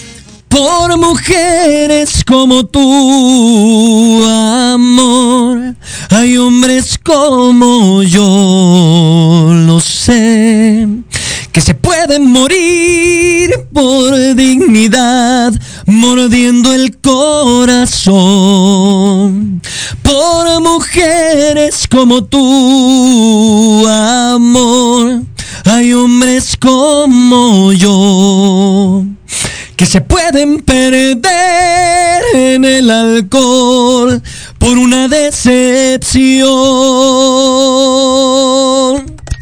Por 0.54 0.98
mujeres 1.00 2.24
como 2.24 2.64
tú, 2.64 4.24
amor, 4.24 5.74
hay 6.12 6.38
hombres 6.38 7.00
como 7.04 8.04
yo, 8.04 9.50
lo 9.52 9.80
sé, 9.80 10.88
que 11.52 11.60
se 11.60 11.74
pueden 11.74 12.32
morir 12.32 13.50
por 13.74 14.14
dignidad, 14.36 15.54
mordiendo 15.88 16.72
el 16.72 17.00
corazón. 17.00 18.14
Por 20.04 20.62
mujeres 20.62 21.88
como 21.90 22.26
tú, 22.26 23.88
amor, 23.88 25.24
hay 25.66 25.94
hombres 25.94 26.56
como 26.62 27.74
yo 27.74 29.04
que 29.76 29.86
se 29.86 30.02
pueden 30.02 30.62
perder 30.62 32.22
en 32.34 32.66
el 32.66 32.90
alcohol 32.90 34.22
por 34.58 34.78
una 34.78 35.08
decepción. 35.08 36.54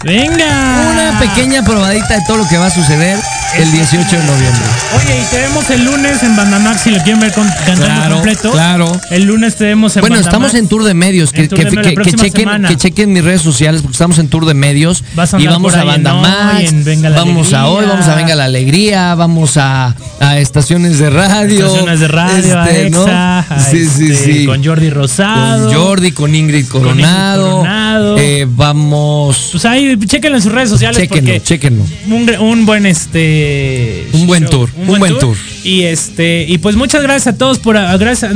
Venga. 0.03 0.91
Una 0.91 1.19
pequeña 1.19 1.63
probadita 1.63 2.15
de 2.15 2.21
todo 2.27 2.37
lo 2.37 2.47
que 2.47 2.57
va 2.57 2.67
a 2.67 2.71
suceder. 2.71 3.17
el 3.57 3.69
18 3.69 3.97
de 4.09 4.23
noviembre. 4.23 4.61
Oye, 4.97 5.21
y 5.21 5.25
te 5.29 5.41
vemos 5.41 5.69
el 5.69 5.83
lunes 5.83 6.23
en 6.23 6.37
Bandamax 6.37 6.81
si 6.83 6.91
lo 6.91 6.97
quieren 7.03 7.19
ver 7.19 7.33
con, 7.33 7.45
cantando 7.65 7.85
Claro, 7.85 8.15
completo. 8.15 8.51
claro. 8.51 9.01
El 9.09 9.23
lunes 9.25 9.57
te 9.57 9.65
vemos 9.65 9.93
en 9.97 10.01
Bueno, 10.01 10.15
Bandamax. 10.15 10.33
estamos 10.33 10.53
en 10.55 10.69
tour 10.69 10.83
de 10.85 10.93
medios. 10.93 11.33
Que, 11.33 11.49
que- 11.49 11.65
chequen, 11.65 12.31
semana. 12.31 12.69
que 12.69 12.77
chequen 12.77 13.11
mis 13.11 13.21
redes 13.25 13.41
sociales 13.41 13.81
porque 13.81 13.95
estamos 13.95 14.19
en 14.19 14.29
tour 14.29 14.45
de 14.45 14.53
medios. 14.53 15.03
Vas 15.15 15.33
a 15.33 15.39
y 15.41 15.47
vamos 15.47 15.73
a 15.73 15.81
ahí 15.81 15.81
en 15.81 15.87
Banda 16.03 16.13
Hoy, 16.15 16.21
Max, 16.21 16.71
en 16.71 16.83
Venga 16.85 17.09
la 17.09 17.17
vamos 17.17 17.51
a 17.53 17.67
hoy, 17.67 17.85
vamos 17.85 18.07
a 18.07 18.15
Venga 18.15 18.35
la 18.35 18.45
Alegría, 18.45 19.15
vamos 19.15 19.57
a, 19.57 19.95
a 20.21 20.37
estaciones 20.39 20.97
de 20.99 21.09
radio. 21.09 21.65
Estaciones 21.65 21.99
de 21.99 22.07
radio, 22.07 22.63
este, 22.63 22.91
Sí, 23.69 23.85
sí, 23.85 24.11
este, 24.13 24.33
sí. 24.33 24.45
con 24.45 24.63
Jordi 24.63 24.89
Rosado. 24.89 25.67
Con 25.67 25.75
Jordi, 25.75 26.11
con 26.13 26.33
Ingrid 26.33 26.67
Coronado. 26.69 27.51
Coronado. 27.57 28.17
Eh, 28.17 28.47
vamos. 28.49 29.49
Pues 29.51 29.65
ahí, 29.65 29.90
chéquenlo 29.97 30.37
en 30.37 30.43
sus 30.43 30.51
redes 30.51 30.69
sociales 30.69 30.97
Chéquenlo, 30.97 31.33
porque 31.33 31.41
chéquenlo. 31.41 31.85
un, 32.41 32.65
buen 32.65 32.85
este 32.85 34.07
Un 34.13 34.27
buen 34.27 34.45
tour, 34.45 34.69
un 34.87 34.99
buen 34.99 35.17
tour. 35.17 35.35
Y 35.63 35.83
este 35.83 36.45
y 36.47 36.57
pues 36.57 36.75
muchas 36.75 37.03
gracias 37.03 37.35
a 37.35 37.37
todos 37.37 37.59
por 37.59 37.75
gracias 37.99 38.33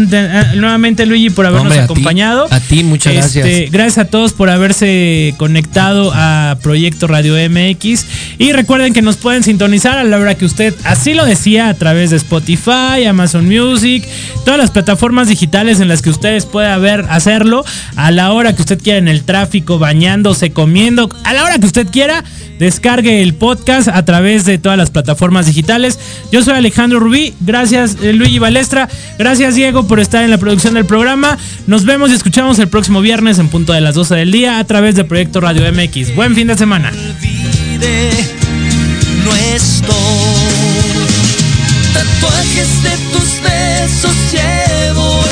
nuevamente 0.55 1.05
Luigi 1.05 1.29
por 1.29 1.45
habernos 1.45 1.63
Hombre, 1.71 1.79
a 1.79 1.87
ti, 1.87 1.91
acompañado. 1.93 2.47
a 2.51 2.59
ti, 2.59 2.83
muchas 2.83 3.13
Este, 3.13 3.39
gracias. 3.41 3.71
gracias 3.71 3.97
a 3.97 4.09
todos 4.09 4.33
por 4.33 4.49
haberse 4.49 5.33
conectado 5.37 6.11
a 6.13 6.57
Proyecto 6.61 7.07
Radio 7.07 7.35
MX 7.49 8.05
y 8.37 8.51
recuerden 8.51 8.93
que 8.93 9.01
nos 9.01 9.17
pueden 9.17 9.43
sintonizar 9.43 9.97
a 9.97 10.03
la 10.03 10.17
hora 10.17 10.35
que 10.35 10.45
usted 10.45 10.73
así 10.83 11.13
lo 11.13 11.25
decía 11.25 11.69
a 11.69 11.73
través 11.73 12.09
de 12.11 12.17
Spotify 12.17 13.05
Amazon 13.07 13.47
Music 13.47 14.03
todas 14.43 14.59
las 14.59 14.71
plataformas 14.71 15.27
digitales 15.27 15.79
en 15.79 15.87
las 15.87 16.01
que 16.01 16.09
ustedes 16.11 16.45
pueda 16.45 16.77
ver 16.77 17.05
hacerlo. 17.09 17.65
A 17.95 18.11
la 18.11 18.31
hora 18.31 18.53
que 18.55 18.61
usted 18.61 18.79
quiera 18.81 18.99
en 18.99 19.07
el 19.07 19.23
tráfico 19.23 19.79
bañándose 19.79 20.51
comiendo 20.51 21.09
a 21.23 21.33
la 21.33 21.43
hora 21.43 21.57
que 21.57 21.65
usted 21.65 21.87
quiera 21.87 22.23
descargue 22.59 23.21
el 23.21 23.33
podcast 23.33 23.87
a 23.87 24.03
través 24.05 24.45
de 24.45 24.57
todas 24.57 24.77
las 24.77 24.91
plataformas 24.91 25.45
digitales. 25.45 25.99
Yo 26.31 26.43
soy 26.43 26.53
Alejandro 26.53 26.99
Rubí, 26.99 27.33
gracias 27.41 27.97
eh, 28.01 28.13
Luigi 28.13 28.39
Balestra, 28.39 28.89
gracias 29.17 29.55
Diego 29.55 29.87
por 29.87 29.99
estar 29.99 30.23
en 30.23 30.31
la 30.31 30.37
producción 30.37 30.73
del 30.73 30.85
programa. 30.85 31.37
Nos 31.67 31.85
vemos 31.85 32.11
y 32.11 32.13
escuchamos 32.13 32.59
el 32.59 32.67
próximo 32.67 33.01
viernes 33.01 33.39
en 33.39 33.49
punto 33.49 33.73
de 33.73 33.81
las 33.81 33.95
12 33.95 34.15
del 34.15 34.31
día 34.31 34.59
a 34.59 34.63
través 34.63 34.95
de 34.95 35.03
Proyecto 35.03 35.41
Radio 35.41 35.63
MX. 35.71 36.15
Buen 36.15 36.35
fin 36.35 36.47
de 36.47 36.57
semana. 36.57 36.91
Tatuajes 41.93 42.83
de 42.83 42.89
tus 43.11 43.41
besos 43.41 44.15
llevo 44.31 45.24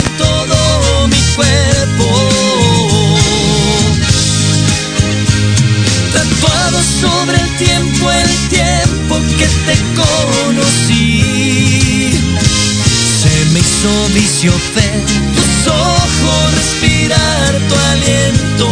Hizo 13.84 14.08
vicio 14.14 14.54
ver 14.76 15.04
tus 15.36 15.68
ojos, 15.68 16.56
respirar 16.56 17.52
tu 17.68 17.76
aliento. 17.76 18.68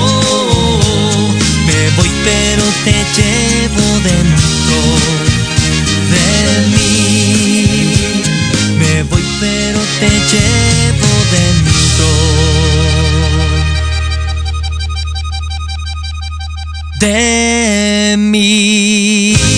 Me 1.68 1.90
voy 1.98 2.10
pero 2.24 2.64
te 2.86 2.96
llevo 3.18 4.00
dentro 4.06 4.78
de 6.14 6.28
mí. 6.78 6.96
Me 8.80 9.04
voy 9.04 9.24
pero 9.42 9.80
te 10.00 10.12
llevo 10.32 11.12
dentro 11.36 12.08
de 17.02 18.16
mí. 18.18 19.51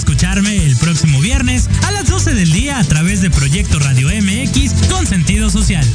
Escucharme 0.00 0.64
el 0.64 0.76
próximo 0.76 1.20
viernes 1.20 1.68
a 1.86 1.90
las 1.90 2.08
12 2.08 2.32
del 2.32 2.50
día 2.52 2.78
a 2.78 2.84
través 2.84 3.20
de 3.20 3.28
Proyecto 3.28 3.78
Radio 3.78 4.08
MX 4.08 4.88
con 4.88 5.06
sentido 5.06 5.50
social. 5.50 5.86